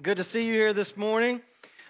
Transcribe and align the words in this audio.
Good 0.00 0.16
to 0.16 0.24
see 0.24 0.44
you 0.44 0.54
here 0.54 0.72
this 0.72 0.96
morning. 0.96 1.42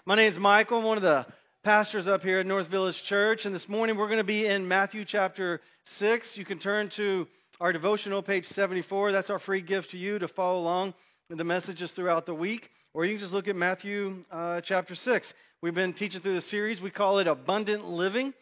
My 0.07 0.17
name 0.17 0.33
is 0.33 0.37
Michael. 0.37 0.79
I'm 0.79 0.85
one 0.85 0.97
of 0.97 1.05
the 1.05 1.25
pastors 1.63 2.09
up 2.09 2.23
here 2.23 2.41
at 2.41 2.47
North 2.47 2.67
Village 2.67 3.01
Church. 3.05 3.47
And 3.47 3.55
this 3.55 3.69
morning 3.69 3.97
we're 3.97 4.09
going 4.09 4.19
to 4.19 4.25
be 4.25 4.45
in 4.45 4.67
Matthew 4.67 5.05
chapter 5.05 5.61
6. 5.99 6.37
You 6.37 6.45
can 6.45 6.59
turn 6.59 6.91
to 6.97 7.29
our 7.61 7.73
devotional, 7.73 8.21
page 8.21 8.45
74. 8.47 9.13
That's 9.13 9.31
our 9.31 9.39
free 9.39 9.61
gift 9.61 9.93
to 9.93 9.99
you 9.99 10.19
to 10.19 10.27
follow 10.27 10.59
along 10.59 10.95
with 11.29 11.39
the 11.39 11.45
messages 11.45 11.93
throughout 11.93 12.27
the 12.27 12.35
week. 12.35 12.69
Or 12.93 13.05
you 13.05 13.13
can 13.13 13.21
just 13.21 13.33
look 13.33 13.47
at 13.47 13.55
Matthew 13.55 14.25
uh, 14.33 14.63
chapter 14.63 14.97
6. 14.97 15.35
We've 15.63 15.73
been 15.73 15.93
teaching 15.93 16.23
through 16.23 16.35
the 16.35 16.41
series. 16.41 16.81
We 16.81 16.91
call 16.91 17.21
it 17.21 17.29
Abundant 17.29 17.85
Living. 17.85 18.35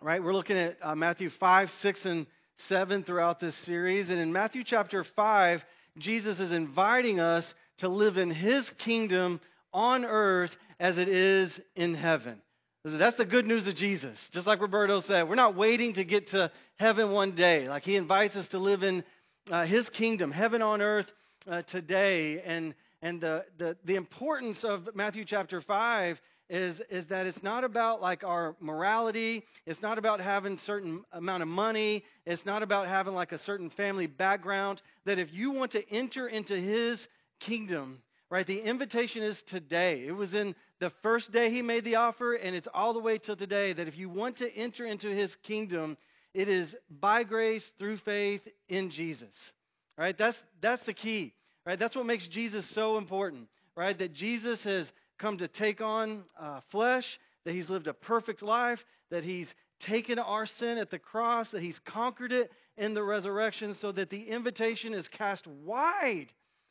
Right? 0.00 0.22
We're 0.22 0.32
looking 0.32 0.56
at 0.56 0.76
uh, 0.80 0.94
Matthew 0.94 1.30
5, 1.40 1.72
6, 1.80 2.06
and 2.06 2.26
7 2.68 3.02
throughout 3.02 3.40
this 3.40 3.56
series. 3.56 4.10
And 4.10 4.20
in 4.20 4.32
Matthew 4.32 4.62
chapter 4.62 5.04
5, 5.16 5.60
Jesus 5.98 6.38
is 6.38 6.52
inviting 6.52 7.18
us 7.18 7.52
to 7.80 7.88
live 7.88 8.16
in 8.16 8.30
his 8.30 8.68
kingdom 8.78 9.40
on 9.72 10.04
earth 10.04 10.50
as 10.78 10.98
it 10.98 11.08
is 11.08 11.60
in 11.76 11.94
heaven. 11.94 12.40
That's 12.84 13.16
the 13.18 13.26
good 13.26 13.46
news 13.46 13.66
of 13.66 13.74
Jesus. 13.74 14.16
Just 14.32 14.46
like 14.46 14.60
Roberto 14.60 15.00
said, 15.00 15.28
we're 15.28 15.34
not 15.34 15.54
waiting 15.54 15.94
to 15.94 16.04
get 16.04 16.28
to 16.28 16.50
heaven 16.76 17.10
one 17.10 17.34
day. 17.34 17.68
Like 17.68 17.82
he 17.82 17.96
invites 17.96 18.36
us 18.36 18.48
to 18.48 18.58
live 18.58 18.82
in 18.82 19.04
uh, 19.50 19.66
his 19.66 19.88
kingdom, 19.90 20.32
heaven 20.32 20.62
on 20.62 20.80
earth 20.80 21.10
uh, 21.50 21.60
today. 21.62 22.40
And, 22.40 22.74
and 23.02 23.20
the, 23.20 23.44
the, 23.58 23.76
the 23.84 23.96
importance 23.96 24.58
of 24.64 24.88
Matthew 24.94 25.26
chapter 25.26 25.60
5 25.60 26.18
is, 26.48 26.80
is 26.90 27.06
that 27.06 27.26
it's 27.26 27.42
not 27.42 27.64
about 27.64 28.00
like 28.00 28.24
our 28.24 28.56
morality. 28.60 29.44
It's 29.66 29.82
not 29.82 29.98
about 29.98 30.20
having 30.20 30.58
certain 30.64 31.04
amount 31.12 31.42
of 31.42 31.48
money. 31.48 32.04
It's 32.24 32.44
not 32.46 32.62
about 32.62 32.88
having 32.88 33.14
like 33.14 33.32
a 33.32 33.38
certain 33.38 33.68
family 33.70 34.06
background. 34.06 34.80
That 35.04 35.18
if 35.18 35.32
you 35.32 35.50
want 35.52 35.72
to 35.72 35.88
enter 35.90 36.28
into 36.28 36.56
his 36.56 36.98
kingdom, 37.40 38.02
right? 38.30 38.46
The 38.46 38.60
invitation 38.60 39.22
is 39.22 39.40
today. 39.48 40.04
It 40.06 40.12
was 40.12 40.32
in 40.34 40.54
the 40.78 40.92
first 41.02 41.32
day 41.32 41.50
he 41.50 41.62
made 41.62 41.84
the 41.84 41.96
offer, 41.96 42.34
and 42.34 42.54
it's 42.54 42.68
all 42.72 42.92
the 42.92 43.00
way 43.00 43.18
till 43.18 43.36
today 43.36 43.72
that 43.72 43.88
if 43.88 43.98
you 43.98 44.08
want 44.08 44.38
to 44.38 44.54
enter 44.54 44.86
into 44.86 45.08
his 45.08 45.34
kingdom, 45.42 45.96
it 46.32 46.48
is 46.48 46.74
by 46.88 47.24
grace 47.24 47.64
through 47.78 47.98
faith 47.98 48.42
in 48.68 48.90
Jesus. 48.90 49.28
Right? 49.98 50.16
That's 50.16 50.38
that's 50.62 50.84
the 50.86 50.94
key. 50.94 51.34
Right? 51.66 51.78
That's 51.78 51.94
what 51.94 52.06
makes 52.06 52.26
Jesus 52.28 52.68
so 52.70 52.96
important. 52.96 53.48
Right? 53.76 53.98
That 53.98 54.14
Jesus 54.14 54.62
has 54.64 54.90
come 55.18 55.38
to 55.38 55.48
take 55.48 55.80
on 55.80 56.24
uh, 56.40 56.60
flesh, 56.70 57.18
that 57.44 57.54
he's 57.54 57.68
lived 57.68 57.86
a 57.86 57.94
perfect 57.94 58.42
life, 58.42 58.82
that 59.10 59.24
he's 59.24 59.48
taken 59.80 60.18
our 60.18 60.46
sin 60.46 60.78
at 60.78 60.90
the 60.90 60.98
cross, 60.98 61.48
that 61.50 61.62
he's 61.62 61.78
conquered 61.80 62.32
it 62.32 62.50
in 62.76 62.94
the 62.94 63.02
resurrection, 63.02 63.76
so 63.80 63.92
that 63.92 64.08
the 64.08 64.22
invitation 64.22 64.94
is 64.94 65.08
cast 65.08 65.46
wide 65.46 66.28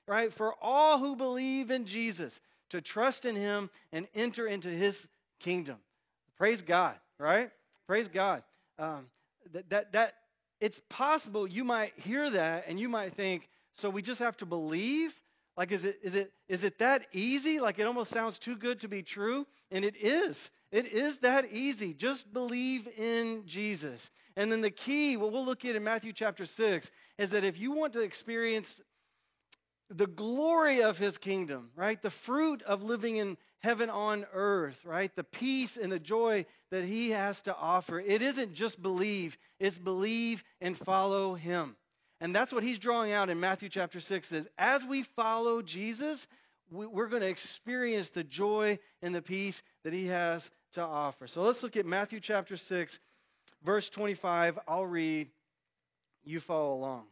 right? 0.09 0.33
For 0.35 0.55
all 0.61 0.97
who 0.99 1.15
believe 1.15 1.69
in 1.69 1.85
Jesus 1.85 2.33
to 2.71 2.81
trust 2.81 3.25
in 3.25 3.35
him 3.35 3.69
and 3.93 4.07
enter 4.15 4.47
into 4.47 4.67
his 4.67 4.95
kingdom. 5.39 5.77
Praise 6.35 6.61
God, 6.63 6.95
right? 7.19 7.51
Praise 7.87 8.07
God. 8.11 8.41
Um, 8.79 9.05
that, 9.53 9.69
that, 9.69 9.91
that 9.93 10.13
it's 10.59 10.79
possible 10.89 11.47
you 11.47 11.63
might 11.63 11.93
hear 11.95 12.31
that 12.31 12.65
and 12.67 12.79
you 12.79 12.89
might 12.89 13.15
think, 13.15 13.47
so 13.75 13.89
we 13.89 14.01
just 14.01 14.19
have 14.19 14.35
to 14.37 14.45
believe? 14.45 15.11
Like, 15.55 15.71
is 15.71 15.85
it, 15.85 15.99
is, 16.03 16.15
it, 16.15 16.33
is 16.47 16.63
it 16.63 16.79
that 16.79 17.03
easy? 17.13 17.59
Like, 17.59 17.77
it 17.77 17.83
almost 17.83 18.11
sounds 18.11 18.39
too 18.39 18.55
good 18.55 18.81
to 18.81 18.87
be 18.87 19.03
true. 19.03 19.45
And 19.71 19.85
it 19.85 19.95
is. 19.95 20.35
It 20.71 20.87
is 20.87 21.15
that 21.21 21.51
easy. 21.51 21.93
Just 21.93 22.31
believe 22.33 22.87
in 22.97 23.43
Jesus. 23.45 23.99
And 24.35 24.51
then 24.51 24.61
the 24.61 24.71
key, 24.71 25.17
what 25.17 25.31
we'll 25.31 25.45
look 25.45 25.65
at 25.65 25.75
in 25.75 25.83
Matthew 25.83 26.13
chapter 26.13 26.45
6, 26.45 26.89
is 27.17 27.29
that 27.31 27.43
if 27.43 27.57
you 27.57 27.73
want 27.73 27.93
to 27.93 27.99
experience 27.99 28.67
the 29.89 30.07
glory 30.07 30.83
of 30.83 30.97
his 30.97 31.17
kingdom, 31.17 31.69
right? 31.75 32.01
The 32.01 32.13
fruit 32.25 32.61
of 32.63 32.83
living 32.83 33.17
in 33.17 33.37
heaven 33.59 33.89
on 33.89 34.25
earth, 34.33 34.75
right? 34.85 35.13
The 35.15 35.23
peace 35.23 35.77
and 35.81 35.91
the 35.91 35.99
joy 35.99 36.45
that 36.71 36.83
he 36.83 37.09
has 37.09 37.39
to 37.41 37.55
offer. 37.55 37.99
It 37.99 38.21
isn't 38.21 38.53
just 38.53 38.81
believe, 38.81 39.35
it's 39.59 39.77
believe 39.77 40.43
and 40.61 40.77
follow 40.79 41.35
him. 41.35 41.75
And 42.21 42.35
that's 42.35 42.53
what 42.53 42.63
he's 42.63 42.79
drawing 42.79 43.11
out 43.11 43.29
in 43.29 43.39
Matthew 43.39 43.69
chapter 43.69 43.99
6 43.99 44.31
is 44.31 44.45
as 44.57 44.83
we 44.87 45.05
follow 45.15 45.61
Jesus, 45.61 46.19
we're 46.71 47.07
going 47.07 47.21
to 47.21 47.27
experience 47.27 48.09
the 48.13 48.23
joy 48.23 48.77
and 49.01 49.15
the 49.15 49.21
peace 49.21 49.59
that 49.83 49.93
he 49.93 50.07
has 50.07 50.43
to 50.73 50.81
offer. 50.81 51.27
So 51.27 51.41
let's 51.41 51.63
look 51.63 51.77
at 51.77 51.85
Matthew 51.85 52.19
chapter 52.19 52.57
6, 52.57 52.99
verse 53.65 53.89
25. 53.89 54.59
I'll 54.67 54.85
read, 54.85 55.29
you 56.23 56.41
follow 56.41 56.73
along. 56.73 57.05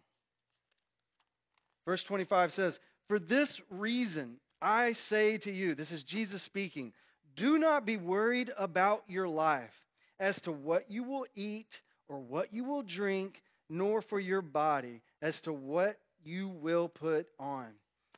Verse 1.88 2.04
25 2.04 2.54
says, 2.54 2.78
For 3.08 3.18
this 3.18 3.62
reason 3.70 4.36
I 4.62 4.94
say 5.10 5.38
to 5.38 5.52
you, 5.52 5.74
this 5.74 5.92
is 5.92 6.04
Jesus 6.04 6.44
speaking, 6.44 6.92
do 7.38 7.58
not 7.58 7.86
be 7.86 7.96
worried 7.96 8.52
about 8.58 9.04
your 9.08 9.30
life 9.30 9.72
as 10.20 10.40
to 10.42 10.52
what 10.52 10.92
you 10.92 11.04
will 11.04 11.26
eat 11.34 11.80
or 12.10 12.20
what 12.20 12.54
you 12.54 12.66
will 12.66 12.84
drink, 12.84 13.42
nor 13.70 14.02
for 14.02 14.20
your 14.20 14.42
body 14.42 15.02
as 15.22 15.40
to 15.42 15.54
what 15.54 15.98
you 16.26 16.50
will 16.50 16.90
put 16.90 17.28
on. 17.40 17.68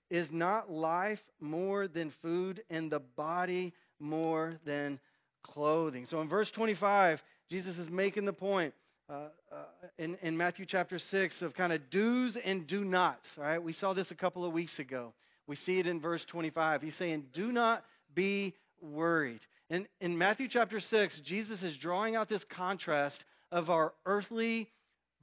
Is 0.09 0.31
not 0.31 0.71
life 0.71 1.21
more 1.39 1.87
than 1.87 2.11
food 2.23 2.63
and 2.71 2.91
the 2.91 2.99
body 2.99 3.73
more 3.99 4.55
than 4.65 4.99
clothing? 5.43 6.07
So 6.07 6.21
in 6.21 6.27
verse 6.27 6.49
25, 6.49 7.21
Jesus 7.51 7.77
is 7.77 7.89
making 7.91 8.25
the 8.25 8.33
point 8.33 8.73
uh, 9.09 9.29
uh, 9.51 9.55
in, 9.97 10.15
in 10.21 10.37
Matthew 10.37 10.67
chapter 10.67 10.99
6 10.99 11.41
of 11.41 11.55
kind 11.55 11.73
of 11.73 11.89
do's 11.89 12.37
and 12.45 12.67
do 12.67 12.85
nots, 12.85 13.27
right? 13.37 13.61
We 13.61 13.73
saw 13.73 13.93
this 13.93 14.11
a 14.11 14.15
couple 14.15 14.45
of 14.45 14.53
weeks 14.53 14.77
ago. 14.77 15.13
We 15.47 15.55
see 15.55 15.79
it 15.79 15.87
in 15.87 15.99
verse 15.99 16.23
25. 16.25 16.83
He's 16.83 16.95
saying, 16.95 17.25
Do 17.33 17.51
not 17.51 17.83
be 18.13 18.53
worried. 18.81 19.39
And 19.71 19.87
in 19.99 20.15
Matthew 20.15 20.47
chapter 20.47 20.79
6, 20.79 21.21
Jesus 21.25 21.63
is 21.63 21.75
drawing 21.77 22.15
out 22.15 22.29
this 22.29 22.43
contrast 22.43 23.23
of 23.51 23.71
our 23.71 23.93
earthly, 24.05 24.69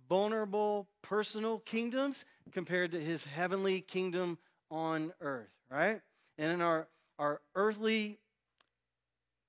vulnerable, 0.09 0.89
personal 1.03 1.61
kingdoms 1.61 2.17
compared 2.53 2.91
to 2.91 3.01
his 3.01 3.23
heavenly 3.23 3.83
kingdom 3.83 4.37
on 4.69 5.13
earth, 5.21 5.47
right? 5.71 6.01
And 6.39 6.51
in 6.51 6.61
our, 6.61 6.89
our 7.21 7.41
earthly, 7.55 8.19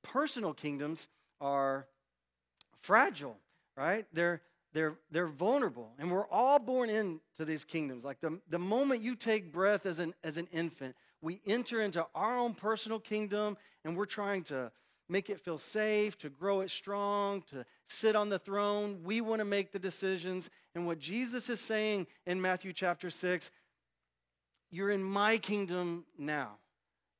personal 0.04 0.54
kingdoms 0.54 1.08
are 1.42 1.88
fragile 2.84 3.38
right? 3.78 4.06
They're 4.14 4.42
they're 4.74 4.96
they're 5.12 5.28
vulnerable, 5.28 5.92
and 5.98 6.12
we're 6.12 6.28
all 6.28 6.60
born 6.60 6.90
into 6.90 7.46
these 7.46 7.64
kingdoms. 7.64 8.04
Like 8.04 8.20
the 8.20 8.40
the 8.50 8.60
moment 8.60 9.02
you 9.02 9.16
take 9.16 9.54
breath 9.54 9.86
as 9.86 10.00
an 10.00 10.14
as 10.24 10.38
an 10.38 10.48
infant, 10.52 10.96
we 11.22 11.40
enter 11.48 11.82
into 11.82 12.06
our 12.14 12.38
own 12.38 12.54
personal 12.56 13.00
kingdom, 13.00 13.56
and 13.86 13.96
we're 13.96 14.06
trying 14.06 14.44
to 14.46 14.72
make 15.10 15.30
it 15.30 15.40
feel 15.46 15.60
safe, 15.72 16.18
to 16.20 16.30
grow 16.30 16.62
it 16.62 16.72
strong, 16.72 17.44
to 17.52 17.66
sit 18.02 18.16
on 18.16 18.30
the 18.30 18.40
throne. 18.40 19.00
We 19.04 19.22
want 19.22 19.40
to 19.40 19.46
make 19.46 19.72
the 19.72 19.80
decisions. 19.80 20.44
And 20.76 20.86
what 20.86 21.00
Jesus 21.00 21.48
is 21.50 21.60
saying 21.68 22.08
in 22.26 22.42
Matthew 22.42 22.74
chapter 22.74 23.10
6, 23.10 23.50
you're 24.70 24.92
in 24.92 25.04
my 25.04 25.38
kingdom 25.38 26.06
now, 26.18 26.58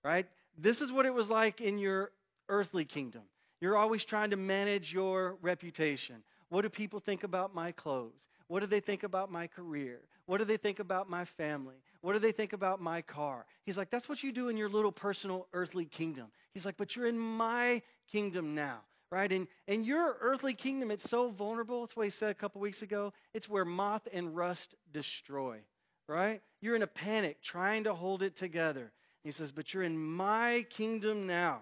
right? 0.04 0.26
This 0.58 0.82
is 0.82 0.92
what 0.92 1.06
it 1.06 1.14
was 1.14 1.30
like 1.30 1.62
in 1.62 1.78
your 1.78 2.12
earthly 2.50 2.84
kingdom. 2.84 3.22
You're 3.62 3.78
always 3.78 4.04
trying 4.04 4.32
to 4.32 4.38
manage 4.38 4.92
your 4.92 5.38
reputation. 5.42 6.18
What 6.50 6.62
do 6.62 6.70
people 6.70 7.00
think 7.00 7.24
about 7.24 7.54
my 7.54 7.72
clothes? 7.72 8.28
What 8.48 8.62
do 8.62 8.68
they 8.68 8.80
think 8.80 9.04
about 9.04 9.32
my 9.32 9.48
career? 9.48 10.00
What 10.26 10.38
do 10.38 10.46
they 10.46 10.58
think 10.58 10.80
about 10.80 11.10
my 11.10 11.26
family? 11.38 11.76
What 12.02 12.14
do 12.14 12.20
they 12.20 12.32
think 12.32 12.54
about 12.54 12.82
my 12.82 13.02
car? 13.02 13.46
He's 13.66 13.78
like, 13.78 13.92
that's 13.92 14.08
what 14.08 14.24
you 14.24 14.32
do 14.32 14.50
in 14.50 14.58
your 14.58 14.70
little 14.70 14.92
personal 14.92 15.48
earthly 15.54 15.86
kingdom. 15.86 16.28
He's 16.54 16.66
like, 16.66 16.78
but 16.78 16.96
you're 16.96 17.08
in 17.08 17.20
my 17.20 17.82
kingdom 18.12 18.56
now, 18.56 18.80
right? 19.12 19.32
And, 19.32 19.48
and 19.68 19.86
your 19.86 20.18
earthly 20.22 20.54
kingdom, 20.54 20.92
it's 20.92 21.10
so 21.10 21.32
vulnerable. 21.32 21.82
That's 21.82 21.96
what 21.96 22.06
he 22.06 22.12
said 22.12 22.30
a 22.30 22.36
couple 22.36 22.62
weeks 22.62 22.82
ago. 22.82 23.14
It's 23.34 23.50
where 23.50 23.66
moth 23.66 24.08
and 24.14 24.36
rust 24.36 24.76
destroy, 24.94 25.58
right? 26.08 26.42
You're 26.62 26.76
in 26.78 26.84
a 26.84 26.88
panic 26.88 27.38
trying 27.44 27.84
to 27.86 27.94
hold 27.94 28.22
it 28.22 28.38
together. 28.38 28.92
He 29.24 29.32
says, 29.32 29.52
but 29.52 29.74
you're 29.74 29.84
in 29.84 29.98
my 29.98 30.66
kingdom 30.78 31.28
now. 31.28 31.62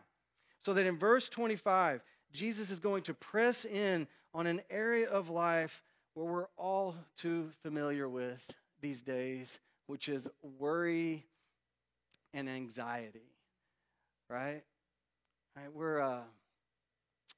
So 0.66 0.74
that 0.74 0.86
in 0.86 1.00
verse 1.00 1.28
25, 1.30 2.02
Jesus 2.34 2.70
is 2.70 2.80
going 2.80 3.04
to 3.04 3.14
press 3.14 3.56
in 3.66 4.08
on 4.36 4.48
an 4.48 4.62
area 4.70 5.08
of 5.08 5.30
life 5.30 5.72
where 6.14 6.26
we're 6.26 6.48
all 6.58 6.94
too 7.22 7.50
familiar 7.64 8.08
with 8.08 8.38
these 8.82 9.02
days, 9.04 9.48
which 9.88 10.10
is 10.10 10.22
worry 10.60 11.26
and 12.34 12.50
anxiety. 12.50 13.32
Right? 14.30 14.62
right 15.56 15.74
we're, 15.74 16.02
uh, 16.02 16.24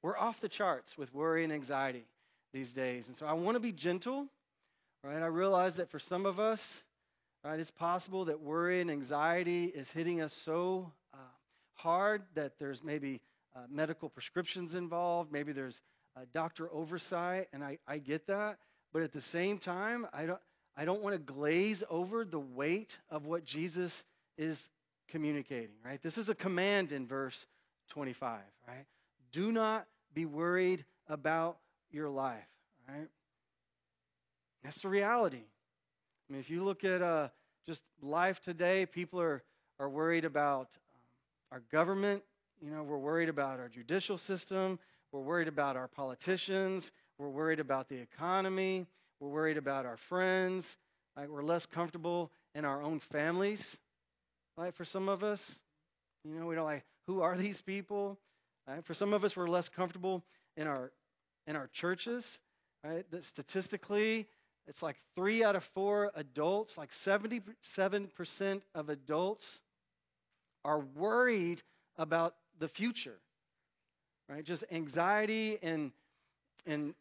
we're 0.02 0.18
off 0.18 0.34
the 0.42 0.48
charts 0.48 0.90
with 0.98 1.14
worry 1.14 1.44
and 1.44 1.52
anxiety 1.52 2.04
these 2.52 2.72
days. 2.72 3.04
And 3.06 3.16
so 3.16 3.26
I 3.26 3.32
want 3.34 3.54
to 3.54 3.60
be 3.60 3.72
gentle. 3.72 4.26
Right? 5.04 5.22
I 5.22 5.26
realize 5.26 5.74
that 5.76 5.92
for 5.92 6.00
some 6.00 6.26
of 6.26 6.40
us, 6.40 6.58
right, 7.44 7.60
it's 7.60 7.70
possible 7.70 8.24
that 8.24 8.40
worry 8.40 8.80
and 8.80 8.90
anxiety 8.90 9.66
is 9.66 9.86
hitting 9.94 10.20
us 10.20 10.34
so 10.44 10.90
uh, 11.14 11.18
hard 11.74 12.22
that 12.34 12.54
there's 12.58 12.80
maybe 12.82 13.20
uh, 13.54 13.60
medical 13.70 14.08
prescriptions 14.08 14.74
involved, 14.74 15.30
maybe 15.30 15.52
there's 15.52 15.76
uh, 16.18 16.24
doctor 16.34 16.68
oversight, 16.72 17.48
and 17.52 17.62
I, 17.62 17.78
I 17.86 17.98
get 17.98 18.26
that. 18.26 18.58
But 18.92 19.02
at 19.02 19.12
the 19.12 19.20
same 19.32 19.58
time, 19.58 20.06
I 20.12 20.26
don't, 20.26 20.40
I 20.76 20.84
don't 20.84 21.02
want 21.02 21.14
to 21.14 21.32
glaze 21.32 21.82
over 21.90 22.24
the 22.24 22.38
weight 22.38 22.90
of 23.10 23.26
what 23.26 23.44
Jesus 23.44 23.92
is 24.36 24.56
communicating, 25.10 25.76
right? 25.84 26.02
This 26.02 26.16
is 26.18 26.28
a 26.28 26.34
command 26.34 26.92
in 26.92 27.06
verse 27.06 27.34
25, 27.90 28.40
right? 28.66 28.86
Do 29.32 29.52
not 29.52 29.86
be 30.14 30.24
worried 30.24 30.84
about 31.08 31.58
your 31.90 32.08
life, 32.08 32.38
right? 32.88 33.08
That's 34.64 34.80
the 34.82 34.88
reality. 34.88 35.42
I 36.28 36.32
mean, 36.32 36.40
if 36.40 36.50
you 36.50 36.64
look 36.64 36.84
at 36.84 37.02
uh, 37.02 37.28
just 37.66 37.80
life 38.02 38.38
today, 38.44 38.86
people 38.86 39.20
are, 39.20 39.42
are 39.78 39.88
worried 39.88 40.24
about 40.24 40.68
um, 40.94 41.00
our 41.52 41.62
government. 41.72 42.22
You 42.60 42.70
know, 42.70 42.82
we're 42.82 42.98
worried 42.98 43.28
about 43.28 43.60
our 43.60 43.68
judicial 43.68 44.18
system. 44.18 44.78
We're 45.12 45.20
worried 45.20 45.48
about 45.48 45.76
our 45.76 45.88
politicians. 45.88 46.90
We're 47.18 47.30
worried 47.30 47.60
about 47.60 47.88
the 47.88 47.96
economy. 47.96 48.86
We're 49.20 49.30
worried 49.30 49.56
about 49.56 49.86
our 49.86 49.98
friends. 50.08 50.64
Like 51.16 51.28
we're 51.28 51.42
less 51.42 51.66
comfortable 51.66 52.30
in 52.54 52.64
our 52.64 52.82
own 52.82 53.00
families. 53.10 53.60
Like 54.56 54.76
for 54.76 54.84
some 54.84 55.08
of 55.08 55.22
us, 55.22 55.40
you 56.24 56.38
know, 56.38 56.46
we 56.46 56.54
don't 56.54 56.64
like 56.64 56.84
who 57.06 57.22
are 57.22 57.36
these 57.36 57.60
people. 57.62 58.18
Right? 58.66 58.84
For 58.84 58.94
some 58.94 59.14
of 59.14 59.24
us, 59.24 59.34
we're 59.34 59.48
less 59.48 59.68
comfortable 59.68 60.22
in 60.56 60.66
our 60.66 60.92
in 61.46 61.56
our 61.56 61.70
churches. 61.72 62.24
Right? 62.84 63.10
That 63.10 63.24
statistically, 63.24 64.28
it's 64.68 64.82
like 64.82 64.96
three 65.16 65.42
out 65.42 65.56
of 65.56 65.64
four 65.74 66.12
adults, 66.14 66.74
like 66.76 66.90
77% 67.06 67.40
of 68.74 68.90
adults, 68.90 69.44
are 70.64 70.80
worried 70.94 71.62
about 71.96 72.34
the 72.60 72.68
future. 72.68 73.16
Right? 74.28 74.44
Just 74.44 74.64
anxiety 74.70 75.58
and 75.62 75.90
and 76.66 76.94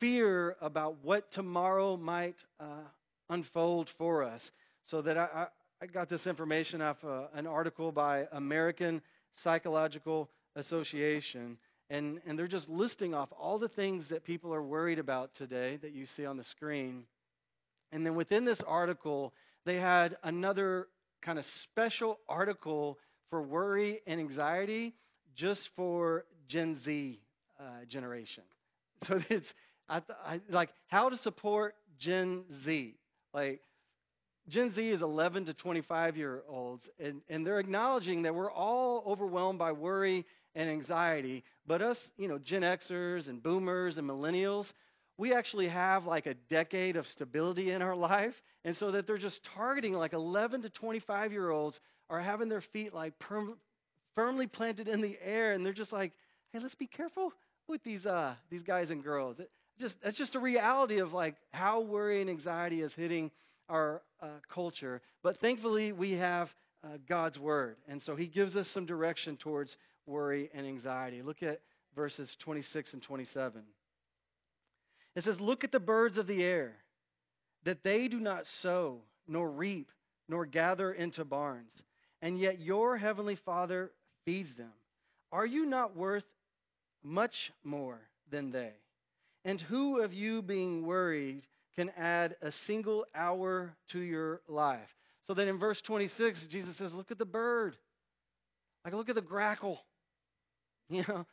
fear 0.00 0.56
about 0.60 0.96
what 1.02 1.30
tomorrow 1.32 1.96
might 1.96 2.36
uh, 2.60 2.84
unfold 3.30 3.88
for 3.98 4.22
us. 4.22 4.42
So 4.90 5.02
that 5.02 5.18
I, 5.18 5.46
I 5.82 5.86
got 5.86 6.08
this 6.08 6.26
information 6.26 6.80
off 6.80 6.96
uh, 7.04 7.24
an 7.34 7.46
article 7.46 7.92
by 7.92 8.26
American 8.32 9.02
Psychological 9.42 10.30
Association. 10.54 11.58
And, 11.90 12.20
and 12.26 12.38
they're 12.38 12.48
just 12.48 12.68
listing 12.68 13.14
off 13.14 13.28
all 13.38 13.58
the 13.58 13.68
things 13.68 14.06
that 14.10 14.24
people 14.24 14.52
are 14.54 14.62
worried 14.62 14.98
about 14.98 15.30
today 15.36 15.78
that 15.82 15.92
you 15.92 16.06
see 16.16 16.26
on 16.26 16.36
the 16.36 16.44
screen. 16.44 17.04
And 17.92 18.04
then 18.04 18.16
within 18.16 18.44
this 18.44 18.58
article, 18.66 19.32
they 19.64 19.76
had 19.76 20.16
another 20.22 20.88
kind 21.22 21.38
of 21.38 21.44
special 21.64 22.18
article 22.28 22.98
for 23.30 23.42
worry 23.42 24.00
and 24.06 24.20
anxiety 24.20 24.94
just 25.36 25.70
for 25.76 26.24
Gen 26.48 26.76
Z 26.84 27.20
uh, 27.60 27.86
generation. 27.88 28.44
So 29.06 29.20
it's 29.30 29.52
I, 29.88 30.02
I, 30.24 30.40
like 30.50 30.70
how 30.88 31.10
to 31.10 31.16
support 31.18 31.74
Gen 31.98 32.44
Z. 32.64 32.96
Like 33.34 33.60
Gen 34.48 34.70
Z 34.72 34.88
is 34.90 35.02
11 35.02 35.44
to 35.46 35.54
25 35.54 36.16
year 36.16 36.42
olds, 36.48 36.88
and, 36.98 37.20
and 37.28 37.46
they're 37.46 37.60
acknowledging 37.60 38.22
that 38.22 38.34
we're 38.34 38.50
all 38.50 39.02
overwhelmed 39.06 39.58
by 39.58 39.72
worry 39.72 40.24
and 40.54 40.68
anxiety. 40.70 41.44
But 41.66 41.82
us, 41.82 41.98
you 42.16 42.28
know, 42.28 42.38
Gen 42.38 42.62
Xers 42.62 43.28
and 43.28 43.42
boomers 43.42 43.98
and 43.98 44.08
millennials, 44.08 44.72
we 45.18 45.34
actually 45.34 45.68
have 45.68 46.06
like 46.06 46.26
a 46.26 46.34
decade 46.34 46.96
of 46.96 47.06
stability 47.08 47.72
in 47.72 47.82
our 47.82 47.96
life. 48.12 48.34
And 48.64 48.76
so 48.76 48.90
that 48.92 49.06
they're 49.06 49.18
just 49.18 49.44
targeting 49.54 49.92
like 49.94 50.12
11 50.12 50.62
to 50.62 50.70
25 50.70 51.32
year 51.32 51.50
olds 51.50 51.80
are 52.08 52.20
having 52.20 52.48
their 52.48 52.60
feet 52.62 52.94
like 52.94 53.18
perm- 53.18 53.58
firmly 54.16 54.48
planted 54.48 54.88
in 54.88 55.00
the 55.00 55.16
air. 55.22 55.52
And 55.52 55.64
they're 55.64 55.72
just 55.72 55.92
like, 55.92 56.12
hey, 56.52 56.58
let's 56.58 56.74
be 56.74 56.88
careful 56.88 57.32
with 57.68 57.84
these, 57.84 58.04
uh, 58.04 58.34
these 58.50 58.64
guys 58.64 58.90
and 58.90 59.04
girls. 59.04 59.38
It 59.38 59.50
just, 59.78 59.94
that's 60.02 60.16
just 60.16 60.34
a 60.34 60.40
reality 60.40 60.98
of 60.98 61.12
like 61.12 61.36
how 61.52 61.80
worry 61.80 62.20
and 62.20 62.28
anxiety 62.28 62.80
is 62.80 62.92
hitting 62.94 63.30
our 63.68 64.02
uh, 64.20 64.26
culture. 64.52 65.00
But 65.22 65.38
thankfully, 65.38 65.92
we 65.92 66.12
have 66.12 66.52
uh, 66.82 66.98
God's 67.08 67.38
word. 67.38 67.76
And 67.86 68.02
so 68.02 68.16
he 68.16 68.26
gives 68.26 68.56
us 68.56 68.68
some 68.68 68.86
direction 68.86 69.36
towards 69.36 69.76
worry 70.06 70.50
and 70.52 70.66
anxiety. 70.66 71.22
Look 71.22 71.42
at 71.42 71.60
verses 71.94 72.34
26 72.40 72.94
and 72.94 73.02
27. 73.02 73.62
It 75.14 75.24
says, 75.24 75.40
Look 75.40 75.64
at 75.64 75.72
the 75.72 75.80
birds 75.80 76.18
of 76.18 76.26
the 76.26 76.42
air, 76.42 76.74
that 77.64 77.82
they 77.82 78.08
do 78.08 78.20
not 78.20 78.46
sow, 78.62 79.00
nor 79.26 79.50
reap, 79.50 79.90
nor 80.28 80.46
gather 80.46 80.92
into 80.92 81.24
barns, 81.24 81.72
and 82.20 82.38
yet 82.38 82.60
your 82.60 82.96
heavenly 82.96 83.36
Father 83.36 83.90
feeds 84.26 84.54
them. 84.56 84.72
Are 85.32 85.46
you 85.46 85.64
not 85.64 85.96
worth 85.96 86.24
much 87.02 87.50
more 87.64 88.00
than 88.30 88.50
they? 88.50 88.72
And 89.46 89.60
who 89.60 90.00
of 90.00 90.12
you, 90.12 90.42
being 90.42 90.84
worried, 90.84 91.42
can 91.76 91.90
add 91.96 92.36
a 92.42 92.52
single 92.66 93.06
hour 93.14 93.74
to 93.92 94.00
your 94.00 94.42
life. 94.48 94.88
So 95.26 95.34
then 95.34 95.48
in 95.48 95.58
verse 95.58 95.80
26, 95.82 96.46
Jesus 96.48 96.76
says, 96.76 96.92
Look 96.92 97.10
at 97.10 97.18
the 97.18 97.24
bird. 97.24 97.76
Like, 98.84 98.94
look 98.94 99.08
at 99.08 99.14
the 99.14 99.20
grackle, 99.20 99.80
you 100.88 101.04
know, 101.08 101.26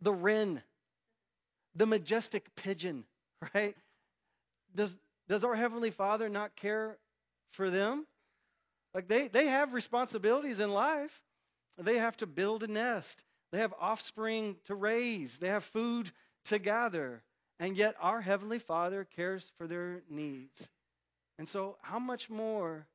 the 0.00 0.12
wren, 0.12 0.62
the 1.74 1.86
majestic 1.86 2.54
pigeon, 2.54 3.04
right? 3.54 3.76
Does, 4.74 4.90
does 5.28 5.44
our 5.44 5.54
Heavenly 5.54 5.90
Father 5.90 6.28
not 6.28 6.54
care 6.56 6.96
for 7.52 7.70
them? 7.70 8.06
Like, 8.94 9.08
they, 9.08 9.28
they 9.28 9.46
have 9.46 9.72
responsibilities 9.72 10.60
in 10.60 10.70
life. 10.70 11.10
They 11.78 11.98
have 11.98 12.16
to 12.18 12.26
build 12.26 12.62
a 12.62 12.66
nest, 12.68 13.22
they 13.52 13.58
have 13.58 13.74
offspring 13.80 14.56
to 14.66 14.74
raise, 14.74 15.36
they 15.40 15.48
have 15.48 15.64
food 15.72 16.10
to 16.46 16.58
gather. 16.58 17.22
And 17.60 17.76
yet, 17.76 17.94
our 18.00 18.20
Heavenly 18.20 18.58
Father 18.58 19.06
cares 19.14 19.44
for 19.56 19.68
their 19.68 20.02
needs. 20.10 20.60
And 21.38 21.48
so, 21.48 21.76
how 21.82 22.00
much 22.00 22.28
more 22.28 22.86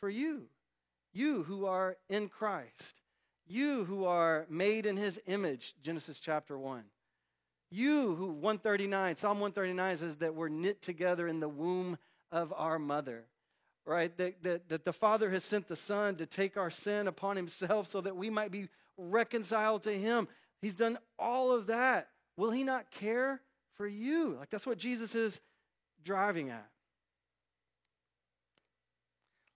for 0.00 0.08
you? 0.08 0.42
You 1.12 1.42
who 1.42 1.66
are 1.66 1.96
in 2.08 2.28
Christ. 2.28 3.00
You 3.46 3.84
who 3.84 4.04
are 4.04 4.46
made 4.48 4.86
in 4.86 4.96
His 4.96 5.18
image, 5.26 5.74
Genesis 5.82 6.20
chapter 6.24 6.56
1. 6.56 6.84
You 7.70 8.14
who, 8.14 8.26
139, 8.28 9.16
Psalm 9.20 9.40
139 9.40 9.98
says 9.98 10.16
that 10.20 10.34
we're 10.34 10.48
knit 10.48 10.82
together 10.82 11.28
in 11.28 11.40
the 11.40 11.48
womb 11.48 11.98
of 12.30 12.52
our 12.54 12.78
mother, 12.78 13.24
right? 13.88 14.16
That, 14.18 14.42
that, 14.44 14.68
that 14.68 14.84
the 14.84 14.92
Father 14.92 15.30
has 15.30 15.42
sent 15.44 15.66
the 15.66 15.78
Son 15.86 16.14
to 16.16 16.26
take 16.26 16.56
our 16.56 16.70
sin 16.70 17.08
upon 17.08 17.36
Himself 17.36 17.88
so 17.90 18.00
that 18.02 18.16
we 18.16 18.30
might 18.30 18.52
be 18.52 18.68
reconciled 18.96 19.82
to 19.84 19.92
Him. 19.92 20.28
He's 20.60 20.74
done 20.74 20.98
all 21.18 21.52
of 21.52 21.66
that 21.66 22.08
Will 22.38 22.52
he 22.52 22.62
not 22.62 22.86
care 23.00 23.40
for 23.76 23.86
you? 23.86 24.36
Like 24.38 24.48
that's 24.50 24.64
what 24.64 24.78
Jesus 24.78 25.12
is 25.12 25.36
driving 26.04 26.50
at. 26.50 26.66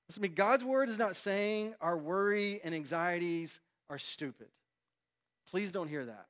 Listen 0.09 0.25
to 0.25 0.29
me, 0.29 0.35
God's 0.35 0.65
word 0.65 0.89
is 0.89 0.99
not 0.99 1.17
saying 1.23 1.75
our 1.81 1.97
worry 1.97 2.61
and 2.65 2.75
anxieties 2.75 3.51
are 3.89 4.01
stupid. 4.01 4.49
Please 5.51 5.71
don't 5.71 5.87
hear 5.87 6.07
that. 6.07 6.27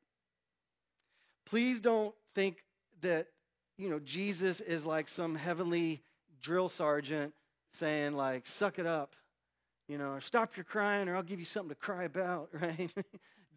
Please 1.46 1.80
don't 1.80 2.14
think 2.34 2.58
that, 3.00 3.28
you 3.78 3.88
know, 3.88 3.98
Jesus 3.98 4.60
is 4.60 4.84
like 4.84 5.08
some 5.08 5.34
heavenly 5.34 6.02
drill 6.42 6.68
sergeant 6.68 7.32
saying, 7.78 8.14
like, 8.14 8.44
suck 8.58 8.78
it 8.78 8.86
up, 8.86 9.14
you 9.88 9.98
know, 9.98 10.10
or 10.10 10.20
stop 10.20 10.56
your 10.56 10.64
crying 10.64 11.08
or 11.08 11.16
I'll 11.16 11.22
give 11.22 11.40
you 11.40 11.46
something 11.46 11.70
to 11.70 11.74
cry 11.74 12.04
about, 12.04 12.50
right? 12.60 12.92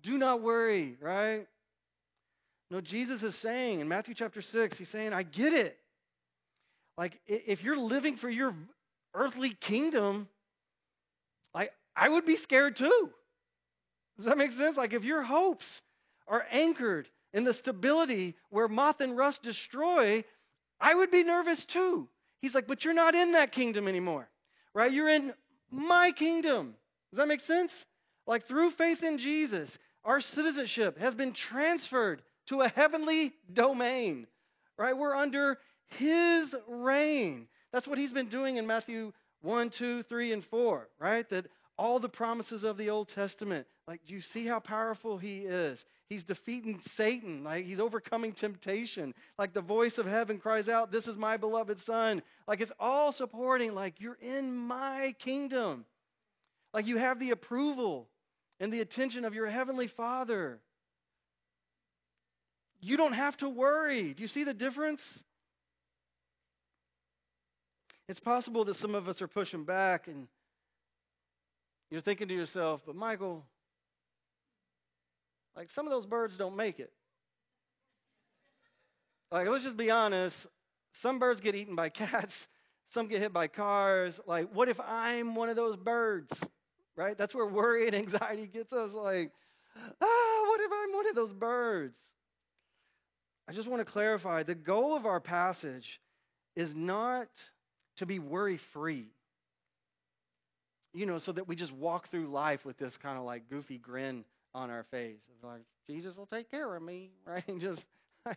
Do 0.03 0.17
not 0.17 0.41
worry, 0.41 0.98
right? 1.01 1.48
No, 2.72 2.81
Jesus 2.81 3.22
is 3.24 3.36
saying 3.36 3.79
in 3.79 3.88
Matthew 3.88 4.15
chapter 4.15 4.41
6, 4.41 4.77
he's 4.77 4.89
saying, 4.89 5.13
I 5.13 5.24
get 5.24 5.53
it. 5.53 5.77
Like, 6.98 7.19
if 7.27 7.63
you're 7.63 7.77
living 7.77 8.17
for 8.17 8.29
your 8.29 8.55
earthly 9.13 9.55
kingdom, 9.62 10.27
like, 11.53 11.72
I 11.95 12.10
would 12.10 12.25
be 12.25 12.38
scared 12.38 12.77
too. 12.77 13.10
Does 14.17 14.25
that 14.25 14.38
make 14.38 14.51
sense? 14.57 14.77
Like, 14.77 14.93
if 14.93 15.03
your 15.03 15.24
hopes 15.24 15.65
are 16.27 16.45
anchored 16.51 17.07
in 17.34 17.43
the 17.43 17.53
stability 17.53 18.36
where 18.50 18.67
moth 18.67 19.01
and 19.01 19.17
rust 19.17 19.43
destroy, 19.43 20.24
I 20.79 20.95
would 20.95 21.12
be 21.12 21.24
nervous 21.24 21.63
too. 21.65 22.07
He's 22.41 22.53
like, 22.53 22.67
but 22.67 22.83
you're 22.83 22.93
not 22.93 23.15
in 23.15 23.33
that 23.33 23.51
kingdom 23.51 23.87
anymore, 23.87 24.29
right? 24.73 24.91
You're 24.91 25.09
in 25.09 25.33
my 25.71 26.11
kingdom. 26.11 26.75
Does 27.11 27.17
that 27.17 27.27
make 27.27 27.41
sense? 27.41 27.71
Like, 28.27 28.47
through 28.47 28.71
faith 28.71 29.03
in 29.03 29.17
Jesus, 29.17 29.69
our 30.03 30.21
citizenship 30.21 30.99
has 30.99 31.15
been 31.15 31.33
transferred 31.33 32.21
to 32.47 32.61
a 32.61 32.69
heavenly 32.69 33.33
domain, 33.51 34.27
right? 34.77 34.97
We're 34.97 35.15
under 35.15 35.57
his 35.97 36.53
reign. 36.67 37.47
That's 37.71 37.87
what 37.87 37.97
he's 37.97 38.11
been 38.11 38.29
doing 38.29 38.57
in 38.57 38.67
Matthew 38.67 39.11
1, 39.41 39.69
2, 39.71 40.03
3, 40.03 40.33
and 40.33 40.45
4, 40.45 40.89
right? 40.99 41.29
That 41.29 41.47
all 41.77 41.99
the 41.99 42.09
promises 42.09 42.63
of 42.63 42.77
the 42.77 42.89
Old 42.89 43.09
Testament, 43.09 43.67
like, 43.87 44.01
do 44.07 44.13
you 44.13 44.21
see 44.21 44.47
how 44.47 44.59
powerful 44.59 45.17
he 45.17 45.39
is? 45.39 45.79
He's 46.09 46.23
defeating 46.23 46.81
Satan, 46.97 47.43
like, 47.43 47.65
he's 47.65 47.79
overcoming 47.79 48.33
temptation. 48.33 49.13
Like, 49.37 49.53
the 49.53 49.61
voice 49.61 49.97
of 49.97 50.05
heaven 50.05 50.39
cries 50.39 50.67
out, 50.67 50.91
This 50.91 51.07
is 51.07 51.17
my 51.17 51.37
beloved 51.37 51.79
Son. 51.85 52.21
Like, 52.47 52.61
it's 52.61 52.71
all 52.79 53.11
supporting, 53.11 53.73
like, 53.73 53.95
you're 53.99 54.17
in 54.21 54.55
my 54.55 55.15
kingdom. 55.19 55.85
Like, 56.73 56.87
you 56.87 56.97
have 56.97 57.19
the 57.19 57.31
approval 57.31 58.07
and 58.59 58.71
the 58.73 58.81
attention 58.81 59.25
of 59.25 59.33
your 59.33 59.47
heavenly 59.47 59.87
Father. 59.87 60.59
You 62.81 62.97
don't 62.97 63.13
have 63.13 63.37
to 63.37 63.49
worry. 63.49 64.13
Do 64.13 64.21
you 64.21 64.27
see 64.27 64.43
the 64.43 64.53
difference? 64.53 65.01
It's 68.07 68.19
possible 68.19 68.65
that 68.65 68.77
some 68.77 68.95
of 68.95 69.07
us 69.07 69.21
are 69.21 69.27
pushing 69.27 69.63
back 69.63 70.07
and 70.07 70.27
You're 71.89 72.01
thinking 72.01 72.27
to 72.27 72.33
yourself, 72.33 72.81
but 72.85 72.95
Michael, 72.95 73.43
like 75.55 75.69
some 75.74 75.88
of 75.88 75.91
those 75.91 76.05
birds 76.05 76.35
don't 76.38 76.55
make 76.55 76.79
it. 76.79 76.91
Like, 79.31 79.47
let's 79.47 79.63
just 79.63 79.77
be 79.77 79.89
honest. 79.89 80.35
Some 81.01 81.19
birds 81.19 81.41
get 81.41 81.55
eaten 81.55 81.75
by 81.75 81.89
cats, 82.01 82.33
some 82.93 83.07
get 83.07 83.21
hit 83.21 83.33
by 83.33 83.47
cars. 83.47 84.13
Like, 84.27 84.50
what 84.53 84.69
if 84.69 84.79
I'm 84.79 85.35
one 85.35 85.50
of 85.50 85.55
those 85.55 85.75
birds? 85.75 86.31
Right? 86.95 87.17
That's 87.17 87.35
where 87.35 87.45
worry 87.45 87.88
and 87.88 87.95
anxiety 87.95 88.47
gets 88.47 88.71
us. 88.71 88.91
Like, 88.93 89.31
ah, 90.01 90.43
what 90.47 90.62
if 90.62 90.71
I'm 90.71 90.95
one 90.95 91.09
of 91.09 91.15
those 91.15 91.33
birds? 91.33 91.95
I 93.47 93.53
just 93.53 93.67
want 93.67 93.85
to 93.85 93.91
clarify 93.91 94.43
the 94.43 94.55
goal 94.55 94.95
of 94.95 95.05
our 95.05 95.19
passage 95.19 96.00
is 96.55 96.74
not 96.74 97.27
to 97.97 98.05
be 98.05 98.19
worry 98.19 98.59
free. 98.74 99.07
You 100.93 101.05
know, 101.05 101.19
so 101.19 101.33
that 101.33 101.47
we 101.47 101.55
just 101.57 101.74
walk 101.74 102.09
through 102.09 102.27
life 102.31 102.63
with 102.63 102.77
this 102.77 102.95
kind 102.97 103.17
of 103.17 103.25
like 103.25 103.50
goofy 103.50 103.77
grin 103.77 104.24
on 104.55 104.71
our 104.71 104.85
face. 104.89 105.19
Like, 105.43 105.65
Jesus 105.85 106.15
will 106.17 106.25
take 106.25 106.50
care 106.50 106.75
of 106.75 106.81
me, 106.81 107.12
right? 107.27 107.47
And 107.47 107.62
just, 107.62 107.83
I 108.25 108.33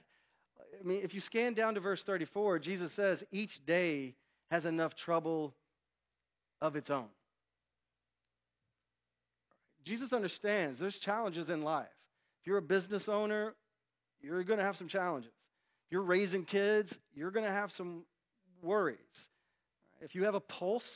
mean, 0.85 1.01
if 1.03 1.15
you 1.15 1.23
scan 1.23 1.55
down 1.55 1.75
to 1.75 1.81
verse 1.81 2.03
34, 2.03 2.59
Jesus 2.59 2.93
says 2.95 3.23
each 3.33 3.65
day 3.65 4.15
has 4.51 4.67
enough 4.67 4.95
trouble 4.97 5.55
of 6.61 6.77
its 6.77 6.91
own. 6.91 7.07
Jesus 9.85 10.13
understands 10.13 10.79
there's 10.79 10.99
challenges 10.99 11.49
in 11.49 11.63
life. 11.63 11.87
If 12.43 12.47
you're 12.47 12.59
a 12.59 12.63
business 12.63 13.05
owner, 13.09 13.55
you're 14.21 14.45
going 14.45 14.59
to 14.59 14.65
have 14.65 14.77
some 14.77 14.89
challenges. 14.89 15.31
If 15.87 15.93
you're 15.93 16.03
raising 16.03 16.45
kids, 16.45 16.93
you're 17.15 17.31
going 17.31 17.47
to 17.47 17.53
have 17.53 17.71
some 17.73 18.03
worries. 18.63 18.99
If 20.01 20.15
you 20.15 20.25
have 20.25 20.35
a 20.35 20.41
pulse, 20.41 20.89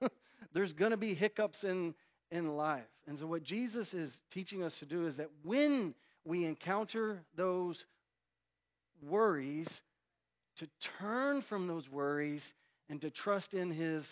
there's 0.54 0.72
going 0.72 0.92
to 0.92 0.96
be 0.96 1.14
hiccups 1.14 1.64
in, 1.64 1.94
in 2.34 2.56
life. 2.56 2.82
And 3.06 3.18
so, 3.18 3.26
what 3.26 3.44
Jesus 3.44 3.94
is 3.94 4.10
teaching 4.32 4.62
us 4.62 4.74
to 4.80 4.86
do 4.86 5.06
is 5.06 5.16
that 5.16 5.30
when 5.44 5.94
we 6.24 6.44
encounter 6.44 7.22
those 7.36 7.82
worries, 9.02 9.68
to 10.58 10.68
turn 10.98 11.42
from 11.48 11.66
those 11.66 11.88
worries 11.90 12.42
and 12.88 13.00
to 13.00 13.10
trust 13.10 13.54
in 13.54 13.70
His 13.70 14.04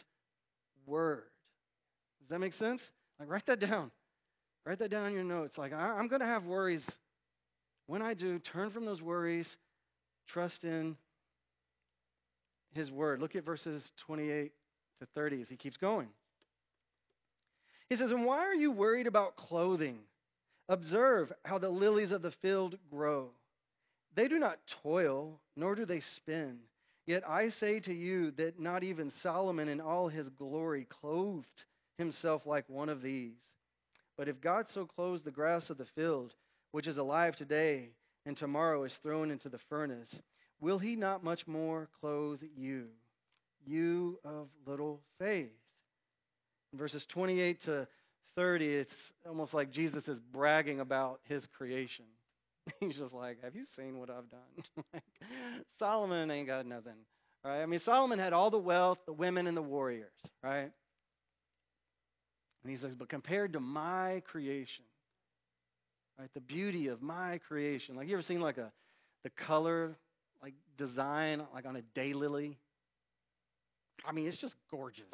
Word. 0.87 1.25
Does 2.21 2.31
that 2.31 2.39
make 2.39 2.55
sense? 2.55 2.81
Like, 3.19 3.29
write 3.29 3.47
that 3.47 3.61
down. 3.61 3.91
Write 4.65 4.79
that 4.79 4.91
down 4.91 5.09
in 5.09 5.15
your 5.15 5.25
notes. 5.25 5.59
Like, 5.59 5.73
I'm 5.73 6.09
going 6.09 6.21
to 6.21 6.27
have 6.27 6.45
worries. 6.45 6.83
When 7.87 8.03
I 8.03 8.15
do, 8.15 8.39
turn 8.39 8.71
from 8.71 8.85
those 8.85 9.03
worries, 9.03 9.49
trust 10.29 10.65
in 10.65 10.97
His 12.73 12.91
Word. 12.91 13.21
Look 13.21 13.37
at 13.37 13.45
verses 13.45 13.83
28 14.07 14.53
to 15.01 15.07
30 15.15 15.43
as 15.43 15.49
he 15.49 15.57
keeps 15.57 15.77
going. 15.77 16.09
He 17.93 17.99
says, 17.99 18.11
And 18.11 18.25
why 18.25 18.39
are 18.39 18.55
you 18.55 18.73
worried 18.73 19.07
about 19.07 19.37
clothing? 19.37 19.99
Observe 20.67 21.31
how 21.45 21.59
the 21.59 21.69
lilies 21.69 22.11
of 22.11 22.23
the 22.23 22.31
field 22.31 22.79
grow. 22.91 23.33
They 24.15 24.29
do 24.29 24.39
not 24.39 24.61
toil, 24.83 25.39
nor 25.57 25.75
do 25.75 25.85
they 25.85 26.01
spin. 26.01 26.61
Yet 27.07 27.23
I 27.29 27.51
say 27.51 27.81
to 27.81 27.93
you 27.93 28.31
that 28.39 28.59
not 28.59 28.83
even 28.83 29.13
Solomon 29.23 29.69
in 29.69 29.79
all 29.79 30.09
his 30.09 30.31
glory 30.31 30.87
clothed 30.89 31.65
himself 31.99 32.47
like 32.47 32.67
one 32.67 32.89
of 32.89 33.03
these. 33.03 33.37
But 34.17 34.27
if 34.27 34.41
God 34.41 34.69
so 34.71 34.87
clothes 34.87 35.21
the 35.21 35.31
grass 35.31 35.69
of 35.69 35.77
the 35.77 35.85
field, 35.95 36.33
which 36.71 36.87
is 36.87 36.97
alive 36.97 37.37
today 37.37 37.91
and 38.25 38.39
tomorrow 38.39 38.85
is 38.85 38.99
thrown 39.03 39.31
into 39.31 39.51
the 39.51 39.61
furnace, 39.69 40.19
will 40.63 40.79
he 40.79 40.97
not 40.97 41.23
much 41.23 41.47
more 41.47 41.91
clothe 42.01 42.41
you, 42.57 42.87
you 43.67 44.19
of 44.25 44.49
little 44.65 45.03
faith? 45.19 45.53
Verses 46.75 47.05
28 47.11 47.63
to 47.65 47.87
30, 48.37 48.67
it's 48.67 48.93
almost 49.27 49.53
like 49.53 49.71
Jesus 49.71 50.09
is 50.09 50.19
bragging 50.33 50.81
about 50.81 51.21
his 51.25 51.43
creation. 51.57 52.07
He's 52.81 52.97
just 52.97 53.13
like, 53.13 53.39
Have 53.43 53.55
you 53.55 53.65
seen 53.77 53.99
what 53.99 54.11
I've 54.11 54.31
done? 54.31 54.85
like, 54.93 55.03
Solomon 55.79 56.31
ain't 56.31 56.47
got 56.47 56.67
nothing. 56.67 56.97
Right? 57.45 57.63
I 57.63 57.67
mean, 57.67 57.81
Solomon 57.85 58.19
had 58.19 58.33
all 58.33 58.51
the 58.51 58.59
wealth, 58.59 58.99
the 59.07 59.13
women, 59.13 59.47
and 59.47 59.57
the 59.57 59.63
warriors, 59.63 60.13
right? 60.43 60.71
And 62.63 62.71
he 62.71 62.77
says, 62.77 62.95
But 62.95 63.09
compared 63.09 63.55
to 63.55 63.61
my 63.61 64.23
creation, 64.27 64.85
right, 66.19 66.31
the 66.35 66.41
beauty 66.41 66.89
of 66.89 67.03
my 67.03 67.39
creation, 67.49 67.97
like 67.97 68.09
you 68.09 68.15
ever 68.15 68.23
seen 68.23 68.41
like 68.41 68.59
a 68.59 68.71
the 69.25 69.31
color, 69.31 69.97
like 70.43 70.55
design, 70.77 71.43
like 71.55 71.67
on 71.67 71.77
a 71.77 71.83
daylily? 71.99 72.57
I 74.05 74.13
mean, 74.13 74.27
it's 74.27 74.41
just 74.41 74.55
gorgeous. 74.71 75.05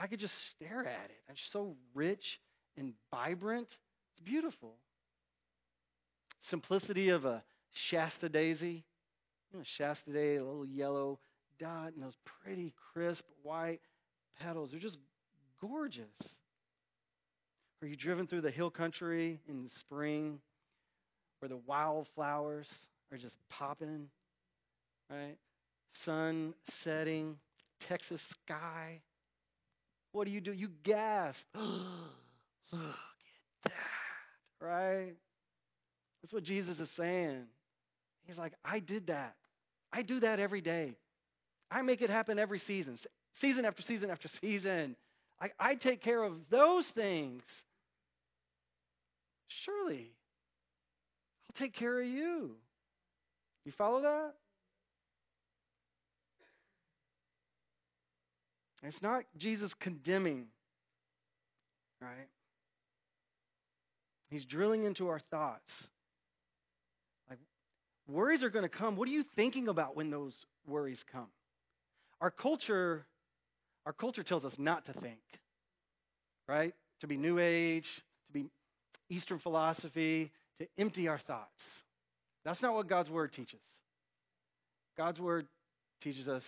I 0.00 0.06
could 0.06 0.18
just 0.18 0.34
stare 0.56 0.80
at 0.80 1.10
it. 1.10 1.18
It's 1.28 1.40
so 1.52 1.76
rich 1.94 2.40
and 2.78 2.94
vibrant. 3.10 3.68
It's 3.68 4.24
beautiful. 4.24 4.76
Simplicity 6.48 7.10
of 7.10 7.26
a 7.26 7.42
Shasta 7.90 8.30
daisy. 8.30 8.82
You 9.52 9.58
know, 9.58 9.64
Shasta 9.76 10.10
daisy, 10.10 10.36
a 10.36 10.44
little 10.44 10.64
yellow 10.64 11.18
dot, 11.58 11.92
and 11.92 12.02
those 12.02 12.16
pretty, 12.42 12.72
crisp, 12.92 13.24
white 13.42 13.80
petals. 14.40 14.70
They're 14.70 14.80
just 14.80 14.96
gorgeous. 15.60 16.06
Are 17.82 17.86
you 17.86 17.96
driven 17.96 18.26
through 18.26 18.40
the 18.40 18.50
hill 18.50 18.70
country 18.70 19.38
in 19.48 19.64
the 19.64 19.70
spring 19.80 20.40
where 21.40 21.50
the 21.50 21.60
wildflowers 21.66 22.68
are 23.12 23.18
just 23.18 23.36
popping? 23.50 24.08
Right? 25.10 25.36
Sun 26.04 26.54
setting, 26.84 27.36
Texas 27.86 28.20
sky. 28.44 29.02
What 30.12 30.24
do 30.24 30.30
you 30.30 30.40
do? 30.40 30.52
You 30.52 30.68
gasp. 30.82 31.38
Look 31.54 32.82
at 33.64 33.72
that, 34.60 34.64
right? 34.64 35.14
That's 36.22 36.32
what 36.32 36.42
Jesus 36.42 36.78
is 36.78 36.88
saying. 36.96 37.44
He's 38.26 38.38
like, 38.38 38.52
I 38.64 38.80
did 38.80 39.08
that. 39.08 39.34
I 39.92 40.02
do 40.02 40.20
that 40.20 40.38
every 40.38 40.60
day. 40.60 40.96
I 41.70 41.82
make 41.82 42.02
it 42.02 42.10
happen 42.10 42.38
every 42.38 42.58
season, 42.60 42.98
season 43.40 43.64
after 43.64 43.82
season 43.82 44.10
after 44.10 44.28
season. 44.40 44.96
I, 45.40 45.50
I 45.58 45.74
take 45.74 46.02
care 46.02 46.22
of 46.22 46.34
those 46.50 46.86
things. 46.94 47.42
Surely, 49.64 50.10
I'll 51.48 51.64
take 51.64 51.74
care 51.74 52.00
of 52.00 52.06
you. 52.06 52.52
You 53.64 53.72
follow 53.72 54.02
that? 54.02 54.34
It's 58.82 59.02
not 59.02 59.24
Jesus 59.36 59.72
condemning, 59.80 60.46
right? 62.00 62.28
He's 64.30 64.44
drilling 64.44 64.84
into 64.84 65.08
our 65.08 65.20
thoughts. 65.30 65.70
Like, 67.28 67.40
worries 68.08 68.42
are 68.42 68.48
going 68.48 68.62
to 68.62 68.68
come. 68.68 68.96
What 68.96 69.08
are 69.08 69.12
you 69.12 69.24
thinking 69.36 69.68
about 69.68 69.96
when 69.96 70.10
those 70.10 70.34
worries 70.66 71.02
come? 71.12 71.26
Our 72.20 72.30
culture, 72.30 73.04
our 73.84 73.92
culture 73.92 74.22
tells 74.22 74.44
us 74.44 74.54
not 74.58 74.86
to 74.86 74.92
think, 74.94 75.20
right? 76.48 76.74
To 77.00 77.06
be 77.06 77.16
New 77.16 77.38
Age, 77.38 77.88
to 78.28 78.32
be 78.32 78.46
Eastern 79.10 79.40
philosophy, 79.40 80.30
to 80.58 80.66
empty 80.78 81.08
our 81.08 81.18
thoughts. 81.26 81.60
That's 82.44 82.62
not 82.62 82.74
what 82.74 82.88
God's 82.88 83.10
Word 83.10 83.32
teaches. 83.32 83.60
God's 84.96 85.20
Word 85.20 85.46
teaches 86.02 86.28
us 86.28 86.44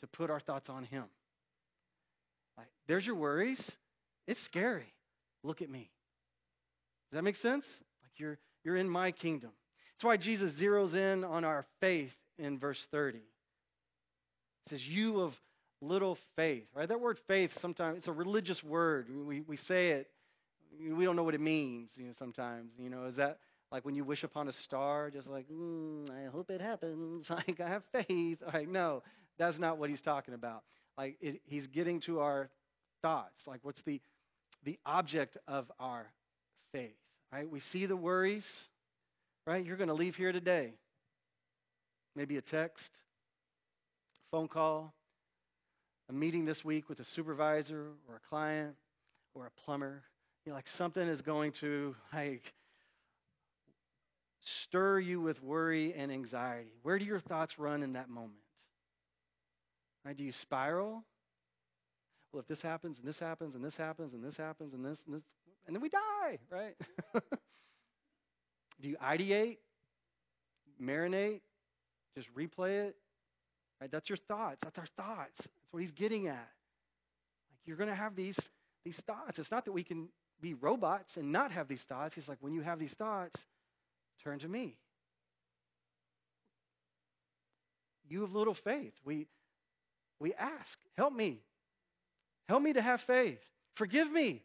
to 0.00 0.06
put 0.06 0.30
our 0.30 0.40
thoughts 0.40 0.68
on 0.68 0.84
Him. 0.84 1.04
Like, 2.56 2.68
there's 2.88 3.06
your 3.06 3.16
worries. 3.16 3.60
It's 4.26 4.42
scary. 4.44 4.92
Look 5.42 5.62
at 5.62 5.70
me. 5.70 5.90
Does 7.10 7.18
that 7.18 7.22
make 7.22 7.36
sense? 7.36 7.64
Like 8.02 8.12
you're 8.16 8.38
you're 8.64 8.76
in 8.76 8.88
my 8.88 9.10
kingdom. 9.10 9.50
That's 9.94 10.04
why 10.04 10.16
Jesus 10.16 10.52
zeroes 10.60 10.94
in 10.94 11.24
on 11.24 11.44
our 11.44 11.64
faith 11.80 12.12
in 12.38 12.58
verse 12.58 12.78
30. 12.90 13.18
It 13.18 13.24
says, 14.70 14.86
You 14.86 15.20
of 15.20 15.34
little 15.80 16.16
faith, 16.36 16.64
right? 16.74 16.88
That 16.88 17.00
word 17.00 17.18
faith 17.26 17.50
sometimes 17.60 17.98
it's 17.98 18.08
a 18.08 18.12
religious 18.12 18.62
word. 18.62 19.08
We 19.10 19.40
we 19.42 19.56
say 19.56 19.90
it, 19.90 20.08
we 20.96 21.04
don't 21.04 21.16
know 21.16 21.24
what 21.24 21.34
it 21.34 21.40
means, 21.40 21.90
you 21.96 22.06
know, 22.06 22.12
sometimes. 22.18 22.70
You 22.78 22.88
know, 22.88 23.06
is 23.06 23.16
that 23.16 23.38
like 23.70 23.84
when 23.84 23.94
you 23.94 24.04
wish 24.04 24.22
upon 24.22 24.48
a 24.48 24.52
star, 24.64 25.10
just 25.10 25.26
like, 25.26 25.46
mm, 25.48 26.08
I 26.10 26.30
hope 26.30 26.50
it 26.50 26.60
happens. 26.60 27.26
Like 27.30 27.60
I 27.60 27.68
have 27.68 27.82
faith. 27.92 28.38
Like, 28.52 28.68
no, 28.68 29.02
that's 29.38 29.58
not 29.58 29.78
what 29.78 29.90
he's 29.90 30.00
talking 30.00 30.34
about. 30.34 30.62
Like 30.98 31.16
it, 31.20 31.40
he's 31.44 31.66
getting 31.66 32.00
to 32.02 32.20
our 32.20 32.50
thoughts. 33.02 33.34
Like 33.46 33.60
what's 33.62 33.80
the 33.82 34.00
the 34.64 34.78
object 34.86 35.36
of 35.48 35.70
our 35.80 36.06
faith? 36.72 36.94
Right? 37.32 37.48
We 37.48 37.60
see 37.60 37.86
the 37.86 37.96
worries. 37.96 38.44
Right? 39.46 39.64
You're 39.64 39.76
going 39.76 39.88
to 39.88 39.94
leave 39.94 40.14
here 40.14 40.32
today. 40.32 40.74
Maybe 42.14 42.36
a 42.36 42.42
text, 42.42 42.90
phone 44.30 44.46
call, 44.46 44.94
a 46.08 46.12
meeting 46.12 46.44
this 46.44 46.64
week 46.64 46.88
with 46.88 47.00
a 47.00 47.04
supervisor 47.04 47.88
or 48.08 48.16
a 48.16 48.28
client 48.28 48.74
or 49.34 49.46
a 49.46 49.50
plumber. 49.64 50.02
You 50.44 50.50
know, 50.50 50.56
like 50.56 50.68
something 50.68 51.06
is 51.08 51.22
going 51.22 51.52
to 51.60 51.96
like 52.12 52.52
stir 54.64 55.00
you 55.00 55.20
with 55.20 55.42
worry 55.42 55.94
and 55.94 56.12
anxiety. 56.12 56.72
Where 56.82 56.98
do 56.98 57.04
your 57.04 57.20
thoughts 57.20 57.58
run 57.58 57.82
in 57.82 57.94
that 57.94 58.10
moment? 58.10 58.41
Right? 60.04 60.16
Do 60.16 60.24
you 60.24 60.32
spiral? 60.32 61.04
well, 62.32 62.40
if 62.40 62.48
this 62.48 62.62
happens 62.62 62.98
and 62.98 63.06
this 63.06 63.18
happens 63.18 63.54
and 63.54 63.62
this 63.64 63.76
happens 63.76 64.14
and 64.14 64.24
this 64.24 64.36
happens 64.36 64.72
and 64.72 64.84
this 64.84 64.98
and 65.06 65.16
this, 65.16 65.22
and 65.66 65.76
then 65.76 65.82
we 65.82 65.88
die, 65.88 66.38
right? 66.50 66.74
Do 68.80 68.88
you 68.88 68.96
ideate, 68.96 69.58
marinate, 70.82 71.40
just 72.16 72.28
replay 72.34 72.88
it? 72.88 72.96
Right? 73.80 73.90
That's 73.90 74.08
your 74.08 74.16
thoughts. 74.28 74.58
That's 74.62 74.78
our 74.78 74.88
thoughts. 74.96 75.36
That's 75.36 75.72
what 75.72 75.80
he's 75.80 75.92
getting 75.92 76.26
at. 76.26 76.34
Like 77.50 77.60
you're 77.66 77.76
going 77.76 77.90
to 77.90 77.94
have 77.94 78.16
these 78.16 78.38
these 78.84 78.96
thoughts. 79.06 79.38
It's 79.38 79.50
not 79.50 79.66
that 79.66 79.72
we 79.72 79.84
can 79.84 80.08
be 80.40 80.54
robots 80.54 81.16
and 81.16 81.30
not 81.30 81.52
have 81.52 81.68
these 81.68 81.82
thoughts. 81.82 82.14
He's 82.14 82.26
like, 82.26 82.38
when 82.40 82.52
you 82.52 82.62
have 82.62 82.80
these 82.80 82.94
thoughts, 82.94 83.38
turn 84.24 84.40
to 84.40 84.48
me. 84.48 84.76
You 88.08 88.22
have 88.22 88.32
little 88.32 88.54
faith. 88.54 88.92
We 89.04 89.28
we 90.22 90.32
ask, 90.34 90.78
help 90.96 91.12
me. 91.12 91.40
Help 92.48 92.62
me 92.62 92.72
to 92.72 92.82
have 92.82 93.00
faith. 93.06 93.38
Forgive 93.76 94.10
me. 94.10 94.42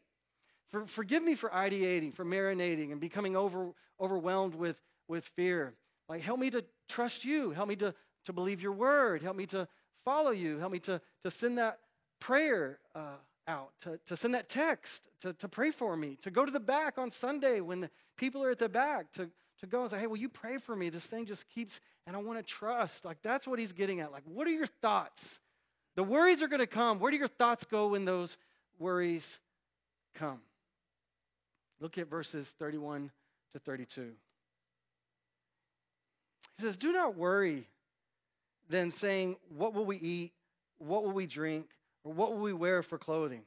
For, 0.71 0.85
forgive 0.95 1.23
me 1.23 1.35
for 1.35 1.49
ideating, 1.49 2.15
for 2.15 2.25
marinating, 2.25 2.91
and 2.91 2.99
becoming 2.99 3.35
over, 3.35 3.69
overwhelmed 4.01 4.55
with, 4.55 4.75
with 5.07 5.23
fear. 5.35 5.73
Like, 6.09 6.21
help 6.21 6.39
me 6.39 6.49
to 6.49 6.63
trust 6.89 7.23
you. 7.23 7.51
Help 7.51 7.69
me 7.69 7.75
to, 7.77 7.93
to 8.25 8.33
believe 8.33 8.61
your 8.61 8.73
word. 8.73 9.21
Help 9.21 9.37
me 9.37 9.45
to 9.47 9.67
follow 10.03 10.31
you. 10.31 10.57
Help 10.57 10.71
me 10.71 10.79
to, 10.79 10.99
to 11.23 11.31
send 11.39 11.57
that 11.57 11.79
prayer 12.19 12.79
uh, 12.95 13.15
out, 13.47 13.69
to, 13.83 13.99
to 14.07 14.17
send 14.17 14.33
that 14.33 14.49
text, 14.49 15.07
to, 15.21 15.33
to 15.33 15.47
pray 15.47 15.71
for 15.71 15.95
me, 15.95 16.17
to 16.23 16.31
go 16.31 16.45
to 16.45 16.51
the 16.51 16.59
back 16.59 16.97
on 16.97 17.11
Sunday 17.21 17.61
when 17.61 17.81
the 17.81 17.89
people 18.17 18.43
are 18.43 18.51
at 18.51 18.59
the 18.59 18.67
back, 18.67 19.11
to, 19.13 19.29
to 19.59 19.67
go 19.67 19.83
and 19.83 19.91
say, 19.91 19.99
hey, 19.99 20.07
will 20.07 20.17
you 20.17 20.29
pray 20.29 20.57
for 20.65 20.75
me? 20.75 20.89
This 20.89 21.05
thing 21.05 21.25
just 21.25 21.45
keeps, 21.53 21.73
and 22.05 22.15
I 22.15 22.19
want 22.19 22.39
to 22.39 22.53
trust. 22.53 23.05
Like, 23.05 23.17
that's 23.23 23.47
what 23.47 23.59
he's 23.59 23.71
getting 23.71 24.01
at. 24.01 24.11
Like, 24.11 24.23
what 24.25 24.47
are 24.47 24.51
your 24.51 24.67
thoughts? 24.81 25.21
The 25.97 26.03
worries 26.03 26.43
are 26.43 26.47
going 26.47 26.59
to 26.59 26.67
come. 26.67 26.99
Where 26.99 27.11
do 27.11 27.17
your 27.17 27.27
thoughts 27.27 27.65
go 27.69 27.89
when 27.89 28.05
those 28.05 28.37
worries 28.77 29.25
come? 30.15 30.39
Look 31.81 31.97
at 31.97 32.07
verses 32.07 32.47
31 32.59 33.09
to 33.53 33.59
32. 33.59 34.11
He 36.57 36.63
says, 36.63 36.77
Do 36.77 36.91
not 36.91 37.17
worry 37.17 37.67
then, 38.69 38.93
saying, 38.99 39.37
What 39.57 39.73
will 39.73 39.85
we 39.85 39.97
eat? 39.97 40.33
What 40.77 41.03
will 41.03 41.13
we 41.13 41.25
drink? 41.25 41.65
Or 42.03 42.13
what 42.13 42.31
will 42.31 42.41
we 42.41 42.53
wear 42.53 42.83
for 42.83 42.99
clothing? 42.99 43.41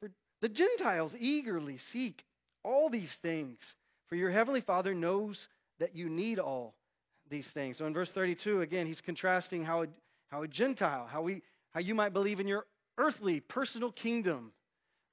For 0.00 0.10
the 0.42 0.50
Gentiles 0.50 1.12
eagerly 1.18 1.78
seek 1.90 2.22
all 2.62 2.90
these 2.90 3.12
things, 3.22 3.58
for 4.08 4.16
your 4.16 4.30
heavenly 4.30 4.60
Father 4.60 4.92
knows 4.94 5.48
that 5.80 5.96
you 5.96 6.10
need 6.10 6.38
all 6.38 6.74
these 7.30 7.48
things. 7.54 7.78
So 7.78 7.86
in 7.86 7.94
verse 7.94 8.10
32, 8.10 8.60
again, 8.60 8.86
he's 8.86 9.00
contrasting 9.00 9.64
how 9.64 9.84
a, 9.84 9.86
how 10.30 10.42
a 10.42 10.48
Gentile, 10.48 11.08
how, 11.10 11.22
we, 11.22 11.42
how 11.74 11.80
you 11.80 11.94
might 11.94 12.12
believe 12.12 12.40
in 12.40 12.48
your 12.48 12.64
earthly, 12.96 13.40
personal 13.40 13.92
kingdom, 13.92 14.52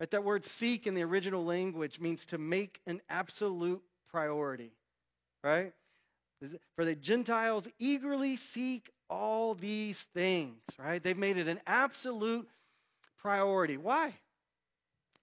Right? 0.02 0.10
That 0.10 0.24
word 0.24 0.48
seek 0.58 0.88
in 0.88 0.96
the 0.96 1.04
original 1.04 1.46
language 1.46 2.00
means 2.00 2.26
to 2.32 2.40
make 2.40 2.82
an 2.88 3.02
absolute 3.08 3.84
priority. 4.10 4.72
Right? 5.44 5.74
For 6.76 6.86
the 6.86 6.96
Gentiles 6.96 7.66
eagerly 7.78 8.40
seek 8.52 8.90
all 9.12 9.54
these 9.54 10.00
things, 10.16 10.58
right? 10.80 11.04
They've 11.04 11.16
made 11.16 11.38
it 11.38 11.48
an 11.48 11.60
absolute 11.68 12.48
priority. 13.22 13.78
Why? 13.78 14.16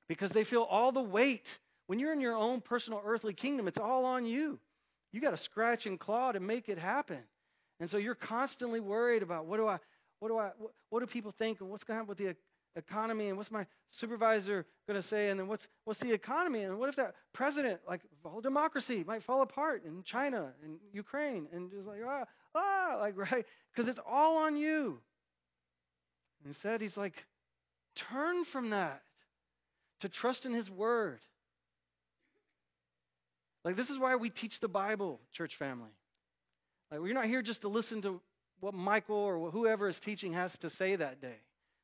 Because 0.08 0.30
they 0.30 0.44
feel 0.44 0.62
all 0.62 0.92
the 0.92 1.02
weight. 1.02 1.48
When 1.88 1.98
you're 1.98 2.12
in 2.12 2.20
your 2.20 2.36
own 2.36 2.60
personal 2.60 3.02
earthly 3.04 3.34
kingdom, 3.34 3.66
it's 3.66 3.78
all 3.78 4.04
on 4.04 4.26
you. 4.26 4.60
You 5.10 5.20
got 5.20 5.32
to 5.32 5.42
scratch 5.42 5.86
and 5.86 5.98
claw 5.98 6.30
to 6.30 6.38
make 6.38 6.68
it 6.68 6.78
happen. 6.78 7.18
And 7.80 7.90
so 7.90 7.96
you're 7.96 8.14
constantly 8.14 8.78
worried 8.78 9.24
about 9.24 9.46
what 9.46 9.56
do 9.56 9.66
I 9.66 9.78
what 10.20 10.28
do 10.28 10.38
I 10.38 10.50
what 10.90 11.00
do 11.00 11.06
people 11.06 11.32
think 11.38 11.60
and 11.60 11.70
what's 11.70 11.84
going 11.84 11.96
to 11.96 12.00
happen 12.00 12.08
with 12.08 12.18
the 12.18 12.34
economy 12.76 13.28
and 13.28 13.36
what's 13.36 13.50
my 13.50 13.66
supervisor 13.90 14.66
going 14.86 15.00
to 15.00 15.06
say 15.08 15.30
and 15.30 15.40
then 15.40 15.48
what's 15.48 15.66
what's 15.84 16.00
the 16.00 16.12
economy 16.12 16.62
and 16.62 16.78
what 16.78 16.88
if 16.88 16.96
that 16.96 17.14
president 17.32 17.80
like 17.88 18.02
whole 18.24 18.40
democracy 18.40 19.04
might 19.06 19.22
fall 19.24 19.42
apart 19.42 19.82
in 19.84 20.02
China 20.04 20.52
and 20.62 20.78
Ukraine 20.92 21.46
and 21.52 21.70
just 21.70 21.86
like 21.86 22.00
ah 22.06 22.24
ah 22.54 22.96
like 23.00 23.16
right 23.32 23.44
because 23.74 23.88
it's 23.88 24.00
all 24.08 24.38
on 24.38 24.56
you. 24.56 24.98
Instead, 26.46 26.80
he's 26.80 26.96
like, 26.96 27.14
turn 28.10 28.44
from 28.44 28.70
that 28.70 29.02
to 30.00 30.08
trust 30.08 30.46
in 30.46 30.52
his 30.52 30.70
word. 30.70 31.20
Like 33.64 33.76
this 33.76 33.90
is 33.90 33.98
why 33.98 34.16
we 34.16 34.30
teach 34.30 34.60
the 34.60 34.68
Bible, 34.68 35.20
church 35.32 35.56
family. 35.58 35.90
Like 36.90 37.00
we're 37.00 37.14
not 37.14 37.26
here 37.26 37.42
just 37.42 37.62
to 37.62 37.68
listen 37.68 38.02
to 38.02 38.20
what 38.60 38.74
Michael 38.74 39.16
or 39.16 39.50
whoever 39.50 39.88
is 39.88 39.98
teaching 40.00 40.32
has 40.32 40.52
to 40.60 40.70
say 40.70 40.96
that 40.96 41.20
day. 41.20 41.36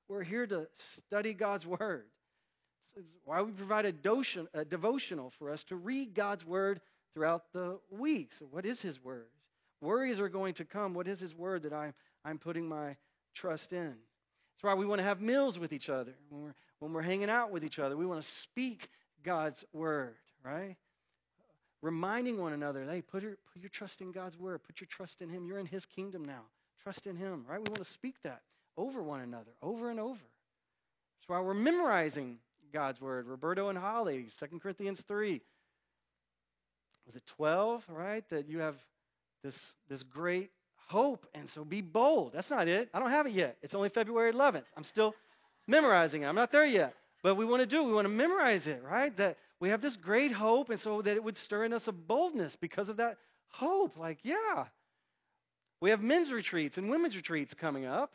We're 0.09 0.23
here 0.23 0.47
to 0.47 0.67
study 1.07 1.33
God's 1.33 1.67
Word. 1.67 2.05
It's 2.97 3.07
why 3.25 3.43
we 3.43 3.53
provide 3.53 3.87
a, 3.87 3.93
a 4.55 4.65
devotional 4.65 5.33
for 5.39 5.51
us 5.51 5.63
to 5.69 5.77
read 5.77 6.15
God's 6.15 6.45
Word 6.45 6.81
throughout 7.13 7.45
the 7.53 7.79
week. 7.91 8.31
So, 8.39 8.47
what 8.51 8.67
is 8.67 8.81
His 8.81 9.03
Word? 9.03 9.27
Worries 9.81 10.19
are 10.21 10.29
going 10.29 10.55
to 10.55 10.65
come. 10.65 10.95
What 10.95 11.09
is 11.09 11.21
His 11.21 11.35
Word 11.35 11.63
that 11.65 11.73
I'm, 11.73 11.95
I'm 12.25 12.39
putting 12.39 12.69
my 12.69 12.97
trust 13.35 13.73
in? 13.73 13.95
That's 14.55 14.63
why 14.63 14.75
we 14.75 14.87
want 14.87 15.01
to 15.01 15.05
have 15.05 15.21
meals 15.21 15.59
with 15.59 15.73
each 15.73 15.89
other. 15.89 16.15
When 16.29 16.43
we're, 16.43 16.55
when 16.79 16.93
we're 16.93 17.03
hanging 17.03 17.31
out 17.31 17.51
with 17.51 17.65
each 17.65 17.79
other, 17.79 17.97
we 17.97 18.07
want 18.07 18.23
to 18.23 18.29
speak 18.43 18.89
God's 19.25 19.65
Word, 19.73 20.15
right? 20.45 20.77
Reminding 21.83 22.41
one 22.41 22.53
another, 22.53 22.87
hey, 22.89 23.03
put 23.03 23.23
your, 23.23 23.37
put 23.53 23.61
your 23.61 23.71
trust 23.71 24.01
in 24.01 24.13
God's 24.13 24.39
Word. 24.39 24.61
Put 24.65 24.81
your 24.81 24.89
trust 24.91 25.21
in 25.21 25.29
Him. 25.29 25.45
You're 25.47 25.59
in 25.59 25.67
His 25.67 25.85
kingdom 25.95 26.25
now. 26.25 26.43
Trust 26.85 27.07
in 27.07 27.17
Him, 27.17 27.45
right? 27.49 27.59
We 27.59 27.69
want 27.71 27.83
to 27.83 27.93
speak 27.93 28.15
that 28.25 28.43
over 28.77 29.03
one 29.03 29.21
another, 29.21 29.51
over 29.63 29.91
and 29.91 29.99
over. 29.99 30.13
That's 30.13 31.29
why 31.29 31.41
we're 31.41 31.55
memorizing 31.55 32.37
God's 32.73 33.01
word. 33.01 33.27
Roberto 33.27 33.71
and 33.71 33.79
Holly, 33.79 34.27
2 34.39 34.59
Corinthians 34.61 35.01
3. 35.09 35.41
Was 37.07 37.17
it 37.17 37.23
12, 37.37 37.83
right? 37.89 38.25
That 38.31 38.49
you 38.49 38.59
have 38.59 38.77
this, 39.43 39.55
this 39.89 40.03
great 40.03 40.51
hope, 40.89 41.27
and 41.35 41.49
so 41.55 41.65
be 41.65 41.81
bold. 41.81 42.33
That's 42.35 42.51
not 42.51 42.69
it. 42.69 42.91
I 42.93 42.99
don't 42.99 43.11
have 43.11 43.27
it 43.27 43.33
yet. 43.33 43.57
It's 43.63 43.75
only 43.75 43.89
February 43.89 44.33
11th. 44.33 44.65
I'm 44.77 44.85
still 44.85 45.15
memorizing 45.67 46.23
it. 46.23 46.27
I'm 46.27 46.35
not 46.35 46.53
there 46.53 46.67
yet. 46.67 46.95
But 47.23 47.37
we 47.37 47.47
want 47.47 47.61
to 47.63 47.67
do, 47.67 47.83
we 47.83 47.95
want 47.95 48.05
to 48.05 48.11
memorize 48.11 48.67
it, 48.67 48.83
right? 48.85 49.17
That 49.17 49.39
we 49.61 49.71
have 49.71 49.81
this 49.81 49.97
great 49.97 50.33
hope, 50.33 50.69
and 50.69 50.81
so 50.81 51.01
that 51.01 51.17
it 51.17 51.25
would 51.25 51.39
stir 51.39 51.65
in 51.65 51.73
us 51.73 51.87
a 51.87 51.93
boldness 51.93 52.55
because 52.61 52.91
of 52.91 52.99
that 52.99 53.17
hope. 53.49 53.97
Like, 53.97 54.19
yeah. 54.23 54.65
We 55.81 55.91
have 55.91 56.01
men's 56.01 56.33
retreats 56.33 56.77
and 56.77 56.91
women's 56.91 57.17
retreats 57.17 57.53
coming 57.55 57.85
up 57.85 58.11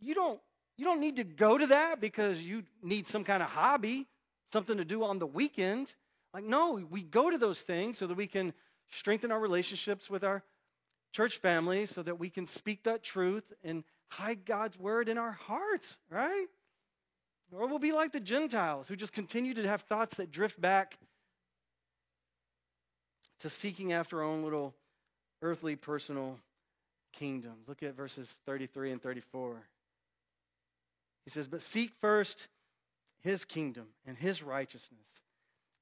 you 0.00 0.14
don't 0.14 0.40
you 0.76 0.84
don't 0.84 1.00
need 1.00 1.16
to 1.16 1.24
go 1.24 1.56
to 1.56 1.66
that 1.66 2.00
because 2.00 2.38
you 2.38 2.62
need 2.82 3.06
some 3.08 3.24
kind 3.24 3.42
of 3.42 3.48
hobby, 3.48 4.06
something 4.52 4.78
to 4.78 4.84
do 4.84 5.04
on 5.04 5.18
the 5.18 5.26
weekend. 5.26 5.88
Like 6.34 6.44
no, 6.44 6.80
we 6.90 7.02
go 7.02 7.30
to 7.30 7.38
those 7.38 7.60
things 7.66 7.98
so 7.98 8.06
that 8.06 8.16
we 8.16 8.26
can 8.26 8.52
strengthen 8.98 9.30
our 9.30 9.40
relationships 9.40 10.08
with 10.10 10.24
our 10.24 10.42
church 11.12 11.38
family 11.42 11.86
so 11.86 12.02
that 12.02 12.18
we 12.18 12.30
can 12.30 12.48
speak 12.56 12.84
that 12.84 13.04
truth 13.04 13.44
and 13.62 13.84
hide 14.08 14.46
God's 14.46 14.78
word 14.78 15.08
in 15.08 15.18
our 15.18 15.32
hearts, 15.32 15.86
right? 16.10 16.46
Or 17.50 17.68
we'll 17.68 17.78
be 17.78 17.92
like 17.92 18.12
the 18.12 18.20
Gentiles 18.20 18.86
who 18.88 18.96
just 18.96 19.12
continue 19.12 19.52
to 19.54 19.68
have 19.68 19.82
thoughts 19.82 20.16
that 20.16 20.32
drift 20.32 20.58
back 20.58 20.96
to 23.42 23.50
seeking 23.60 23.92
after 23.92 24.22
our 24.22 24.28
own 24.28 24.42
little 24.42 24.74
earthly 25.42 25.76
personal 25.76 26.38
kingdom. 27.18 27.52
Look 27.66 27.82
at 27.82 27.96
verses 27.96 28.28
33 28.46 28.92
and 28.92 29.02
34. 29.02 29.56
He 31.24 31.30
says, 31.30 31.46
But 31.46 31.60
seek 31.72 31.90
first 32.00 32.36
his 33.22 33.44
kingdom 33.44 33.86
and 34.06 34.16
his 34.16 34.42
righteousness, 34.42 35.00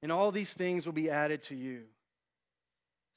and 0.03 0.11
all 0.11 0.31
these 0.31 0.51
things 0.57 0.85
will 0.85 0.93
be 0.93 1.09
added 1.09 1.43
to 1.49 1.55
you. 1.55 1.83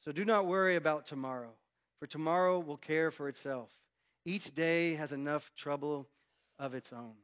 So 0.04 0.12
do 0.12 0.24
not 0.24 0.46
worry 0.46 0.76
about 0.76 1.06
tomorrow, 1.06 1.50
for 1.98 2.06
tomorrow 2.06 2.60
will 2.60 2.76
care 2.76 3.10
for 3.10 3.28
itself. 3.28 3.68
Each 4.26 4.54
day 4.54 4.94
has 4.96 5.12
enough 5.12 5.42
trouble 5.58 6.06
of 6.58 6.74
its 6.74 6.90
own. 6.92 7.14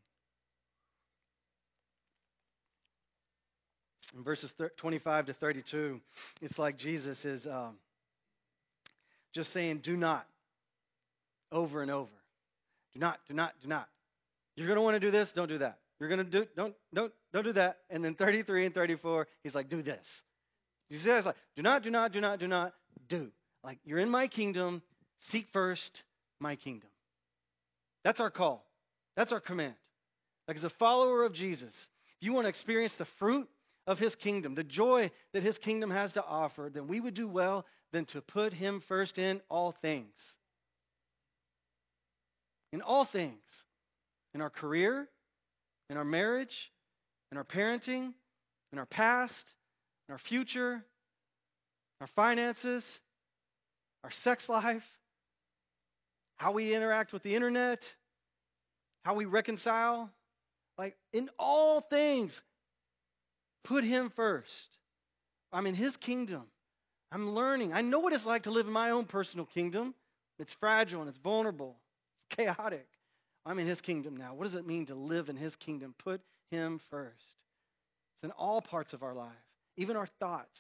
In 4.17 4.25
verses 4.25 4.51
25 4.79 5.27
to 5.27 5.35
32, 5.35 6.01
it's 6.43 6.59
like 6.59 6.79
Jesus 6.79 7.25
is 7.25 7.47
um, 7.47 7.77
just 9.33 9.53
saying, 9.53 9.81
Do 9.85 9.97
not 9.97 10.27
over 11.53 11.83
and 11.83 11.91
over. 11.91 12.11
Do 12.93 12.99
not, 12.99 13.19
do 13.29 13.35
not, 13.35 13.53
do 13.63 13.69
not. 13.69 13.89
You're 14.57 14.67
going 14.67 14.77
to 14.77 14.83
want 14.83 14.97
to 14.97 15.01
do 15.01 15.11
this, 15.11 15.31
don't 15.35 15.49
do 15.49 15.59
that. 15.59 15.79
You're 15.99 16.09
going 16.09 16.25
to 16.25 16.31
do, 16.31 16.47
don't, 16.57 16.75
don't, 16.93 17.13
don't 17.33 17.45
do 17.45 17.53
that. 17.53 17.79
And 17.89 18.05
then 18.05 18.15
33 18.15 18.67
and 18.67 18.75
34, 18.75 19.29
he's 19.45 19.55
like, 19.55 19.69
do 19.69 19.83
this. 19.83 20.05
You 20.89 20.99
see, 20.99 21.11
it's 21.11 21.27
like, 21.27 21.37
do 21.57 21.63
not, 21.63 21.83
do 21.83 21.91
not, 21.91 22.13
do 22.13 22.21
not, 22.21 22.41
do 22.41 22.49
not, 22.49 22.73
do. 23.09 23.29
Like, 23.63 23.79
you're 23.85 23.99
in 23.99 24.11
my 24.11 24.27
kingdom, 24.27 24.83
seek 25.31 25.47
first 25.53 26.03
my 26.41 26.57
kingdom. 26.57 26.89
That's 28.03 28.19
our 28.19 28.31
call. 28.31 28.65
That's 29.17 29.31
our 29.31 29.41
command. 29.41 29.75
Like, 30.49 30.57
as 30.57 30.65
a 30.65 30.71
follower 30.79 31.25
of 31.25 31.35
Jesus, 31.35 31.69
if 31.69 32.23
you 32.27 32.33
want 32.33 32.47
to 32.47 32.49
experience 32.49 32.95
the 32.99 33.07
fruit 33.19 33.47
of 33.91 33.99
his 33.99 34.15
kingdom, 34.15 34.55
the 34.55 34.65
joy 34.65 35.11
that 35.33 35.43
his 35.43 35.59
kingdom 35.59 35.91
has 35.91 36.13
to 36.15 36.25
offer, 36.25 36.71
then 36.73 36.87
we 36.87 37.01
would 37.01 37.15
do 37.15 37.29
well 37.29 37.67
than 37.93 38.05
to 38.07 38.21
put 38.21 38.53
him 38.53 38.83
first 38.89 39.19
in 39.19 39.41
all 39.51 39.75
things 39.83 40.15
in 42.73 42.83
all 42.83 43.05
things. 43.05 43.37
in 44.33 44.41
our 44.41 44.51
career, 44.51 45.09
in 45.89 45.97
our 45.97 46.05
marriage, 46.05 46.71
in 47.33 47.37
our 47.37 47.43
parenting, 47.43 48.13
in 48.73 48.79
our 48.79 48.87
past, 48.87 49.45
in 50.09 50.13
our 50.13 50.21
future, 50.21 50.85
our 52.01 52.07
finances, 52.15 52.85
our 54.05 54.13
sex 54.23 54.49
life, 54.49 54.85
how 56.37 56.53
we 56.53 56.77
interact 56.77 57.13
with 57.13 57.25
the 57.25 57.35
internet, 57.35 57.83
how 59.05 59.15
we 59.15 59.25
reconcile. 59.25 60.09
Like 60.79 60.97
in 61.13 61.29
all 61.41 61.81
things, 61.81 62.33
put 63.65 63.85
Him 63.85 64.13
first. 64.15 64.51
I'm 65.53 65.67
in 65.67 65.75
His 65.75 65.97
kingdom. 65.97 66.43
I'm 67.13 67.35
learning. 67.35 67.73
I 67.73 67.81
know 67.81 67.99
what 67.99 68.13
it's 68.13 68.27
like 68.27 68.45
to 68.45 68.51
live 68.51 68.67
in 68.67 68.73
my 68.73 68.91
own 68.91 69.05
personal 69.05 69.47
kingdom. 69.47 69.95
It's 70.39 70.55
fragile 70.61 71.01
and 71.01 71.09
it's 71.09 71.19
vulnerable, 71.19 71.77
it's 72.31 72.37
chaotic. 72.37 72.87
I'm 73.45 73.59
in 73.59 73.67
His 73.67 73.81
kingdom 73.81 74.17
now. 74.17 74.35
What 74.35 74.45
does 74.45 74.55
it 74.55 74.67
mean 74.67 74.87
to 74.87 74.95
live 74.95 75.29
in 75.29 75.37
His 75.37 75.55
kingdom? 75.57 75.95
Put 76.03 76.21
Him 76.51 76.81
first. 76.91 77.25
It's 78.17 78.25
in 78.25 78.31
all 78.33 78.61
parts 78.61 78.93
of 78.93 79.03
our 79.03 79.15
life, 79.15 79.29
even 79.77 79.97
our 79.97 80.09
thoughts 80.19 80.59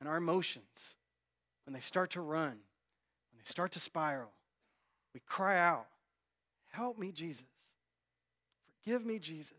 and 0.00 0.08
our 0.08 0.16
emotions. 0.16 0.64
When 1.64 1.72
they 1.74 1.80
start 1.80 2.12
to 2.12 2.20
run, 2.20 2.50
when 2.50 3.38
they 3.38 3.50
start 3.50 3.72
to 3.72 3.80
spiral, 3.80 4.30
we 5.14 5.20
cry 5.26 5.58
out, 5.58 5.86
Help 6.72 6.98
me, 6.98 7.12
Jesus. 7.12 7.44
Forgive 8.82 9.06
me, 9.06 9.20
Jesus. 9.20 9.52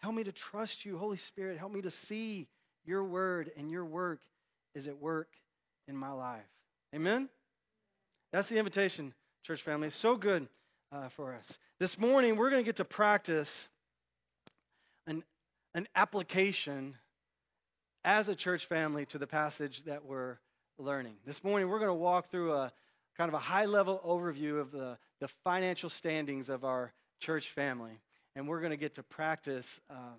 Help 0.00 0.14
me 0.14 0.24
to 0.24 0.32
trust 0.32 0.84
you, 0.84 0.96
Holy 0.96 1.16
Spirit. 1.16 1.58
Help 1.58 1.72
me 1.72 1.82
to 1.82 1.90
see 2.08 2.46
your 2.84 3.04
word 3.04 3.50
and 3.56 3.70
your 3.70 3.84
work 3.84 4.20
is 4.74 4.86
at 4.86 4.98
work 4.98 5.28
in 5.88 5.96
my 5.96 6.12
life. 6.12 6.40
Amen? 6.94 7.28
That's 8.32 8.48
the 8.48 8.56
invitation, 8.56 9.12
church 9.44 9.62
family. 9.62 9.88
It's 9.88 9.96
so 9.96 10.16
good 10.16 10.48
uh, 10.92 11.08
for 11.16 11.34
us. 11.34 11.44
This 11.80 11.98
morning, 11.98 12.36
we're 12.36 12.50
going 12.50 12.62
to 12.62 12.68
get 12.68 12.76
to 12.76 12.84
practice 12.84 13.48
an, 15.06 15.22
an 15.74 15.88
application 15.96 16.96
as 18.04 18.28
a 18.28 18.34
church 18.34 18.66
family 18.68 19.06
to 19.06 19.18
the 19.18 19.26
passage 19.26 19.82
that 19.86 20.04
we're 20.04 20.38
learning. 20.78 21.14
This 21.26 21.42
morning, 21.42 21.68
we're 21.68 21.78
going 21.78 21.90
to 21.90 21.94
walk 21.94 22.30
through 22.30 22.52
a 22.52 22.72
kind 23.16 23.28
of 23.28 23.34
a 23.34 23.40
high 23.40 23.64
level 23.64 24.00
overview 24.06 24.60
of 24.60 24.70
the, 24.70 24.96
the 25.20 25.28
financial 25.42 25.90
standings 25.90 26.48
of 26.48 26.64
our 26.64 26.92
church 27.20 27.44
family. 27.54 27.98
And 28.38 28.46
we're 28.46 28.60
going 28.60 28.70
to 28.70 28.76
get 28.76 28.94
to 28.94 29.02
practice 29.02 29.64
uh, 29.90 30.14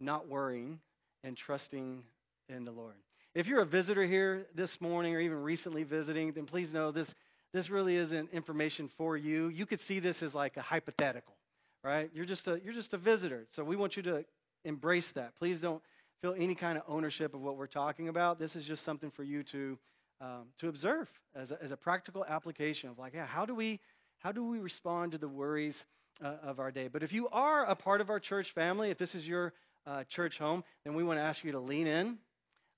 not 0.00 0.26
worrying 0.26 0.80
and 1.22 1.36
trusting 1.36 2.02
in 2.48 2.64
the 2.64 2.72
Lord. 2.72 2.96
If 3.36 3.46
you're 3.46 3.60
a 3.60 3.66
visitor 3.66 4.04
here 4.04 4.46
this 4.56 4.76
morning 4.80 5.14
or 5.14 5.20
even 5.20 5.40
recently 5.40 5.84
visiting, 5.84 6.32
then 6.32 6.46
please 6.46 6.72
know 6.72 6.90
this, 6.90 7.06
this 7.52 7.70
really 7.70 7.94
isn't 7.94 8.30
information 8.32 8.90
for 8.98 9.16
you. 9.16 9.46
You 9.46 9.64
could 9.64 9.78
see 9.86 10.00
this 10.00 10.20
as 10.24 10.34
like 10.34 10.56
a 10.56 10.60
hypothetical, 10.60 11.36
right? 11.84 12.10
You're 12.12 12.24
just 12.24 12.48
a, 12.48 12.58
you're 12.64 12.74
just 12.74 12.92
a 12.94 12.98
visitor. 12.98 13.46
So 13.54 13.62
we 13.62 13.76
want 13.76 13.96
you 13.96 14.02
to 14.02 14.24
embrace 14.64 15.06
that. 15.14 15.36
Please 15.38 15.60
don't 15.60 15.80
feel 16.22 16.34
any 16.36 16.56
kind 16.56 16.78
of 16.78 16.82
ownership 16.88 17.32
of 17.32 17.40
what 17.42 17.56
we're 17.56 17.68
talking 17.68 18.08
about. 18.08 18.40
This 18.40 18.56
is 18.56 18.64
just 18.64 18.84
something 18.84 19.12
for 19.12 19.22
you 19.22 19.44
to, 19.52 19.78
um, 20.20 20.46
to 20.58 20.68
observe 20.68 21.06
as 21.36 21.52
a, 21.52 21.62
as 21.62 21.70
a 21.70 21.76
practical 21.76 22.24
application 22.24 22.90
of 22.90 22.98
like, 22.98 23.14
yeah, 23.14 23.26
how 23.26 23.46
do 23.46 23.54
we, 23.54 23.78
how 24.18 24.32
do 24.32 24.44
we 24.44 24.58
respond 24.58 25.12
to 25.12 25.18
the 25.18 25.28
worries 25.28 25.76
uh, 26.24 26.34
of 26.42 26.58
our 26.58 26.70
day? 26.70 26.88
But 26.88 27.02
if 27.02 27.12
you 27.12 27.28
are 27.28 27.64
a 27.64 27.74
part 27.74 28.00
of 28.00 28.10
our 28.10 28.20
church 28.20 28.46
family, 28.54 28.90
if 28.90 28.98
this 28.98 29.14
is 29.14 29.26
your 29.26 29.52
uh, 29.86 30.04
church 30.10 30.38
home, 30.38 30.64
then 30.84 30.94
we 30.94 31.04
want 31.04 31.18
to 31.18 31.22
ask 31.22 31.42
you 31.44 31.52
to 31.52 31.60
lean 31.60 31.86
in 31.86 32.18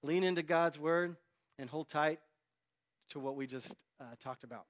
lean 0.03 0.25
into 0.25 0.43
God's 0.43 0.79
word, 0.79 1.17
and 1.59 1.71
hold 1.71 1.89
tight 1.91 2.19
to 3.11 3.21
what 3.21 3.37
we 3.37 3.47
just 3.47 3.69
uh, 4.01 4.05
talked 4.23 4.45
about. 4.45 4.65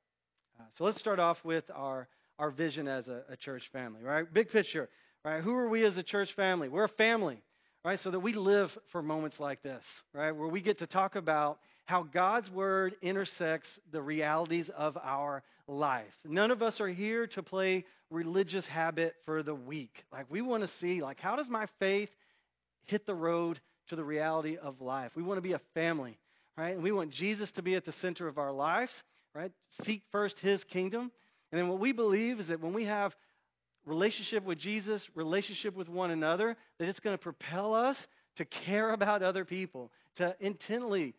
Uh, 0.58 0.64
so 0.76 0.84
let's 0.84 0.98
start 0.98 1.18
off 1.18 1.38
with 1.44 1.64
our, 1.74 2.08
our 2.38 2.50
vision 2.50 2.86
as 2.86 3.08
a, 3.08 3.22
a, 3.30 3.36
church 3.36 3.62
family, 3.72 4.02
right? 4.02 4.32
Big 4.32 4.50
picture, 4.50 4.88
right? 5.24 5.42
Who 5.42 5.54
are 5.54 5.68
we 5.68 5.84
as 5.86 5.96
a 5.96 6.02
church 6.02 6.28
family? 6.34 6.68
We're 6.68 6.84
a 6.84 6.88
family, 6.88 7.42
right? 7.84 7.98
So 8.00 8.10
that 8.10 8.20
we 8.20 8.34
live 8.34 8.70
for 8.90 9.02
moments 9.02 9.40
like 9.40 9.62
this, 9.62 9.82
right? 10.12 10.32
Where 10.32 10.48
we 10.48 10.60
get 10.60 10.78
to 10.80 10.86
talk 10.86 11.16
about 11.16 11.58
how 11.92 12.04
God's 12.04 12.50
word 12.50 12.94
intersects 13.02 13.68
the 13.92 14.00
realities 14.00 14.70
of 14.74 14.96
our 14.96 15.42
life. 15.68 16.14
None 16.24 16.50
of 16.50 16.62
us 16.62 16.80
are 16.80 16.88
here 16.88 17.26
to 17.26 17.42
play 17.42 17.84
religious 18.10 18.66
habit 18.66 19.14
for 19.26 19.42
the 19.42 19.54
week. 19.54 20.04
Like 20.10 20.24
we 20.30 20.40
want 20.40 20.62
to 20.62 20.70
see, 20.80 21.02
like, 21.02 21.20
how 21.20 21.36
does 21.36 21.50
my 21.50 21.66
faith 21.78 22.08
hit 22.84 23.04
the 23.04 23.14
road 23.14 23.60
to 23.88 23.96
the 23.96 24.04
reality 24.04 24.56
of 24.56 24.80
life. 24.80 25.10
We 25.14 25.22
want 25.22 25.36
to 25.36 25.42
be 25.42 25.52
a 25.52 25.60
family, 25.74 26.18
right? 26.56 26.74
And 26.74 26.82
we 26.82 26.92
want 26.92 27.10
Jesus 27.10 27.50
to 27.52 27.62
be 27.62 27.74
at 27.74 27.84
the 27.84 27.92
center 28.00 28.26
of 28.26 28.38
our 28.38 28.52
lives, 28.52 28.92
right? 29.34 29.52
Seek 29.84 30.02
first 30.10 30.38
his 30.38 30.64
kingdom. 30.64 31.10
And 31.50 31.60
then 31.60 31.68
what 31.68 31.78
we 31.78 31.92
believe 31.92 32.40
is 32.40 32.48
that 32.48 32.62
when 32.62 32.72
we 32.72 32.86
have 32.86 33.14
relationship 33.84 34.44
with 34.44 34.58
Jesus, 34.58 35.02
relationship 35.14 35.74
with 35.74 35.90
one 35.90 36.10
another, 36.10 36.56
that 36.78 36.88
it's 36.88 37.00
going 37.00 37.16
to 37.16 37.22
propel 37.22 37.74
us 37.74 37.96
to 38.36 38.44
care 38.44 38.92
about 38.94 39.22
other 39.22 39.44
people, 39.44 39.90
to 40.16 40.34
intently, 40.40 41.14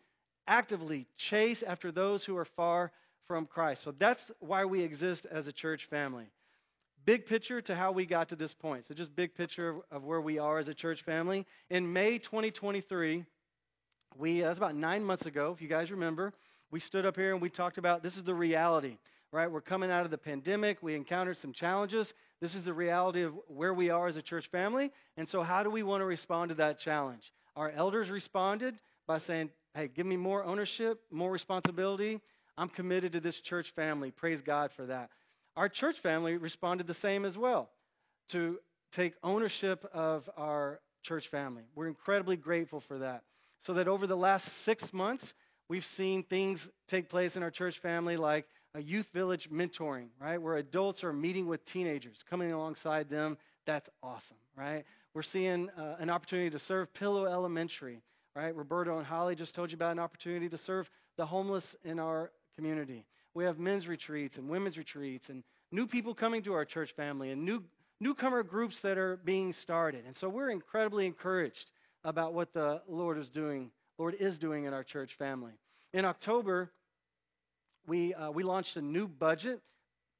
actively 0.46 1.06
chase 1.16 1.62
after 1.66 1.90
those 1.92 2.24
who 2.24 2.36
are 2.36 2.46
far 2.56 2.92
from 3.26 3.46
Christ. 3.46 3.82
So 3.84 3.94
that's 3.98 4.22
why 4.40 4.64
we 4.64 4.82
exist 4.82 5.26
as 5.30 5.46
a 5.46 5.52
church 5.52 5.86
family 5.88 6.26
big 7.04 7.26
picture 7.26 7.60
to 7.62 7.74
how 7.74 7.92
we 7.92 8.06
got 8.06 8.28
to 8.30 8.36
this 8.36 8.54
point. 8.54 8.84
So, 8.86 8.94
just 8.94 9.14
big 9.14 9.34
picture 9.34 9.76
of, 9.90 10.04
where 10.04 10.20
we 10.20 10.38
are 10.38 10.58
as 10.58 10.68
a 10.68 10.74
church 10.74 11.02
family. 11.04 11.46
In 11.70 11.92
May 11.92 12.18
2023, 12.18 13.24
we, 14.16 14.42
uh, 14.42 14.46
that's 14.46 14.58
about 14.58 14.74
nine 14.74 15.04
months 15.04 15.26
ago, 15.26 15.52
if 15.54 15.62
you 15.62 15.68
guys 15.68 15.90
remember, 15.90 16.32
we 16.70 16.80
stood 16.80 17.06
up 17.06 17.16
here 17.16 17.32
and 17.32 17.42
we 17.42 17.50
talked 17.50 17.78
about 17.78 18.02
this 18.02 18.16
is 18.16 18.24
the 18.24 18.34
reality, 18.34 18.96
right? 19.32 19.50
We're 19.50 19.60
coming 19.60 19.90
out 19.90 20.04
of 20.04 20.10
the 20.10 20.18
pandemic. 20.18 20.78
We 20.82 20.94
encountered 20.94 21.38
some 21.38 21.52
challenges. 21.52 22.12
This 22.40 22.54
is 22.54 22.64
the 22.64 22.72
reality 22.72 23.22
of 23.22 23.34
where 23.48 23.74
we 23.74 23.90
are 23.90 24.08
as 24.08 24.16
a 24.16 24.22
church 24.22 24.48
family. 24.50 24.90
And 25.16 25.28
so, 25.28 25.42
how 25.42 25.62
do 25.62 25.70
we 25.70 25.82
want 25.82 26.00
to 26.00 26.06
respond 26.06 26.50
to 26.50 26.54
that 26.56 26.80
challenge? 26.80 27.22
Our 27.56 27.70
elders 27.70 28.10
responded 28.10 28.74
by 29.06 29.18
saying, 29.20 29.50
hey, 29.74 29.88
give 29.88 30.06
me 30.06 30.16
more 30.16 30.44
ownership, 30.44 31.00
more 31.10 31.30
responsibility. 31.30 32.20
I'm 32.56 32.68
committed 32.68 33.12
to 33.12 33.20
this 33.20 33.40
church 33.40 33.72
family. 33.74 34.10
Praise 34.10 34.40
God 34.42 34.70
for 34.76 34.86
that. 34.86 35.10
Our 35.56 35.68
church 35.68 35.96
family 36.02 36.36
responded 36.36 36.86
the 36.86 36.94
same 36.94 37.24
as 37.24 37.36
well 37.36 37.70
to 38.30 38.58
take 38.94 39.14
ownership 39.22 39.84
of 39.92 40.28
our 40.36 40.80
church 41.02 41.28
family. 41.30 41.62
We're 41.74 41.88
incredibly 41.88 42.36
grateful 42.36 42.82
for 42.86 42.98
that. 42.98 43.22
So 43.66 43.74
that 43.74 43.88
over 43.88 44.06
the 44.06 44.16
last 44.16 44.48
six 44.64 44.92
months, 44.92 45.32
we've 45.68 45.86
seen 45.96 46.22
things 46.24 46.60
take 46.88 47.08
place 47.08 47.36
in 47.36 47.42
our 47.42 47.50
church 47.50 47.78
family 47.80 48.16
like 48.16 48.46
a 48.74 48.82
youth 48.82 49.06
village 49.14 49.48
mentoring, 49.52 50.08
right? 50.20 50.40
Where 50.40 50.56
adults 50.56 51.04
are 51.04 51.12
meeting 51.12 51.46
with 51.46 51.64
teenagers, 51.66 52.18
coming 52.28 52.52
alongside 52.52 53.08
them. 53.08 53.38
That's 53.66 53.88
awesome, 54.02 54.36
right? 54.56 54.84
We're 55.14 55.22
seeing 55.22 55.70
uh, 55.78 55.96
an 56.00 56.10
opportunity 56.10 56.50
to 56.50 56.58
serve 56.58 56.92
Pillow 56.94 57.26
Elementary, 57.26 58.02
right? 58.34 58.54
Roberto 58.54 58.98
and 58.98 59.06
Holly 59.06 59.34
just 59.34 59.54
told 59.54 59.70
you 59.70 59.76
about 59.76 59.92
an 59.92 59.98
opportunity 59.98 60.48
to 60.48 60.58
serve 60.58 60.88
the 61.16 61.26
homeless 61.26 61.64
in 61.84 61.98
our 61.98 62.30
community. 62.56 63.04
We 63.34 63.44
have 63.44 63.58
men's 63.58 63.86
retreats 63.86 64.36
and 64.36 64.48
women's 64.48 64.76
retreats 64.76 65.28
and 65.28 65.42
new 65.72 65.86
people 65.86 66.14
coming 66.14 66.42
to 66.44 66.52
our 66.54 66.64
church 66.64 66.92
family 66.96 67.30
and 67.30 67.44
new 67.44 67.62
newcomer 68.00 68.42
groups 68.42 68.78
that 68.82 68.98
are 68.98 69.16
being 69.24 69.52
started. 69.52 70.04
And 70.06 70.16
so 70.16 70.28
we're 70.28 70.50
incredibly 70.50 71.06
encouraged 71.06 71.70
about 72.04 72.34
what 72.34 72.52
the 72.52 72.82
Lord 72.88 73.18
is 73.18 73.28
doing, 73.28 73.70
Lord 73.98 74.14
is 74.18 74.38
doing 74.38 74.64
in 74.64 74.74
our 74.74 74.84
church 74.84 75.10
family. 75.18 75.52
In 75.92 76.04
October, 76.04 76.70
we 77.86 78.14
uh, 78.14 78.30
we 78.30 78.42
launched 78.42 78.76
a 78.76 78.82
new 78.82 79.08
budget. 79.08 79.60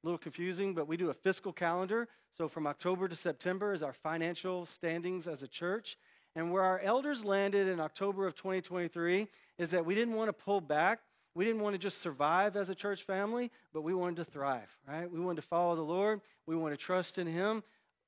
A 0.03 0.05
little 0.05 0.19
confusing, 0.19 0.75
but 0.75 0.87
we 0.87 0.97
do 0.97 1.09
a 1.09 1.15
fiscal 1.15 1.51
calendar. 1.51 2.07
So 2.37 2.47
from 2.47 2.67
October 2.67 3.07
to 3.07 3.15
September 3.15 3.73
is 3.73 3.81
our 3.81 3.95
financial 4.03 4.67
standings 4.75 5.25
as 5.25 5.41
a 5.41 5.47
church. 5.47 5.97
And 6.35 6.51
where 6.51 6.63
our 6.63 6.79
elders 6.79 7.23
landed 7.23 7.67
in 7.67 7.79
October 7.79 8.27
of 8.27 8.35
2023 8.35 9.27
is 9.57 9.69
that 9.71 9.85
we 9.85 9.95
didn't 9.95 10.15
want 10.15 10.29
to 10.29 10.33
pull 10.33 10.61
back 10.61 10.99
we 11.35 11.43
didn't 11.43 11.61
want 11.61 11.73
to 11.73 11.77
just 11.77 12.01
survive 12.01 12.55
as 12.55 12.69
a 12.69 12.75
church 12.75 13.03
family, 13.05 13.51
but 13.73 13.81
we 13.81 13.93
wanted 13.93 14.25
to 14.25 14.31
thrive, 14.31 14.69
right? 14.87 15.11
We 15.11 15.19
wanted 15.19 15.41
to 15.41 15.47
follow 15.49 15.75
the 15.75 15.81
Lord. 15.81 16.21
We 16.47 16.55
want 16.55 16.73
to 16.73 16.83
trust 16.83 17.17
in 17.17 17.27
Him. 17.27 17.61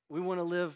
We 0.08 0.20
want 0.20 0.38
to 0.40 0.44
live 0.44 0.72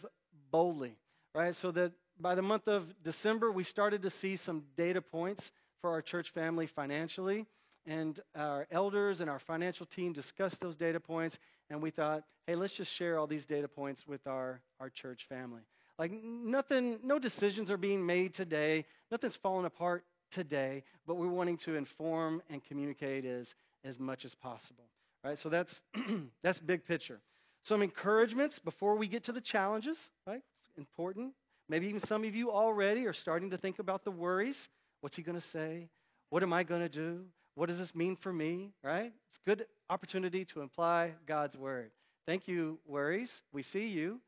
boldly, 0.51 0.95
right? 1.33 1.55
So 1.61 1.71
that 1.71 1.91
by 2.19 2.35
the 2.35 2.43
month 2.43 2.67
of 2.67 2.83
December, 3.03 3.51
we 3.51 3.63
started 3.63 4.03
to 4.03 4.11
see 4.21 4.37
some 4.45 4.63
data 4.77 5.01
points 5.01 5.41
for 5.81 5.89
our 5.89 6.03
church 6.03 6.27
family 6.35 6.67
financially. 6.67 7.47
And 7.87 8.17
our 8.35 8.67
elders 8.71 9.19
and 9.19 9.29
our 9.29 9.39
financial 9.39 9.87
team 9.87 10.13
discussed 10.13 10.57
those 10.61 10.75
data 10.75 10.99
points. 10.99 11.35
And 11.71 11.81
we 11.81 11.89
thought, 11.89 12.23
hey, 12.45 12.55
let's 12.55 12.73
just 12.73 12.95
share 12.97 13.17
all 13.17 13.25
these 13.25 13.45
data 13.45 13.67
points 13.67 14.03
with 14.07 14.25
our, 14.27 14.61
our 14.79 14.91
church 14.91 15.21
family. 15.27 15.63
Like 15.99 16.11
nothing, 16.11 16.99
no 17.03 17.19
decisions 17.19 17.69
are 17.69 17.77
being 17.77 18.05
made 18.05 18.33
today. 18.35 18.85
Nothing's 19.11 19.37
falling 19.41 19.65
apart 19.65 20.03
today, 20.31 20.83
but 21.05 21.15
we're 21.15 21.29
wanting 21.29 21.57
to 21.57 21.75
inform 21.75 22.41
and 22.49 22.63
communicate 22.63 23.25
as, 23.25 23.47
as 23.83 23.99
much 23.99 24.25
as 24.25 24.33
possible. 24.35 24.85
Right? 25.23 25.37
So 25.39 25.49
that's 25.49 25.73
that's 26.43 26.59
big 26.59 26.85
picture. 26.85 27.19
Some 27.63 27.81
encouragements 27.81 28.59
before 28.59 28.97
we 28.97 29.07
get 29.07 29.25
to 29.25 29.31
the 29.31 29.39
challenges, 29.39 29.97
right? 30.27 30.41
It's 30.61 30.77
important. 30.77 31.33
Maybe 31.69 31.87
even 31.87 32.05
some 32.07 32.25
of 32.25 32.35
you 32.35 32.51
already 32.51 33.05
are 33.05 33.13
starting 33.13 33.51
to 33.51 33.57
think 33.57 33.79
about 33.79 34.03
the 34.03 34.11
worries. 34.11 34.57
What's 34.99 35.15
he 35.15 35.21
going 35.21 35.39
to 35.39 35.47
say? 35.53 35.87
What 36.29 36.43
am 36.43 36.51
I 36.51 36.63
going 36.63 36.81
to 36.81 36.89
do? 36.89 37.21
What 37.55 37.69
does 37.69 37.77
this 37.77 37.95
mean 37.95 38.17
for 38.21 38.33
me? 38.33 38.71
Right? 38.83 39.13
It's 39.29 39.39
a 39.45 39.49
good 39.49 39.65
opportunity 39.89 40.43
to 40.45 40.61
apply 40.61 41.13
God's 41.25 41.55
word. 41.55 41.91
thank 42.25 42.47
you, 42.47 42.79
worries. 42.85 43.29
We 43.53 43.63
see 43.63 43.87
you. 43.87 44.19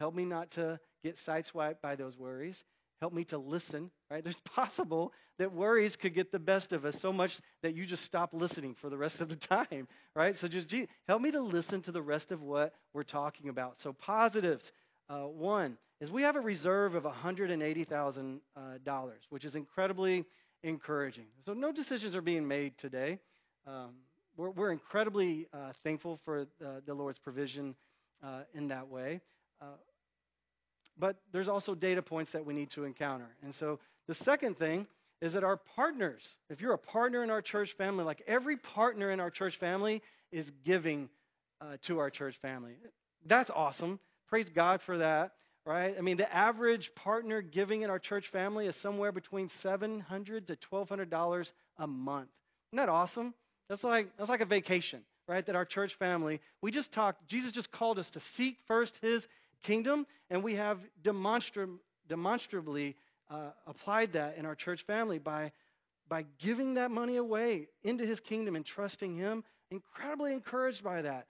Help 0.00 0.14
me 0.14 0.24
not 0.24 0.50
to 0.52 0.78
get 1.02 1.16
sideswiped 1.26 1.80
by 1.82 1.96
those 1.96 2.16
worries. 2.16 2.56
Help 3.00 3.12
me 3.12 3.24
to 3.26 3.38
listen, 3.38 3.90
right? 4.10 4.24
There's 4.24 4.40
possible 4.54 5.12
that 5.38 5.52
worries 5.52 5.96
could 5.96 6.14
get 6.14 6.32
the 6.32 6.38
best 6.38 6.72
of 6.72 6.84
us 6.84 6.96
so 7.00 7.12
much 7.12 7.30
that 7.62 7.74
you 7.74 7.86
just 7.86 8.04
stop 8.04 8.30
listening 8.32 8.74
for 8.80 8.90
the 8.90 8.96
rest 8.96 9.20
of 9.20 9.28
the 9.28 9.36
time, 9.36 9.86
right? 10.14 10.34
So 10.40 10.48
just 10.48 10.74
help 11.06 11.22
me 11.22 11.30
to 11.30 11.40
listen 11.40 11.82
to 11.82 11.92
the 11.92 12.02
rest 12.02 12.32
of 12.32 12.42
what 12.42 12.74
we're 12.92 13.04
talking 13.04 13.48
about. 13.48 13.76
So 13.82 13.92
positives. 13.92 14.64
Uh, 15.08 15.20
one 15.22 15.78
is 16.00 16.10
we 16.10 16.22
have 16.22 16.36
a 16.36 16.40
reserve 16.40 16.94
of 16.94 17.04
$180,000, 17.04 18.38
uh, 18.56 19.10
which 19.30 19.44
is 19.44 19.54
incredibly 19.54 20.24
encouraging. 20.62 21.26
So 21.46 21.54
no 21.54 21.72
decisions 21.72 22.14
are 22.14 22.20
being 22.20 22.46
made 22.46 22.76
today. 22.78 23.18
Um, 23.66 23.94
we're, 24.36 24.50
we're, 24.50 24.70
incredibly 24.70 25.48
uh, 25.52 25.72
thankful 25.82 26.20
for 26.24 26.42
uh, 26.42 26.80
the 26.86 26.94
Lord's 26.94 27.18
provision 27.18 27.74
uh, 28.22 28.42
in 28.54 28.68
that 28.68 28.86
way. 28.88 29.20
But 30.98 31.16
there's 31.32 31.48
also 31.48 31.74
data 31.74 32.02
points 32.02 32.32
that 32.32 32.44
we 32.44 32.54
need 32.54 32.70
to 32.74 32.84
encounter. 32.84 33.28
And 33.42 33.54
so 33.54 33.78
the 34.08 34.14
second 34.24 34.58
thing 34.58 34.86
is 35.20 35.32
that 35.32 35.44
our 35.44 35.56
partners, 35.76 36.22
if 36.48 36.60
you're 36.60 36.74
a 36.74 36.78
partner 36.78 37.24
in 37.24 37.30
our 37.30 37.42
church 37.42 37.70
family, 37.76 38.04
like 38.04 38.22
every 38.26 38.56
partner 38.56 39.10
in 39.10 39.20
our 39.20 39.30
church 39.30 39.54
family 39.58 40.02
is 40.32 40.46
giving 40.64 41.08
uh, 41.60 41.76
to 41.86 41.98
our 41.98 42.10
church 42.10 42.34
family. 42.40 42.72
That's 43.26 43.50
awesome. 43.54 43.98
Praise 44.28 44.46
God 44.54 44.80
for 44.86 44.98
that, 44.98 45.32
right? 45.66 45.94
I 45.98 46.02
mean, 46.02 46.16
the 46.16 46.32
average 46.32 46.90
partner 46.94 47.42
giving 47.42 47.82
in 47.82 47.90
our 47.90 47.98
church 47.98 48.24
family 48.30 48.66
is 48.66 48.76
somewhere 48.82 49.10
between 49.12 49.50
$700 49.64 50.46
to 50.46 50.56
$1,200 50.72 51.46
a 51.78 51.86
month. 51.86 52.28
Isn't 52.72 52.76
that 52.76 52.88
awesome? 52.88 53.34
That's 53.68 53.82
like, 53.82 54.10
that's 54.18 54.30
like 54.30 54.40
a 54.40 54.46
vacation, 54.46 55.00
right? 55.26 55.44
That 55.44 55.56
our 55.56 55.64
church 55.64 55.92
family, 55.98 56.40
we 56.62 56.70
just 56.70 56.92
talked, 56.92 57.28
Jesus 57.28 57.52
just 57.52 57.72
called 57.72 57.98
us 57.98 58.08
to 58.12 58.20
seek 58.36 58.56
first 58.68 58.92
his 59.02 59.22
kingdom, 59.62 60.06
and 60.30 60.42
we 60.42 60.54
have 60.54 60.78
demonstra- 61.02 61.78
demonstrably 62.08 62.96
uh, 63.30 63.50
applied 63.66 64.12
that 64.14 64.36
in 64.36 64.46
our 64.46 64.54
church 64.54 64.84
family 64.86 65.18
by, 65.18 65.52
by 66.08 66.24
giving 66.40 66.74
that 66.74 66.90
money 66.90 67.16
away 67.16 67.68
into 67.82 68.06
his 68.06 68.20
kingdom 68.20 68.56
and 68.56 68.64
trusting 68.64 69.16
him. 69.16 69.44
Incredibly 69.70 70.32
encouraged 70.32 70.82
by 70.82 71.02
that. 71.02 71.26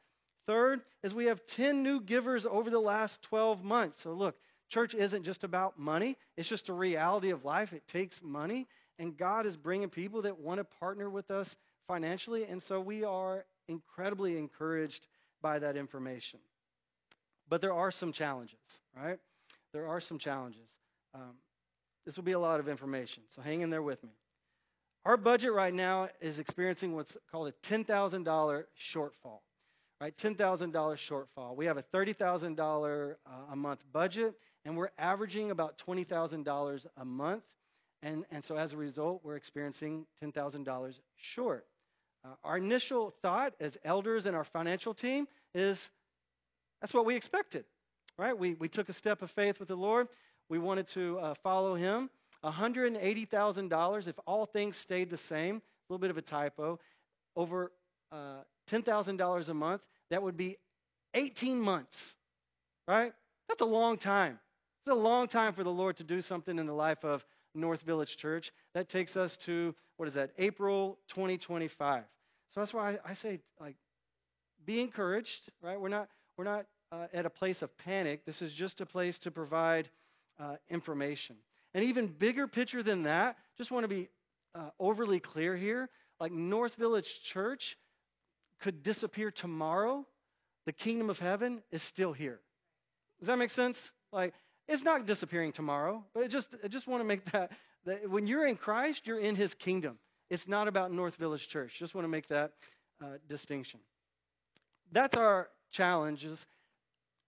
Third 0.47 0.81
is 1.03 1.13
we 1.13 1.27
have 1.27 1.41
10 1.57 1.83
new 1.83 2.01
givers 2.01 2.47
over 2.49 2.71
the 2.71 2.79
last 2.79 3.19
12 3.29 3.63
months. 3.63 3.99
So 4.03 4.13
look, 4.13 4.37
church 4.71 4.95
isn't 4.95 5.25
just 5.25 5.45
about 5.45 5.79
money, 5.79 6.17
it's 6.37 6.49
just 6.49 6.69
a 6.69 6.73
reality 6.73 7.31
of 7.31 7.45
life. 7.45 7.73
It 7.73 7.83
takes 7.93 8.17
money, 8.23 8.67
and 8.99 9.17
God 9.17 9.45
is 9.47 9.57
bringing 9.57 9.91
people 9.91 10.23
that 10.23 10.39
want 10.39 10.61
to 10.61 10.65
partner 10.65 11.11
with 11.11 11.31
us 11.31 11.49
financially, 11.87 12.45
and 12.45 12.63
so 12.69 12.81
we 12.81 13.05
are 13.05 13.45
incredibly 13.69 14.39
encouraged 14.39 15.07
by 15.43 15.59
that 15.59 15.77
information. 15.77 16.39
But 17.49 17.61
there 17.61 17.73
are 17.73 17.91
some 17.91 18.13
challenges, 18.13 18.59
right? 18.97 19.19
There 19.73 19.87
are 19.87 20.01
some 20.01 20.19
challenges. 20.19 20.69
Um, 21.15 21.35
this 22.05 22.17
will 22.17 22.25
be 22.25 22.33
a 22.33 22.39
lot 22.39 22.61
of 22.61 22.69
information, 22.69 23.23
so 23.35 23.43
hang 23.43 23.61
in 23.63 23.71
there 23.71 23.83
with 23.83 24.03
me. 24.03 24.11
Our 25.05 25.17
budget 25.17 25.53
right 25.53 25.73
now 25.73 26.09
is 26.21 26.39
experiencing 26.39 26.95
what's 26.95 27.17
called 27.31 27.49
a 27.49 27.73
$10,000 27.73 28.65
shortfall, 28.95 29.41
right? 30.01 30.15
$10,000 30.23 30.99
shortfall. 31.11 31.57
We 31.57 31.67
have 31.67 31.79
a 31.79 31.85
$30,000 31.95 33.13
uh, 33.13 33.31
a 33.51 33.57
month 33.57 33.81
budget, 33.93 34.35
and 34.65 34.77
we're 34.77 34.91
averaging 34.99 35.51
about 35.51 35.81
$20,000 35.87 36.87
a 36.97 37.05
month. 37.05 37.43
And, 38.03 38.25
and 38.31 38.45
so 38.45 38.57
as 38.57 38.73
a 38.73 38.77
result, 38.77 39.23
we're 39.25 39.37
experiencing 39.37 40.07
$10,000 40.23 40.93
short. 41.35 41.65
Uh, 42.25 42.29
our 42.45 42.59
initial 42.59 43.15
thought 43.23 43.55
as 43.61 43.77
elders 43.85 44.27
and 44.27 44.37
our 44.37 44.45
financial 44.45 44.93
team 44.93 45.27
is 45.55 45.79
that's 46.81 46.95
what 46.95 47.07
we 47.07 47.17
expected, 47.17 47.65
right? 48.17 48.37
We, 48.37 48.55
we 48.55 48.69
took 48.69 48.89
a 48.89 48.93
step 48.93 49.23
of 49.23 49.31
faith 49.33 49.59
with 49.59 49.69
the 49.69 49.77
Lord. 49.77 50.09
We 50.49 50.59
wanted 50.59 50.89
to 50.95 51.19
uh, 51.19 51.35
follow 51.43 51.75
Him. 51.75 52.11
$180,000 52.45 54.09
if 54.09 54.15
all 54.27 54.47
things 54.47 54.77
stayed 54.77 55.11
the 55.11 55.19
same, 55.29 55.57
a 55.57 55.61
little 55.93 56.01
bit 56.01 56.11
of 56.11 56.19
a 56.19 56.23
typo, 56.23 56.79
over 57.37 57.73
uh, 58.13 58.43
$10,000 58.71 59.49
a 59.49 59.55
month, 59.55 59.83
that 60.11 60.23
would 60.23 60.37
be 60.37 60.57
18 61.15 61.61
months, 61.61 61.97
right? 62.87 63.13
That's 63.49 63.61
a 63.61 63.67
long 63.67 63.99
time. 63.99 64.39
It's 64.83 64.93
a 64.93 64.95
long 64.95 65.29
time 65.29 65.55
for 65.55 65.65
the 65.65 65.71
Lord 65.71 65.97
to 65.99 66.05
do 66.05 66.23
something 66.23 66.59
in 66.59 66.67
the 66.67 66.73
life 66.73 67.05
of 67.05 67.25
North 67.55 67.83
Village 67.83 68.17
Church. 68.17 68.51
That 68.75 68.89
takes 68.89 69.17
us 69.17 69.37
to, 69.47 69.75
what 69.97 70.09
is 70.09 70.15
that, 70.15 70.31
April 70.39 70.99
2025. 71.09 72.05
So 72.55 72.61
that's 72.61 72.73
why 72.73 72.93
I, 72.93 73.11
I 73.11 73.15
say, 73.15 73.41
like, 73.61 73.77
be 74.65 74.81
encouraged, 74.81 75.51
right? 75.63 75.81
We're 75.81 75.89
not, 75.89 76.09
we're 76.39 76.45
not 76.45 76.67
uh, 76.93 77.07
at 77.13 77.27
a 77.27 77.31
place 77.31 77.61
of 77.63 77.77
panic. 77.79 78.25
This 78.25 78.41
is 78.41 78.53
just 78.53 78.81
a 78.81 78.87
place 78.87 79.19
to 79.21 79.31
provide 79.31 79.91
uh, 80.41 80.55
information. 80.71 81.37
And 81.75 81.85
even 81.85 82.07
bigger 82.07 82.47
picture 82.47 82.83
than 82.83 83.03
that, 83.03 83.37
just 83.59 83.71
want 83.71 83.85
to 83.85 83.89
be 83.89 84.09
uh, 84.55 84.71
overly 84.79 85.21
clear 85.21 85.57
here. 85.57 85.91
Like 86.21 86.33
North 86.33 86.75
Village 86.77 87.09
Church 87.33 87.77
could 88.61 88.83
disappear 88.83 89.31
tomorrow, 89.31 90.07
the 90.65 90.73
kingdom 90.73 91.11
of 91.11 91.19
heaven 91.19 91.61
is 91.73 91.83
still 91.83 92.13
here. 92.13 92.41
Does 93.19 93.27
that 93.27 93.37
make 93.37 93.51
sense? 93.51 93.77
Like 94.13 94.33
it's 94.69 94.83
not 94.83 95.07
disappearing 95.07 95.53
tomorrow, 95.53 96.05
but 96.15 96.23
it 96.23 96.31
just 96.31 96.49
I 96.65 96.69
just 96.69 96.87
want 96.87 97.01
to 97.01 97.05
make 97.05 97.25
that, 97.33 97.51
that 97.85 98.09
when 98.09 98.27
you're 98.27 98.47
in 98.47 98.57
Christ, 98.57 99.03
you're 99.05 99.21
in 99.21 99.35
His 99.35 99.53
kingdom. 99.55 99.99
It's 100.31 100.47
not 100.47 100.69
about 100.69 100.93
North 100.93 101.17
Village 101.17 101.47
Church. 101.49 101.73
Just 101.79 101.95
want 101.95 102.05
to 102.05 102.09
make 102.09 102.29
that 102.29 102.53
uh, 103.03 103.17
distinction. 103.29 103.81
That's 104.93 105.17
our 105.17 105.49
challenges. 105.73 106.39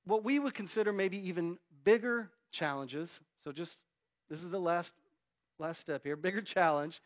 What 0.05 0.25
we 0.25 0.39
would 0.39 0.55
consider 0.55 0.93
maybe 0.93 1.19
even 1.29 1.59
bigger 1.85 2.31
challenges. 2.53 3.09
So 3.45 3.53
just 3.53 3.77
this 4.29 4.41
is 4.41 4.51
the 4.51 4.59
last 4.59 4.91
last 5.59 5.81
step 5.81 6.03
here. 6.05 6.17
Bigger 6.31 6.43
challenge 6.43 7.01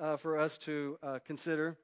uh, 0.00 0.16
for 0.18 0.38
us 0.38 0.56
to 0.64 0.98
uh, 1.02 1.18
consider 1.26 1.76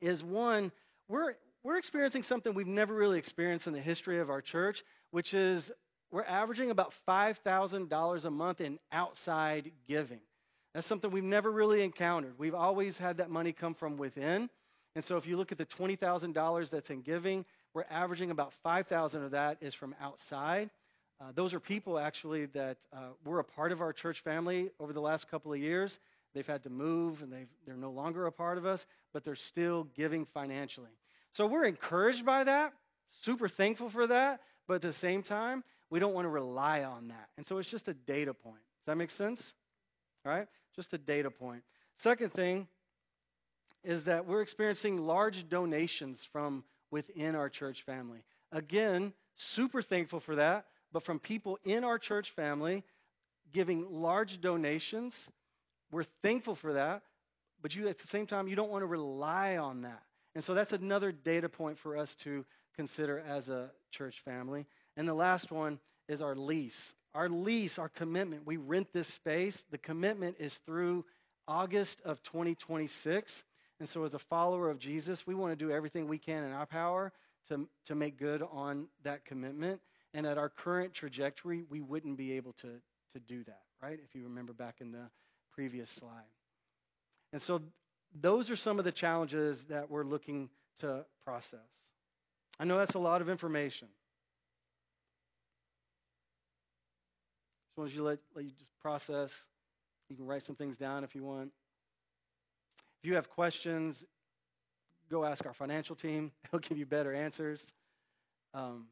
is 0.00 0.22
one 0.22 0.72
we're 1.08 1.34
we're 1.62 1.76
experiencing 1.78 2.22
something 2.22 2.54
we've 2.54 2.66
never 2.66 2.94
really 2.94 3.18
experienced 3.18 3.66
in 3.66 3.72
the 3.72 3.80
history 3.80 4.20
of 4.20 4.28
our 4.28 4.42
church, 4.42 4.82
which 5.12 5.32
is 5.32 5.70
we're 6.10 6.22
averaging 6.24 6.70
about 6.70 6.92
$5,000 7.08 8.24
a 8.24 8.30
month 8.30 8.60
in 8.60 8.78
outside 8.92 9.72
giving. 9.88 10.20
That's 10.74 10.86
something 10.86 11.10
we've 11.10 11.24
never 11.24 11.50
really 11.50 11.82
encountered. 11.82 12.34
We've 12.38 12.54
always 12.54 12.98
had 12.98 13.16
that 13.16 13.30
money 13.30 13.52
come 13.52 13.74
from 13.74 13.96
within. 13.96 14.50
And 14.94 15.04
so 15.06 15.16
if 15.16 15.26
you 15.26 15.36
look 15.36 15.52
at 15.52 15.58
the 15.58 15.66
$20,000 15.66 16.70
that's 16.70 16.90
in 16.90 17.00
giving, 17.00 17.44
we're 17.74 17.84
averaging 17.90 18.30
about 18.30 18.52
5,000 18.62 19.24
of 19.24 19.32
that 19.32 19.58
is 19.60 19.74
from 19.74 19.94
outside. 20.00 20.70
Uh, 21.20 21.32
those 21.34 21.52
are 21.52 21.60
people 21.60 21.98
actually 21.98 22.46
that 22.46 22.76
uh, 22.92 23.08
were 23.24 23.40
a 23.40 23.44
part 23.44 23.72
of 23.72 23.80
our 23.80 23.92
church 23.92 24.16
family 24.24 24.70
over 24.78 24.92
the 24.92 25.00
last 25.00 25.28
couple 25.30 25.52
of 25.52 25.58
years. 25.58 25.96
They've 26.34 26.46
had 26.46 26.62
to 26.64 26.70
move 26.70 27.20
and 27.20 27.32
they 27.32 27.46
they're 27.66 27.76
no 27.76 27.90
longer 27.90 28.26
a 28.26 28.32
part 28.32 28.58
of 28.58 28.66
us, 28.66 28.84
but 29.12 29.24
they're 29.24 29.36
still 29.50 29.86
giving 29.96 30.26
financially. 30.34 30.90
So 31.34 31.46
we're 31.46 31.64
encouraged 31.64 32.24
by 32.24 32.44
that, 32.44 32.72
super 33.24 33.48
thankful 33.48 33.90
for 33.90 34.06
that, 34.06 34.40
but 34.66 34.74
at 34.74 34.82
the 34.82 34.92
same 34.94 35.22
time, 35.22 35.64
we 35.90 35.98
don't 35.98 36.14
want 36.14 36.24
to 36.24 36.30
rely 36.30 36.82
on 36.82 37.08
that. 37.08 37.28
And 37.36 37.46
so 37.46 37.58
it's 37.58 37.70
just 37.70 37.88
a 37.88 37.94
data 37.94 38.34
point. 38.34 38.56
Does 38.56 38.86
that 38.86 38.96
make 38.96 39.10
sense? 39.10 39.40
All 40.24 40.32
right? 40.32 40.46
Just 40.76 40.92
a 40.92 40.98
data 40.98 41.30
point. 41.30 41.62
Second 42.02 42.32
thing 42.32 42.66
is 43.84 44.04
that 44.04 44.26
we're 44.26 44.42
experiencing 44.42 44.98
large 44.98 45.48
donations 45.48 46.18
from 46.32 46.64
within 46.94 47.34
our 47.34 47.48
church 47.48 47.78
family. 47.84 48.20
Again, 48.52 49.12
super 49.56 49.82
thankful 49.82 50.20
for 50.20 50.36
that, 50.36 50.66
but 50.92 51.04
from 51.04 51.18
people 51.18 51.58
in 51.64 51.82
our 51.82 51.98
church 51.98 52.28
family 52.36 52.84
giving 53.52 53.84
large 53.90 54.40
donations, 54.40 55.12
we're 55.90 56.06
thankful 56.22 56.54
for 56.54 56.74
that, 56.74 57.02
but 57.60 57.74
you 57.74 57.88
at 57.88 57.98
the 57.98 58.06
same 58.12 58.28
time 58.28 58.46
you 58.46 58.54
don't 58.54 58.70
want 58.70 58.82
to 58.82 58.86
rely 58.86 59.56
on 59.56 59.82
that. 59.82 60.02
And 60.36 60.44
so 60.44 60.54
that's 60.54 60.70
another 60.70 61.10
data 61.10 61.48
point 61.48 61.78
for 61.82 61.96
us 61.96 62.08
to 62.22 62.44
consider 62.76 63.18
as 63.18 63.48
a 63.48 63.72
church 63.90 64.14
family. 64.24 64.64
And 64.96 65.08
the 65.08 65.14
last 65.14 65.50
one 65.50 65.80
is 66.08 66.20
our 66.20 66.36
lease. 66.36 66.72
Our 67.12 67.28
lease, 67.28 67.76
our 67.76 67.88
commitment, 67.88 68.46
we 68.46 68.56
rent 68.56 68.86
this 68.92 69.08
space. 69.14 69.56
The 69.72 69.78
commitment 69.78 70.36
is 70.38 70.56
through 70.64 71.04
August 71.48 71.96
of 72.04 72.22
2026. 72.22 73.32
And 73.80 73.88
so, 73.88 74.04
as 74.04 74.14
a 74.14 74.20
follower 74.30 74.70
of 74.70 74.78
Jesus, 74.78 75.20
we 75.26 75.34
want 75.34 75.52
to 75.52 75.56
do 75.56 75.70
everything 75.70 76.08
we 76.08 76.18
can 76.18 76.44
in 76.44 76.52
our 76.52 76.66
power 76.66 77.12
to, 77.48 77.68
to 77.86 77.94
make 77.94 78.18
good 78.18 78.42
on 78.52 78.86
that 79.02 79.24
commitment. 79.24 79.80
And 80.14 80.26
at 80.26 80.38
our 80.38 80.48
current 80.48 80.94
trajectory, 80.94 81.64
we 81.68 81.80
wouldn't 81.80 82.16
be 82.16 82.32
able 82.32 82.52
to, 82.62 82.68
to 83.14 83.20
do 83.26 83.42
that, 83.44 83.62
right? 83.82 83.98
If 84.02 84.14
you 84.14 84.24
remember 84.24 84.52
back 84.52 84.76
in 84.80 84.92
the 84.92 85.10
previous 85.52 85.90
slide. 85.98 86.22
And 87.32 87.42
so, 87.42 87.62
those 88.20 88.48
are 88.48 88.56
some 88.56 88.78
of 88.78 88.84
the 88.84 88.92
challenges 88.92 89.58
that 89.68 89.90
we're 89.90 90.04
looking 90.04 90.48
to 90.80 91.04
process. 91.24 91.58
I 92.60 92.64
know 92.64 92.78
that's 92.78 92.94
a 92.94 93.00
lot 93.00 93.20
of 93.20 93.28
information. 93.28 93.88
Just 97.76 97.90
as 97.90 97.96
you 97.96 98.04
let, 98.04 98.18
let 98.36 98.44
you 98.44 98.52
just 98.52 98.70
process. 98.80 99.30
You 100.08 100.16
can 100.16 100.26
write 100.26 100.44
some 100.46 100.54
things 100.54 100.76
down 100.76 101.02
if 101.02 101.14
you 101.14 101.24
want. 101.24 101.50
If 103.04 103.08
you 103.08 103.16
have 103.16 103.28
questions, 103.28 104.02
go 105.10 105.26
ask 105.26 105.44
our 105.44 105.52
financial 105.52 105.94
team. 105.94 106.32
They'll 106.50 106.62
give 106.62 106.78
you 106.78 106.86
better 106.86 107.14
answers. 107.14 107.62
Um, 108.54 108.86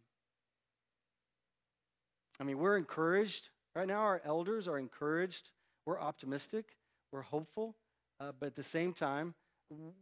I 2.39 2.45
mean, 2.45 2.59
we're 2.59 2.77
encouraged 2.77 3.49
right 3.75 3.89
now. 3.89 4.01
Our 4.01 4.21
elders 4.23 4.69
are 4.69 4.79
encouraged. 4.79 5.49
We're 5.87 5.99
optimistic. 5.99 6.67
We're 7.11 7.23
hopeful. 7.23 7.75
Uh, 8.21 8.33
but 8.39 8.49
at 8.49 8.55
the 8.55 8.65
same 8.65 8.93
time, 8.93 9.33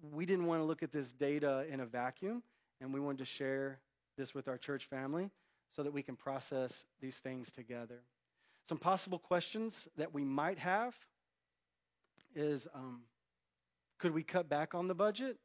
we 0.03 0.27
didn't 0.27 0.47
want 0.47 0.61
to 0.61 0.65
look 0.65 0.83
at 0.83 0.91
this 0.91 1.07
data 1.21 1.65
in 1.73 1.79
a 1.79 1.87
vacuum, 1.87 2.43
and 2.81 2.93
we 2.93 2.99
wanted 2.99 3.19
to 3.19 3.31
share 3.39 3.79
this 4.19 4.35
with 4.35 4.49
our 4.49 4.59
church 4.59 4.89
family 4.91 5.31
so 5.77 5.85
that 5.85 5.93
we 5.93 6.03
can 6.03 6.17
process 6.17 6.73
these 7.01 7.15
things 7.23 7.47
together. 7.55 8.01
Some 8.69 8.79
possible 8.79 9.21
questions 9.21 9.73
that 9.97 10.13
we 10.13 10.25
might 10.25 10.59
have 10.59 10.95
is 12.35 12.67
um, 12.75 13.03
could 14.01 14.13
we 14.13 14.23
cut 14.23 14.49
back 14.49 14.75
on 14.75 14.89
the 14.89 14.95
budget? 14.95 15.37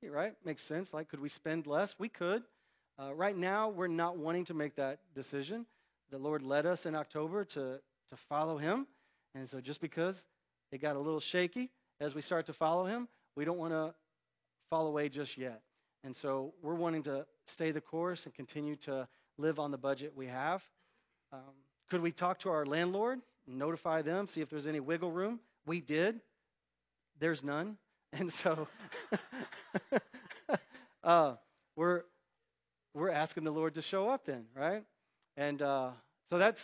Yeah, 0.00 0.10
right? 0.10 0.32
Makes 0.44 0.62
sense. 0.68 0.88
Like, 0.92 1.08
could 1.08 1.20
we 1.20 1.28
spend 1.28 1.66
less? 1.66 1.94
We 1.98 2.08
could. 2.08 2.42
Uh, 2.98 3.12
right 3.12 3.36
now, 3.36 3.70
we're 3.70 3.88
not 3.88 4.16
wanting 4.16 4.44
to 4.46 4.54
make 4.54 4.76
that 4.76 5.00
decision. 5.14 5.66
The 6.10 6.18
Lord 6.18 6.42
led 6.42 6.64
us 6.64 6.86
in 6.86 6.94
October 6.94 7.44
to, 7.44 7.78
to 8.10 8.16
follow 8.28 8.56
Him. 8.56 8.86
And 9.34 9.48
so, 9.50 9.60
just 9.60 9.80
because 9.80 10.16
it 10.70 10.80
got 10.80 10.96
a 10.96 11.00
little 11.00 11.20
shaky 11.20 11.70
as 12.00 12.14
we 12.14 12.22
start 12.22 12.46
to 12.46 12.52
follow 12.52 12.86
Him, 12.86 13.08
we 13.36 13.44
don't 13.44 13.58
want 13.58 13.72
to 13.72 13.94
fall 14.70 14.86
away 14.86 15.08
just 15.08 15.36
yet. 15.36 15.62
And 16.04 16.14
so, 16.22 16.54
we're 16.62 16.74
wanting 16.74 17.02
to 17.04 17.26
stay 17.52 17.72
the 17.72 17.80
course 17.80 18.20
and 18.24 18.34
continue 18.34 18.76
to 18.84 19.08
live 19.38 19.58
on 19.58 19.72
the 19.72 19.78
budget 19.78 20.12
we 20.14 20.26
have. 20.26 20.62
Um, 21.32 21.40
could 21.90 22.00
we 22.00 22.12
talk 22.12 22.40
to 22.40 22.50
our 22.50 22.64
landlord, 22.64 23.20
notify 23.46 24.02
them, 24.02 24.28
see 24.32 24.40
if 24.40 24.50
there's 24.50 24.66
any 24.66 24.80
wiggle 24.80 25.10
room? 25.10 25.40
We 25.66 25.80
did. 25.80 26.20
There's 27.18 27.42
none. 27.42 27.76
And 28.14 28.32
so 28.44 28.68
uh, 31.04 31.34
we're 31.74 32.02
we're 32.94 33.10
asking 33.10 33.42
the 33.42 33.50
Lord 33.50 33.74
to 33.74 33.82
show 33.82 34.08
up 34.08 34.24
then, 34.24 34.44
right? 34.56 34.84
And 35.36 35.60
uh, 35.60 35.90
so 36.30 36.38
that's 36.38 36.58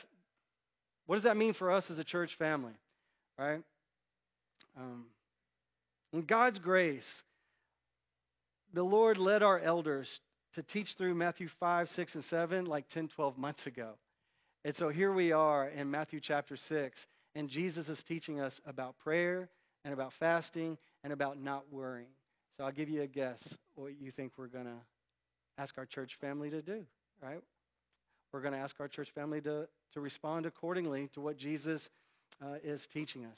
what 1.06 1.16
does 1.16 1.24
that 1.24 1.36
mean 1.36 1.54
for 1.54 1.72
us 1.72 1.84
as 1.90 1.98
a 1.98 2.04
church 2.04 2.30
family, 2.38 2.74
right? 3.36 3.62
Um, 4.78 5.06
in 6.12 6.22
God's 6.22 6.60
grace, 6.60 7.02
the 8.72 8.84
Lord 8.84 9.18
led 9.18 9.42
our 9.42 9.58
elders 9.58 10.08
to 10.54 10.62
teach 10.62 10.94
through 10.96 11.14
Matthew 11.16 11.48
5, 11.58 11.88
6, 11.96 12.14
and 12.14 12.24
7 12.24 12.64
like 12.66 12.88
10, 12.90 13.08
12 13.08 13.38
months 13.38 13.66
ago. 13.66 13.94
And 14.64 14.76
so 14.76 14.88
here 14.88 15.12
we 15.12 15.32
are 15.32 15.68
in 15.68 15.90
Matthew 15.90 16.20
chapter 16.20 16.56
6, 16.56 16.98
and 17.34 17.48
Jesus 17.48 17.88
is 17.88 18.00
teaching 18.04 18.40
us 18.40 18.52
about 18.66 18.98
prayer 18.98 19.48
and 19.84 19.92
about 19.92 20.12
fasting 20.20 20.78
and 21.04 21.12
about 21.12 21.40
not 21.40 21.64
worrying. 21.70 22.10
So 22.56 22.64
I'll 22.64 22.72
give 22.72 22.88
you 22.88 23.02
a 23.02 23.06
guess 23.06 23.38
what 23.74 23.92
you 24.00 24.10
think 24.12 24.32
we're 24.36 24.48
going 24.48 24.66
to 24.66 24.78
ask 25.58 25.76
our 25.78 25.86
church 25.86 26.12
family 26.20 26.50
to 26.50 26.62
do, 26.62 26.84
right? 27.22 27.40
We're 28.32 28.42
going 28.42 28.54
to 28.54 28.60
ask 28.60 28.74
our 28.80 28.88
church 28.88 29.08
family 29.14 29.40
to, 29.42 29.66
to 29.94 30.00
respond 30.00 30.46
accordingly 30.46 31.08
to 31.14 31.20
what 31.20 31.36
Jesus 31.36 31.80
uh, 32.42 32.54
is 32.62 32.80
teaching 32.92 33.24
us. 33.24 33.36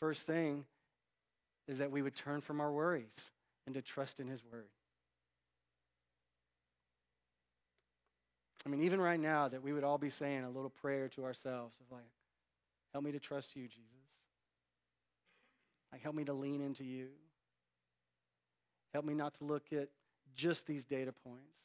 First 0.00 0.20
thing 0.26 0.64
is 1.68 1.78
that 1.78 1.90
we 1.90 2.02
would 2.02 2.14
turn 2.24 2.40
from 2.40 2.60
our 2.60 2.72
worries 2.72 3.12
and 3.66 3.74
to 3.74 3.82
trust 3.82 4.18
in 4.18 4.26
His 4.26 4.40
Word. 4.52 4.66
I 8.66 8.68
mean, 8.68 8.82
even 8.82 9.00
right 9.00 9.18
now, 9.18 9.48
that 9.48 9.62
we 9.62 9.72
would 9.72 9.84
all 9.84 9.98
be 9.98 10.10
saying 10.10 10.44
a 10.44 10.50
little 10.50 10.72
prayer 10.82 11.08
to 11.16 11.24
ourselves 11.24 11.74
of 11.80 11.96
like, 11.96 12.04
help 12.92 13.04
me 13.04 13.12
to 13.12 13.18
trust 13.18 13.48
you, 13.54 13.62
Jesus. 13.62 13.99
Like, 15.92 16.02
help 16.02 16.14
me 16.14 16.24
to 16.24 16.32
lean 16.32 16.60
into 16.60 16.84
you. 16.84 17.08
Help 18.92 19.04
me 19.04 19.14
not 19.14 19.34
to 19.38 19.44
look 19.44 19.72
at 19.72 19.88
just 20.36 20.66
these 20.66 20.84
data 20.84 21.12
points, 21.24 21.56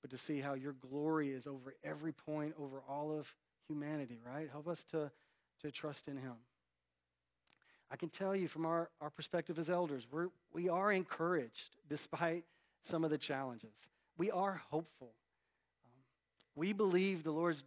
but 0.00 0.10
to 0.10 0.18
see 0.26 0.40
how 0.40 0.54
your 0.54 0.74
glory 0.90 1.30
is 1.30 1.46
over 1.46 1.74
every 1.84 2.12
point, 2.12 2.54
over 2.60 2.82
all 2.88 3.16
of 3.16 3.26
humanity, 3.68 4.18
right? 4.26 4.48
Help 4.50 4.68
us 4.68 4.78
to, 4.90 5.10
to 5.62 5.70
trust 5.70 6.02
in 6.06 6.16
Him. 6.16 6.34
I 7.90 7.96
can 7.96 8.08
tell 8.08 8.34
you 8.34 8.48
from 8.48 8.64
our, 8.64 8.90
our 9.00 9.10
perspective 9.10 9.58
as 9.58 9.68
elders, 9.68 10.06
we're, 10.10 10.28
we 10.52 10.68
are 10.68 10.90
encouraged 10.92 11.76
despite 11.88 12.44
some 12.90 13.04
of 13.04 13.10
the 13.10 13.18
challenges. 13.18 13.74
We 14.16 14.30
are 14.30 14.62
hopeful. 14.70 15.12
Um, 15.84 16.02
we 16.56 16.72
believe 16.72 17.22
the 17.22 17.30
Lord's 17.30 17.62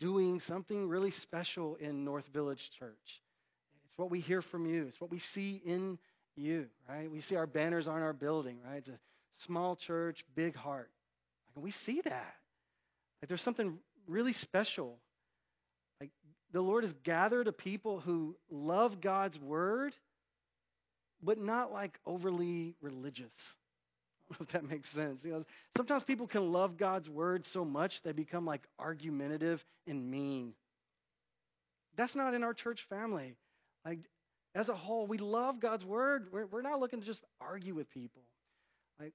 doing 0.00 0.40
something 0.46 0.88
really 0.88 1.10
special 1.10 1.76
in 1.76 2.04
North 2.04 2.26
Village 2.32 2.70
Church 2.78 2.96
what 3.98 4.10
we 4.10 4.20
hear 4.20 4.42
from 4.42 4.66
you. 4.66 4.86
It's 4.86 5.00
what 5.00 5.10
we 5.10 5.20
see 5.34 5.60
in 5.64 5.98
you, 6.36 6.66
right? 6.88 7.10
We 7.10 7.20
see 7.20 7.36
our 7.36 7.46
banners 7.46 7.88
on 7.88 8.00
our 8.00 8.12
building, 8.12 8.58
right? 8.64 8.78
It's 8.78 8.88
a 8.88 8.98
small 9.46 9.76
church, 9.76 10.24
big 10.34 10.54
heart. 10.54 10.90
Like, 11.54 11.64
we 11.64 11.72
see 11.84 12.00
that. 12.04 12.34
Like 13.20 13.28
there's 13.28 13.42
something 13.42 13.78
really 14.06 14.32
special. 14.32 14.98
Like 16.00 16.10
the 16.52 16.60
Lord 16.60 16.84
has 16.84 16.92
gathered 17.02 17.48
a 17.48 17.52
people 17.52 18.00
who 18.00 18.36
love 18.50 19.00
God's 19.00 19.38
word, 19.38 19.94
but 21.22 21.38
not 21.38 21.72
like 21.72 21.98
overly 22.06 22.76
religious. 22.80 23.32
if 24.40 24.48
that 24.52 24.68
makes 24.68 24.88
sense. 24.94 25.18
You 25.24 25.30
know, 25.32 25.44
sometimes 25.76 26.04
people 26.04 26.26
can 26.26 26.52
love 26.52 26.76
God's 26.76 27.08
word 27.08 27.44
so 27.52 27.64
much 27.64 27.92
they 28.04 28.12
become 28.12 28.44
like 28.44 28.62
argumentative 28.78 29.62
and 29.86 30.10
mean. 30.10 30.52
That's 31.96 32.14
not 32.14 32.34
in 32.34 32.44
our 32.44 32.54
church 32.54 32.80
family. 32.88 33.34
Like, 33.88 34.00
as 34.54 34.68
a 34.68 34.74
whole, 34.74 35.06
we 35.06 35.16
love 35.16 35.60
God's 35.60 35.84
word. 35.84 36.26
We're, 36.30 36.46
we're 36.46 36.62
not 36.62 36.78
looking 36.78 37.00
to 37.00 37.06
just 37.06 37.20
argue 37.40 37.74
with 37.74 37.90
people. 37.90 38.22
Like, 39.00 39.14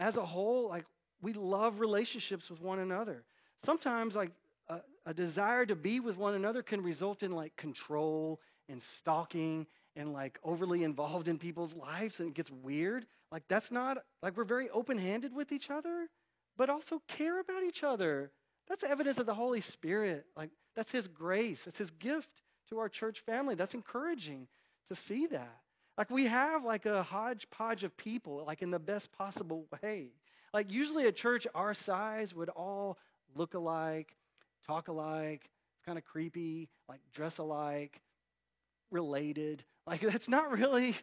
as 0.00 0.16
a 0.16 0.24
whole, 0.24 0.68
like, 0.68 0.86
we 1.20 1.34
love 1.34 1.78
relationships 1.78 2.48
with 2.48 2.62
one 2.62 2.78
another. 2.78 3.24
Sometimes, 3.66 4.14
like, 4.14 4.30
a, 4.68 4.78
a 5.04 5.12
desire 5.12 5.66
to 5.66 5.74
be 5.74 6.00
with 6.00 6.16
one 6.16 6.34
another 6.34 6.62
can 6.62 6.80
result 6.80 7.22
in, 7.22 7.32
like, 7.32 7.54
control 7.56 8.40
and 8.70 8.80
stalking 8.98 9.66
and, 9.94 10.14
like, 10.14 10.38
overly 10.42 10.84
involved 10.84 11.28
in 11.28 11.38
people's 11.38 11.74
lives, 11.74 12.14
and 12.18 12.28
it 12.28 12.34
gets 12.34 12.50
weird. 12.62 13.04
Like, 13.30 13.42
that's 13.50 13.70
not, 13.70 13.98
like, 14.22 14.38
we're 14.38 14.44
very 14.44 14.70
open 14.70 14.96
handed 14.96 15.34
with 15.34 15.52
each 15.52 15.68
other, 15.68 16.08
but 16.56 16.70
also 16.70 17.02
care 17.08 17.40
about 17.40 17.62
each 17.62 17.82
other. 17.82 18.30
That's 18.68 18.84
evidence 18.84 19.18
of 19.18 19.26
the 19.26 19.34
Holy 19.34 19.60
Spirit. 19.60 20.24
Like, 20.34 20.50
that's 20.76 20.92
His 20.92 21.06
grace, 21.08 21.58
that's 21.66 21.78
His 21.78 21.90
gift 21.98 22.28
to 22.70 22.78
our 22.78 22.88
church 22.88 23.18
family. 23.26 23.54
That's 23.54 23.74
encouraging 23.74 24.46
to 24.88 24.96
see 25.08 25.26
that. 25.28 25.58
Like 25.96 26.10
we 26.10 26.26
have 26.26 26.64
like 26.64 26.86
a 26.86 27.02
hodgepodge 27.02 27.82
of 27.84 27.96
people, 27.96 28.44
like 28.46 28.62
in 28.62 28.70
the 28.70 28.78
best 28.78 29.10
possible 29.12 29.66
way. 29.82 30.08
Like 30.54 30.70
usually 30.70 31.06
a 31.06 31.12
church 31.12 31.46
our 31.54 31.74
size 31.74 32.32
would 32.34 32.48
all 32.50 32.98
look 33.34 33.54
alike, 33.54 34.08
talk 34.66 34.88
alike. 34.88 35.42
It's 35.44 35.84
kind 35.84 35.98
of 35.98 36.04
creepy, 36.04 36.68
like 36.88 37.00
dress 37.14 37.38
alike, 37.38 38.00
related. 38.90 39.64
Like 39.86 40.02
that's 40.12 40.28
not 40.28 40.50
really 40.50 40.94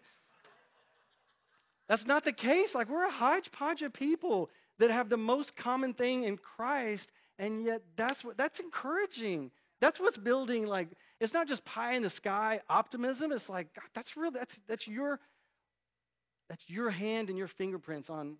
that's 1.87 2.05
not 2.05 2.23
the 2.25 2.33
case. 2.33 2.73
Like 2.73 2.89
we're 2.89 3.05
a 3.05 3.11
hodgepodge 3.11 3.81
of 3.81 3.93
people 3.93 4.49
that 4.79 4.91
have 4.91 5.09
the 5.09 5.17
most 5.17 5.55
common 5.55 5.93
thing 5.93 6.23
in 6.23 6.37
Christ, 6.37 7.09
and 7.37 7.63
yet 7.63 7.81
that's 7.97 8.23
what 8.23 8.37
that's 8.37 8.59
encouraging. 8.59 9.51
That's 9.81 9.99
what's 9.99 10.17
building 10.17 10.65
like 10.65 10.89
it's 11.19 11.33
not 11.33 11.47
just 11.47 11.63
pie 11.65 11.95
in 11.95 12.03
the 12.03 12.09
sky 12.09 12.61
optimism. 12.69 13.31
It's 13.31 13.47
like 13.47 13.73
God, 13.73 13.85
that's 13.93 14.15
real. 14.17 14.31
That's 14.31 14.55
that's 14.67 14.87
your 14.87 15.19
that's 16.49 16.63
your 16.67 16.89
hand 16.89 17.29
and 17.29 17.37
your 17.37 17.47
fingerprints 17.57 18.09
on 18.09 18.35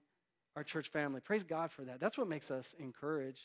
our 0.56 0.64
church 0.64 0.88
family. 0.92 1.22
Praise 1.22 1.44
God 1.44 1.70
for 1.76 1.84
that. 1.86 2.00
That's 2.00 2.18
what 2.18 2.28
makes 2.28 2.52
us 2.52 2.66
encouraged. 2.80 3.40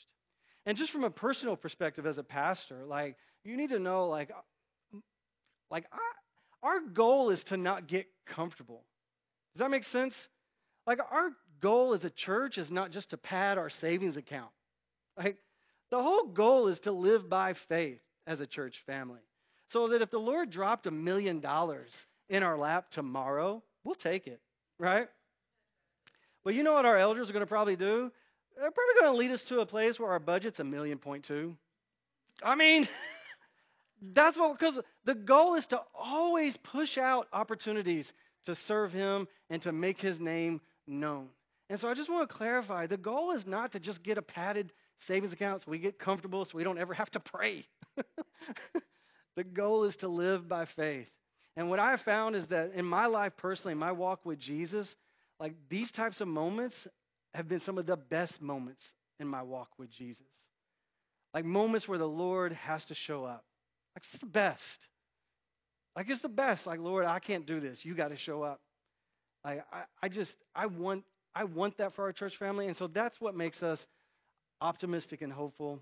And 0.66 0.76
just 0.76 0.92
from 0.92 1.04
a 1.04 1.10
personal 1.10 1.56
perspective 1.56 2.06
as 2.06 2.18
a 2.18 2.22
pastor, 2.22 2.84
like 2.86 3.16
you 3.44 3.56
need 3.56 3.70
to 3.70 3.78
know 3.78 4.08
like 4.08 4.30
like 5.70 5.86
I, 5.92 6.66
our 6.66 6.80
goal 6.80 7.30
is 7.30 7.42
to 7.44 7.56
not 7.56 7.86
get 7.86 8.06
comfortable. 8.26 8.83
Does 9.54 9.60
that 9.60 9.70
make 9.70 9.85
sense? 9.85 10.14
Like 10.87 10.98
our 10.98 11.31
goal 11.60 11.94
as 11.94 12.04
a 12.04 12.10
church 12.10 12.58
is 12.58 12.70
not 12.70 12.90
just 12.90 13.10
to 13.10 13.16
pad 13.16 13.58
our 13.58 13.70
savings 13.70 14.16
account. 14.16 14.50
Like 15.16 15.37
the 15.90 16.02
whole 16.02 16.26
goal 16.26 16.68
is 16.68 16.81
to 16.81 16.92
live 16.92 17.28
by 17.28 17.54
faith 17.68 18.00
as 18.27 18.40
a 18.40 18.46
church 18.46 18.77
family. 18.87 19.21
So 19.73 19.88
that 19.88 20.02
if 20.02 20.10
the 20.10 20.18
Lord 20.18 20.50
dropped 20.50 20.87
a 20.87 20.90
million 20.90 21.40
dollars 21.40 21.90
in 22.29 22.42
our 22.42 22.58
lap 22.58 22.90
tomorrow, 22.90 23.62
we'll 23.85 23.94
take 23.94 24.27
it, 24.27 24.40
right? 24.79 25.08
But 26.44 26.54
you 26.54 26.62
know 26.62 26.73
what 26.73 26.87
our 26.87 26.98
elders 26.98 27.29
are 27.29 27.33
going 27.33 27.44
to 27.44 27.48
probably 27.48 27.77
do? 27.77 28.10
They're 28.56 28.71
probably 28.71 29.00
going 29.00 29.12
to 29.12 29.18
lead 29.18 29.31
us 29.31 29.42
to 29.44 29.60
a 29.60 29.66
place 29.66 29.98
where 29.98 30.10
our 30.10 30.18
budget's 30.18 30.60
a 30.60 30.64
million 30.64 30.98
point 30.98 31.25
two. 31.25 31.56
I 32.42 32.54
mean, 32.54 32.88
that's 34.14 34.37
what, 34.37 34.58
because 34.58 34.79
the 35.04 35.14
goal 35.14 35.54
is 35.54 35.66
to 35.66 35.81
always 35.94 36.56
push 36.56 36.98
out 36.98 37.29
opportunities 37.33 38.12
to 38.46 38.54
serve 38.66 38.92
Him 38.92 39.29
and 39.50 39.62
to 39.62 39.73
make 39.73 40.00
His 40.00 40.21
name 40.21 40.60
known. 40.87 41.29
And 41.68 41.79
so 41.79 41.88
I 41.88 41.94
just 41.94 42.10
want 42.10 42.29
to 42.29 42.35
clarify 42.35 42.87
the 42.87 42.96
goal 42.96 43.33
is 43.33 43.46
not 43.46 43.73
to 43.73 43.81
just 43.81 44.02
get 44.02 44.18
a 44.18 44.23
padded 44.23 44.73
savings 45.06 45.33
account 45.33 45.62
so 45.62 45.71
we 45.71 45.79
get 45.79 45.98
comfortable 45.98 46.44
so 46.44 46.50
we 46.54 46.64
don't 46.64 46.79
ever 46.79 46.94
have 46.94 47.10
to 47.12 47.21
pray. 47.21 47.66
the 49.36 49.44
goal 49.44 49.84
is 49.84 49.96
to 49.96 50.08
live 50.08 50.48
by 50.48 50.66
faith. 50.76 51.08
And 51.56 51.68
what 51.68 51.78
I 51.78 51.96
found 51.96 52.36
is 52.36 52.46
that 52.48 52.72
in 52.74 52.84
my 52.84 53.06
life 53.06 53.32
personally, 53.36 53.74
my 53.74 53.92
walk 53.92 54.24
with 54.24 54.38
Jesus, 54.38 54.86
like 55.38 55.54
these 55.68 55.90
types 55.90 56.20
of 56.20 56.28
moments 56.28 56.74
have 57.34 57.48
been 57.48 57.60
some 57.60 57.78
of 57.78 57.86
the 57.86 57.96
best 57.96 58.40
moments 58.40 58.82
in 59.18 59.26
my 59.26 59.42
walk 59.42 59.68
with 59.78 59.90
Jesus. 59.90 60.24
Like 61.34 61.44
moments 61.44 61.86
where 61.86 61.98
the 61.98 62.06
Lord 62.08 62.52
has 62.52 62.84
to 62.86 62.94
show 62.94 63.24
up. 63.24 63.44
Like 63.94 64.04
it's 64.12 64.20
the 64.20 64.26
best. 64.26 64.60
Like 65.96 66.08
it's 66.08 66.22
the 66.22 66.28
best. 66.28 66.66
Like, 66.66 66.80
Lord, 66.80 67.04
I 67.04 67.18
can't 67.18 67.46
do 67.46 67.60
this. 67.60 67.78
You 67.82 67.94
got 67.94 68.08
to 68.08 68.16
show 68.16 68.42
up. 68.42 68.60
Like 69.44 69.64
I, 69.72 69.82
I 70.02 70.08
just 70.08 70.34
I 70.54 70.66
want 70.66 71.04
I 71.34 71.44
want 71.44 71.78
that 71.78 71.94
for 71.94 72.04
our 72.04 72.12
church 72.12 72.36
family. 72.38 72.66
And 72.66 72.76
so 72.76 72.88
that's 72.88 73.20
what 73.20 73.36
makes 73.36 73.62
us 73.62 73.78
optimistic 74.60 75.22
and 75.22 75.32
hopeful. 75.32 75.80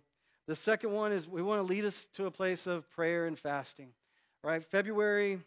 The 0.49 0.57
second 0.65 0.93
one 0.93 1.13
is 1.13 1.29
we 1.29 1.43
want 1.43 1.61
to 1.61 1.73
lead 1.73 1.85
us 1.85 1.95
to 2.17 2.25
a 2.25 2.31
place 2.31 2.67
of 2.67 2.83
prayer 2.97 3.27
and 3.27 3.39
fasting. 3.39 3.89
Right? 4.43 4.65
February 4.73 5.41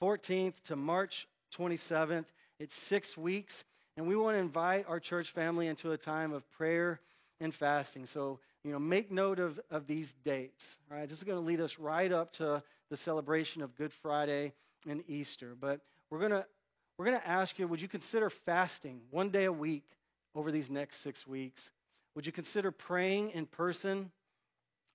14th 0.00 0.54
to 0.68 0.76
March 0.76 1.12
27th. 1.58 2.24
It's 2.58 2.72
six 2.88 3.18
weeks. 3.18 3.52
And 3.98 4.08
we 4.08 4.16
want 4.16 4.36
to 4.36 4.38
invite 4.38 4.86
our 4.88 4.98
church 4.98 5.26
family 5.34 5.66
into 5.66 5.92
a 5.92 5.98
time 5.98 6.32
of 6.32 6.42
prayer 6.56 7.00
and 7.38 7.54
fasting. 7.54 8.06
So, 8.14 8.40
you 8.64 8.72
know, 8.72 8.78
make 8.78 9.12
note 9.12 9.38
of, 9.40 9.60
of 9.70 9.86
these 9.86 10.08
dates. 10.24 10.62
Right? 10.90 11.06
This 11.06 11.18
is 11.18 11.24
going 11.24 11.38
to 11.38 11.46
lead 11.46 11.60
us 11.60 11.72
right 11.78 12.10
up 12.10 12.32
to 12.34 12.62
the 12.90 12.96
celebration 12.96 13.60
of 13.60 13.76
Good 13.76 13.92
Friday 14.00 14.54
and 14.88 15.02
Easter. 15.06 15.54
But 15.60 15.80
we're 16.08 16.20
going 16.20 16.30
to 16.30 16.46
we're 16.96 17.04
going 17.04 17.20
to 17.20 17.28
ask 17.28 17.58
you, 17.58 17.68
would 17.68 17.80
you 17.80 17.88
consider 17.88 18.32
fasting 18.46 19.00
one 19.10 19.30
day 19.30 19.44
a 19.44 19.52
week 19.52 19.84
over 20.34 20.50
these 20.50 20.70
next 20.70 21.02
six 21.04 21.26
weeks? 21.26 21.60
Would 22.18 22.26
you 22.26 22.32
consider 22.32 22.72
praying 22.72 23.30
in 23.30 23.46
person 23.46 24.10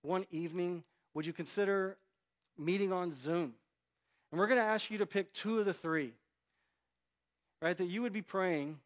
one 0.02 0.26
evening? 0.30 0.84
Would 1.14 1.26
you 1.26 1.32
consider 1.32 1.96
meeting 2.58 2.92
on 2.92 3.16
Zoom? 3.24 3.54
And 4.30 4.38
we're 4.38 4.48
going 4.48 4.60
to 4.60 4.66
ask 4.66 4.92
you 4.92 4.98
to 4.98 5.06
pick 5.06 5.34
two 5.36 5.58
of 5.58 5.66
the 5.66 5.74
three, 5.76 6.12
right? 7.62 7.78
That 7.78 7.88
you 7.88 8.02
would 8.02 8.12
be 8.12 8.22
praying 8.22 8.78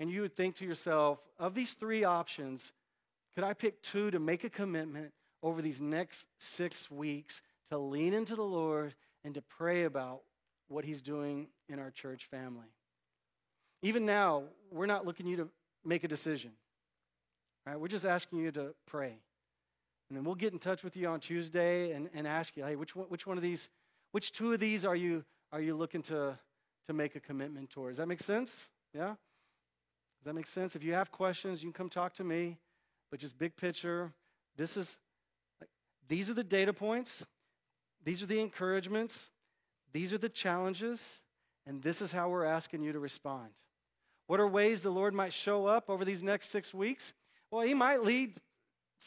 and 0.00 0.10
you 0.10 0.22
would 0.22 0.34
think 0.38 0.56
to 0.56 0.64
yourself, 0.64 1.18
of 1.38 1.54
these 1.54 1.70
three 1.78 2.02
options, 2.02 2.62
could 3.34 3.44
I 3.44 3.52
pick 3.52 3.74
two 3.92 4.10
to 4.12 4.18
make 4.18 4.44
a 4.44 4.48
commitment 4.48 5.12
over 5.42 5.60
these 5.60 5.82
next 5.82 6.16
six 6.56 6.74
weeks 6.90 7.34
to 7.68 7.76
lean 7.76 8.14
into 8.14 8.36
the 8.36 8.42
Lord 8.42 8.94
and 9.22 9.34
to 9.34 9.42
pray 9.58 9.84
about 9.84 10.22
what 10.68 10.86
He's 10.86 11.02
doing 11.02 11.48
in 11.68 11.78
our 11.78 11.90
church 11.90 12.22
family? 12.30 12.72
Even 13.82 14.06
now, 14.06 14.44
we're 14.72 14.86
not 14.86 15.04
looking 15.04 15.26
you 15.26 15.36
to 15.36 15.48
make 15.84 16.04
a 16.04 16.08
decision. 16.08 16.52
Right? 17.66 17.78
We're 17.78 17.88
just 17.88 18.04
asking 18.04 18.40
you 18.40 18.52
to 18.52 18.74
pray. 18.86 19.16
And 20.08 20.16
then 20.16 20.24
we'll 20.24 20.34
get 20.34 20.52
in 20.52 20.58
touch 20.58 20.82
with 20.82 20.96
you 20.96 21.08
on 21.08 21.20
Tuesday 21.20 21.92
and, 21.92 22.10
and 22.14 22.26
ask 22.26 22.56
you, 22.56 22.64
hey, 22.64 22.76
which 22.76 22.94
one, 22.94 23.06
which 23.08 23.26
one 23.26 23.38
of 23.38 23.42
these, 23.42 23.68
which 24.12 24.32
two 24.32 24.52
of 24.52 24.60
these 24.60 24.84
are 24.84 24.96
you, 24.96 25.24
are 25.50 25.60
you 25.60 25.74
looking 25.76 26.02
to, 26.04 26.38
to 26.86 26.92
make 26.92 27.16
a 27.16 27.20
commitment 27.20 27.70
towards? 27.70 27.96
Does 27.96 28.02
that 28.02 28.06
make 28.06 28.22
sense? 28.22 28.50
Yeah? 28.94 29.08
Does 29.08 30.26
that 30.26 30.34
make 30.34 30.46
sense? 30.54 30.74
If 30.74 30.82
you 30.82 30.92
have 30.92 31.10
questions, 31.10 31.62
you 31.62 31.70
can 31.70 31.72
come 31.72 31.90
talk 31.90 32.14
to 32.16 32.24
me. 32.24 32.58
But 33.10 33.20
just 33.20 33.38
big 33.38 33.56
picture, 33.56 34.12
this 34.56 34.76
is, 34.76 34.86
these 36.08 36.28
are 36.28 36.34
the 36.34 36.44
data 36.44 36.72
points. 36.72 37.10
These 38.04 38.22
are 38.22 38.26
the 38.26 38.40
encouragements. 38.40 39.14
These 39.92 40.12
are 40.12 40.18
the 40.18 40.28
challenges. 40.28 41.00
And 41.66 41.82
this 41.82 42.00
is 42.00 42.12
how 42.12 42.28
we're 42.28 42.44
asking 42.44 42.82
you 42.82 42.92
to 42.92 42.98
respond. 42.98 43.50
What 44.26 44.40
are 44.40 44.48
ways 44.48 44.80
the 44.80 44.90
Lord 44.90 45.14
might 45.14 45.32
show 45.44 45.66
up 45.66 45.88
over 45.88 46.04
these 46.04 46.22
next 46.22 46.52
six 46.52 46.74
weeks? 46.74 47.02
Well, 47.54 47.64
He 47.64 47.74
might 47.74 48.02
lead 48.02 48.34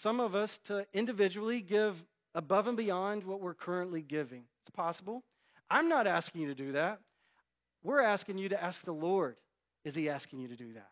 some 0.03 0.21
of 0.21 0.33
us 0.33 0.57
to 0.67 0.85
individually 0.93 1.59
give 1.59 2.01
above 2.33 2.67
and 2.67 2.77
beyond 2.77 3.25
what 3.25 3.41
we're 3.41 3.53
currently 3.53 4.01
giving. 4.01 4.43
It's 4.61 4.73
possible. 4.73 5.25
I'm 5.69 5.89
not 5.89 6.07
asking 6.07 6.43
you 6.43 6.47
to 6.47 6.55
do 6.55 6.71
that. 6.71 6.99
We're 7.83 8.01
asking 8.01 8.37
you 8.37 8.47
to 8.47 8.63
ask 8.63 8.81
the 8.85 8.93
Lord, 8.93 9.35
is 9.83 9.95
He 9.95 10.07
asking 10.07 10.39
you 10.39 10.47
to 10.47 10.55
do 10.55 10.71
that? 10.75 10.87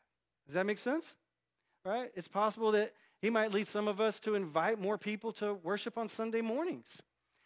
Does 0.48 0.56
that 0.56 0.66
make 0.66 0.80
sense? 0.80 1.06
Right? 1.86 2.12
It's 2.14 2.28
possible 2.28 2.74
that 2.74 2.92
He 3.22 3.30
might 3.30 3.54
lead 3.54 3.70
some 3.70 3.88
of 3.88 4.02
us 4.02 4.20
to 4.26 4.36
invite 4.36 4.78
more 4.78 4.98
people 4.98 5.32
to 5.34 5.54
worship 5.54 5.98
on 5.98 6.10
Sunday 6.10 6.42
mornings. 6.42 6.88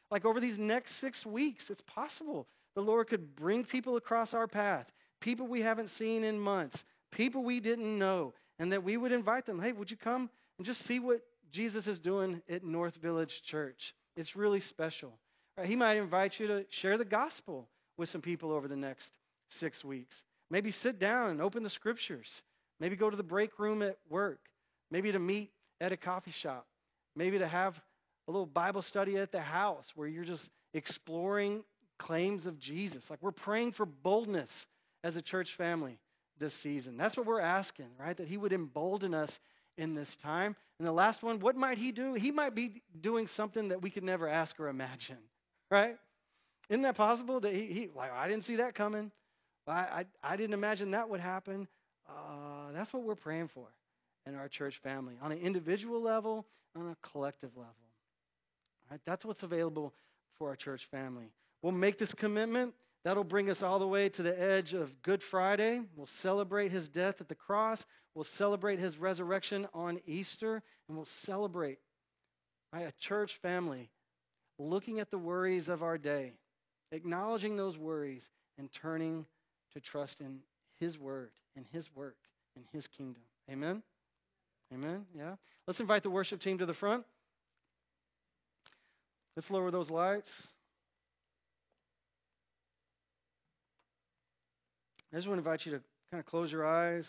Like 0.10 0.26
over 0.26 0.40
these 0.40 0.58
next 0.58 1.00
six 1.00 1.24
weeks, 1.24 1.66
it's 1.70 1.84
possible 1.86 2.48
the 2.74 2.82
Lord 2.82 3.10
could 3.10 3.36
bring 3.36 3.64
people 3.64 3.96
across 3.96 4.34
our 4.34 4.48
path, 4.48 4.88
people 5.22 5.46
we 5.46 5.62
haven't 5.62 5.92
seen 6.00 6.24
in 6.24 6.40
months, 6.40 6.84
people 7.12 7.44
we 7.44 7.60
didn't 7.60 8.00
know, 8.00 8.34
and 8.60 8.74
that 8.74 8.84
we 8.84 8.98
would 8.98 9.12
invite 9.12 9.46
them, 9.46 9.62
hey, 9.62 9.72
would 9.72 9.90
you 9.90 9.98
come 9.98 10.30
and 10.58 10.66
just 10.66 10.86
see 10.86 11.00
what 11.00 11.22
Jesus 11.52 11.88
is 11.88 11.98
doing 11.98 12.42
at 12.50 12.64
North 12.64 12.96
Village 12.96 13.42
Church? 13.46 13.96
It's 14.16 14.36
really 14.36 14.60
special. 14.60 15.18
Right, 15.58 15.68
he 15.68 15.76
might 15.76 15.98
invite 15.98 16.40
you 16.40 16.48
to 16.48 16.66
share 16.70 16.98
the 16.98 17.06
gospel 17.06 17.68
with 17.98 18.10
some 18.10 18.22
people 18.22 18.52
over 18.52 18.68
the 18.68 18.76
next 18.76 19.10
six 19.60 19.84
weeks. 19.84 20.14
Maybe 20.52 20.72
sit 20.72 21.00
down 21.00 21.32
and 21.32 21.42
open 21.42 21.64
the 21.64 21.70
scriptures. 21.70 22.28
Maybe 22.80 22.96
go 22.96 23.10
to 23.10 23.18
the 23.18 23.24
break 23.24 23.58
room 23.58 23.82
at 23.82 23.98
work. 24.10 24.40
Maybe 24.92 25.12
to 25.12 25.20
meet 25.20 25.52
at 25.80 25.92
a 25.92 25.98
coffee 25.98 26.34
shop. 26.42 26.66
Maybe 27.16 27.40
to 27.40 27.48
have 27.48 27.76
a 28.28 28.32
little 28.32 28.46
Bible 28.46 28.82
study 28.82 29.18
at 29.18 29.32
the 29.32 29.42
house 29.42 29.86
where 29.96 30.08
you're 30.08 30.24
just 30.24 30.48
exploring 30.74 31.64
claims 31.98 32.46
of 32.46 32.60
Jesus. 32.60 33.04
Like 33.10 33.20
we're 33.22 33.32
praying 33.32 33.74
for 33.74 33.86
boldness 33.86 34.50
as 35.04 35.16
a 35.16 35.22
church 35.22 35.50
family 35.58 35.98
this 36.40 36.54
season. 36.64 36.98
That's 36.98 37.18
what 37.18 37.26
we're 37.26 37.42
asking, 37.42 37.88
right? 38.00 38.16
That 38.18 38.28
He 38.28 38.38
would 38.38 38.54
embolden 38.54 39.14
us 39.14 39.40
in 39.78 39.96
this 39.96 40.16
time. 40.18 40.56
And 40.80 40.88
the 40.88 40.92
last 40.92 41.24
one, 41.24 41.40
what 41.40 41.56
might 41.56 41.78
He 41.78 41.92
do? 41.92 42.14
He 42.14 42.32
might 42.32 42.56
be 42.56 42.82
doing 43.02 43.28
something 43.28 43.70
that 43.70 43.82
we 43.82 43.90
could 43.90 44.04
never 44.04 44.28
ask 44.28 44.60
or 44.60 44.68
imagine, 44.68 45.18
right? 45.70 45.98
Isn't 46.70 46.84
that 46.84 46.96
possible? 46.96 47.40
That 47.40 47.54
He, 47.54 47.66
he 47.66 47.90
like, 47.96 48.12
I 48.12 48.28
didn't 48.28 48.46
see 48.46 48.58
that 48.58 48.76
coming. 48.76 49.12
I, 49.68 49.72
I, 49.72 50.06
I 50.24 50.36
didn't 50.36 50.54
imagine 50.54 50.92
that 50.92 51.10
would 51.10 51.20
happen. 51.20 51.68
Uh, 52.08 52.72
that's 52.74 52.92
what 52.92 53.04
we're 53.04 53.16
praying 53.16 53.50
for 53.54 53.68
in 54.26 54.36
our 54.36 54.48
church 54.48 54.80
family 54.84 55.16
on 55.22 55.32
an 55.32 55.40
individual 55.40 56.02
level, 56.02 56.46
on 56.76 56.90
a 56.90 57.08
collective 57.08 57.52
level. 57.56 57.74
Right? 58.90 59.00
That's 59.06 59.24
what's 59.24 59.44
available 59.44 59.94
for 60.38 60.50
our 60.50 60.56
church 60.56 60.88
family. 60.90 61.32
We'll 61.62 61.74
make 61.74 62.00
this 62.00 62.14
commitment. 62.14 62.74
That'll 63.06 63.24
bring 63.24 63.50
us 63.50 63.62
all 63.62 63.80
the 63.80 63.88
way 63.88 64.10
to 64.10 64.24
the 64.24 64.42
edge 64.42 64.74
of 64.74 64.90
Good 65.04 65.22
Friday. 65.32 65.82
We'll 65.96 66.10
celebrate 66.22 66.72
his 66.72 66.90
death 66.90 67.16
at 67.20 67.30
the 67.30 67.36
cross. 67.36 67.84
We'll 68.14 68.28
celebrate 68.38 68.80
his 68.80 68.98
resurrection 68.98 69.68
on 69.74 70.00
Easter. 70.06 70.62
And 70.88 70.98
we'll 70.98 71.08
celebrate 71.24 71.80
right, 72.74 72.88
a 72.88 72.94
church 73.08 73.32
family 73.42 73.90
looking 74.58 75.00
at 75.00 75.10
the 75.12 75.18
worries 75.18 75.70
of 75.70 75.82
our 75.82 75.98
day, 75.98 76.34
acknowledging 76.92 77.56
those 77.56 77.78
worries, 77.78 78.24
and 78.58 78.70
turning 78.82 79.26
to 79.74 79.80
trust 79.80 80.20
in 80.20 80.40
his 80.80 80.98
word 80.98 81.32
and 81.56 81.66
his 81.72 81.88
work 81.96 82.18
and 82.58 82.66
his 82.74 82.86
kingdom. 82.98 83.22
Amen? 83.50 83.82
Amen? 84.74 85.06
Yeah? 85.16 85.36
Let's 85.66 85.80
invite 85.80 86.04
the 86.04 86.10
worship 86.10 86.42
team 86.42 86.58
to 86.58 86.66
the 86.66 86.74
front. 86.74 87.06
Let's 89.36 89.50
lower 89.50 89.72
those 89.72 89.90
lights. 89.90 90.30
I 95.12 95.16
just 95.16 95.28
want 95.28 95.44
to 95.44 95.50
invite 95.50 95.66
you 95.66 95.72
to 95.72 95.82
kind 96.12 96.20
of 96.20 96.26
close 96.26 96.52
your 96.52 96.66
eyes, 96.66 97.08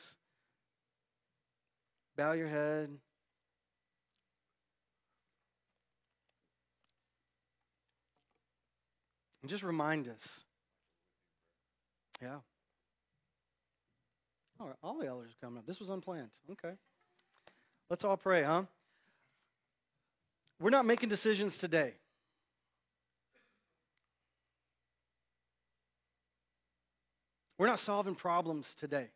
bow 2.17 2.33
your 2.33 2.49
head. 2.49 2.89
And 9.43 9.51
just 9.51 9.63
remind 9.63 10.09
us. 10.09 10.21
Yeah. 12.21 12.37
All 14.59 14.67
right, 14.67 14.77
all 14.83 14.99
the 14.99 15.07
elders 15.07 15.31
are 15.31 15.47
coming 15.47 15.59
up. 15.59 15.67
This 15.67 15.81
was 15.81 15.89
unplanned. 15.89 16.29
Okay. 16.53 16.75
Let's 17.89 18.05
all 18.05 18.19
pray, 18.19 18.43
huh? 18.43 18.65
We're 20.61 20.71
not 20.71 20.85
making 20.85 21.09
decisions 21.09 21.57
today. 21.59 21.95
We're 27.61 27.67
not 27.67 27.81
solving 27.81 28.15
problems 28.15 28.65
today. 28.81 29.09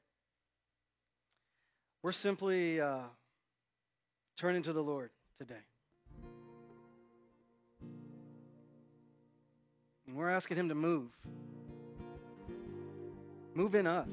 We're 2.02 2.12
simply 2.12 2.78
uh, 2.78 3.04
turning 4.38 4.62
to 4.64 4.74
the 4.74 4.82
Lord 4.82 5.08
today. 5.38 5.62
And 10.06 10.14
we're 10.14 10.28
asking 10.28 10.58
Him 10.58 10.68
to 10.68 10.74
move. 10.74 11.08
Move 13.54 13.74
in 13.74 13.86
us. 13.86 14.10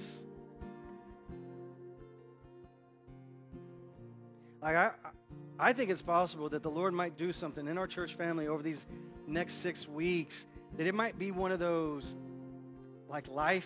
Like 4.62 4.78
I, 4.78 4.92
I 5.60 5.74
think 5.74 5.90
it's 5.90 6.02
possible 6.02 6.48
that 6.52 6.64
the 6.64 6.72
Lord 6.72 6.94
might 6.94 7.18
do 7.18 7.34
something 7.34 7.68
in 7.68 7.78
our 7.78 7.86
church 7.86 8.16
family 8.18 8.48
over 8.48 8.64
these 8.64 8.80
next 9.28 9.62
six 9.62 9.86
weeks. 9.90 10.34
That 10.78 10.88
it 10.88 10.96
might 10.96 11.20
be 11.20 11.32
one 11.32 11.52
of 11.52 11.60
those 11.60 12.16
like 13.10 13.28
life 13.28 13.66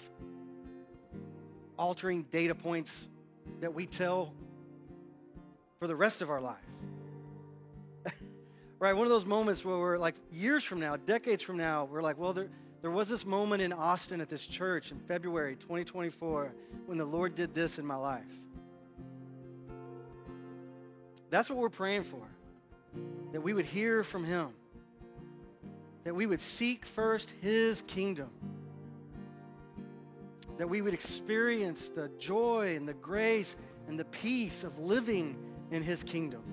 altering 1.78 2.26
data 2.32 2.55
points 2.55 2.89
that 3.61 3.73
we 3.73 3.86
tell 3.86 4.34
for 5.80 5.88
the 5.88 5.95
rest 5.95 6.21
of 6.21 6.30
our 6.30 6.41
life. 6.41 6.57
right? 8.80 8.93
One 8.93 9.05
of 9.05 9.11
those 9.11 9.26
moments 9.26 9.63
where 9.63 9.78
we're 9.78 9.97
like 9.97 10.15
years 10.32 10.63
from 10.63 10.80
now, 10.80 10.95
decades 10.95 11.43
from 11.43 11.57
now, 11.57 11.88
we're 11.91 12.01
like, 12.01 12.17
well, 12.17 12.34
there, 12.34 12.49
there 12.82 12.91
was 12.91 13.07
this 13.07 13.26
moment 13.26 13.61
in 13.61 13.73
Austin 13.73 14.21
at 14.21 14.30
this 14.30 14.41
church 14.41 14.91
in 14.91 14.99
February 15.07 15.55
2024 15.55 16.53
when 16.86 16.97
the 16.97 17.05
Lord 17.05 17.36
did 17.36 17.53
this 17.53 17.78
in 17.78 17.86
my 17.86 17.95
life. 17.95 18.23
That's 21.30 21.49
what 21.49 21.57
we're 21.57 21.69
praying 21.69 22.05
for. 22.05 22.21
That 23.34 23.41
we 23.41 23.53
would 23.53 23.65
hear 23.65 24.03
from 24.03 24.23
Him. 24.23 24.49
That 26.03 26.15
we 26.15 26.26
would 26.26 26.41
seek 26.41 26.84
first 26.95 27.30
His 27.41 27.82
kingdom. 27.88 28.30
That 30.58 30.70
we 30.70 30.82
would 30.82 30.93
experience 30.93 31.80
the 31.95 32.10
joy 32.20 32.76
and 32.76 32.88
the 32.88 32.93
grace 32.93 33.53
and 33.88 33.99
the 33.99 34.06
peace 34.06 34.64
of 34.64 34.78
living 34.80 35.36
in 35.72 35.84
His 35.84 36.03
kingdom. 36.03 36.43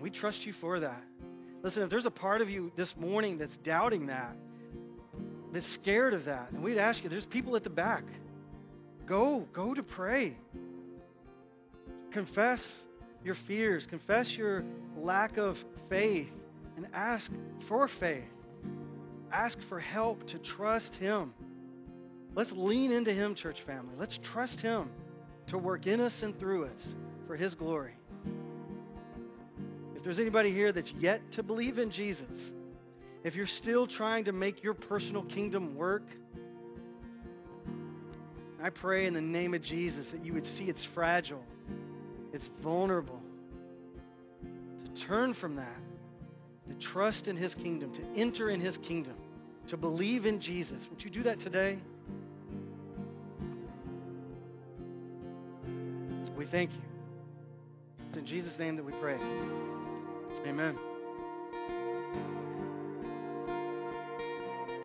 We 0.00 0.10
trust 0.10 0.44
you 0.44 0.52
for 0.60 0.80
that. 0.80 1.02
Listen, 1.62 1.82
if 1.82 1.88
there's 1.88 2.04
a 2.04 2.10
part 2.10 2.42
of 2.42 2.50
you 2.50 2.70
this 2.76 2.94
morning 2.94 3.38
that's 3.38 3.56
doubting 3.58 4.08
that, 4.08 4.36
that's 5.50 5.66
scared 5.72 6.12
of 6.12 6.26
that, 6.26 6.50
and 6.50 6.62
we'd 6.62 6.76
ask 6.76 7.02
you, 7.02 7.08
there's 7.08 7.24
people 7.24 7.56
at 7.56 7.64
the 7.64 7.70
back. 7.70 8.04
Go, 9.06 9.46
go 9.52 9.72
to 9.72 9.82
pray. 9.82 10.36
Confess 12.12 12.60
your 13.24 13.36
fears, 13.46 13.86
confess 13.86 14.30
your 14.32 14.62
lack 14.98 15.38
of 15.38 15.56
faith, 15.88 16.28
and 16.76 16.86
ask 16.92 17.30
for 17.66 17.88
faith. 17.88 18.24
Ask 19.34 19.58
for 19.68 19.80
help 19.80 20.26
to 20.28 20.38
trust 20.38 20.94
Him. 20.94 21.34
Let's 22.36 22.52
lean 22.52 22.92
into 22.92 23.12
Him, 23.12 23.34
church 23.34 23.58
family. 23.66 23.94
Let's 23.98 24.16
trust 24.22 24.60
Him 24.60 24.90
to 25.48 25.58
work 25.58 25.86
in 25.88 26.00
us 26.00 26.22
and 26.22 26.38
through 26.38 26.66
us 26.66 26.94
for 27.26 27.36
His 27.36 27.54
glory 27.54 27.94
If 29.96 30.04
there's 30.04 30.20
anybody 30.20 30.52
here 30.52 30.72
that's 30.72 30.92
yet 31.00 31.20
to 31.32 31.42
believe 31.42 31.78
in 31.78 31.90
Jesus, 31.90 32.30
if 33.24 33.34
you're 33.34 33.46
still 33.46 33.86
trying 33.88 34.26
to 34.26 34.32
make 34.32 34.62
your 34.62 34.74
personal 34.74 35.24
kingdom 35.24 35.74
work, 35.74 36.04
I 38.62 38.70
pray 38.70 39.06
in 39.06 39.14
the 39.14 39.20
name 39.20 39.52
of 39.52 39.62
Jesus 39.62 40.06
that 40.12 40.24
you 40.24 40.32
would 40.34 40.46
see 40.46 40.64
it's 40.64 40.86
fragile, 40.94 41.42
it's 42.32 42.48
vulnerable, 42.62 43.20
to 44.84 45.06
turn 45.06 45.34
from 45.34 45.56
that, 45.56 45.80
to 46.68 46.74
trust 46.92 47.26
in 47.26 47.36
His 47.36 47.54
kingdom, 47.56 47.92
to 47.94 48.02
enter 48.20 48.48
in 48.50 48.60
His 48.60 48.78
kingdom, 48.78 49.16
to 49.68 49.76
believe 49.76 50.26
in 50.26 50.40
Jesus. 50.40 50.86
Would 50.90 51.02
you 51.02 51.10
do 51.10 51.22
that 51.24 51.40
today? 51.40 51.78
We 56.36 56.46
thank 56.46 56.72
you. 56.72 56.82
It's 58.08 58.18
in 58.18 58.26
Jesus' 58.26 58.58
name 58.58 58.76
that 58.76 58.84
we 58.84 58.92
pray. 58.92 59.18
Amen. 60.46 60.78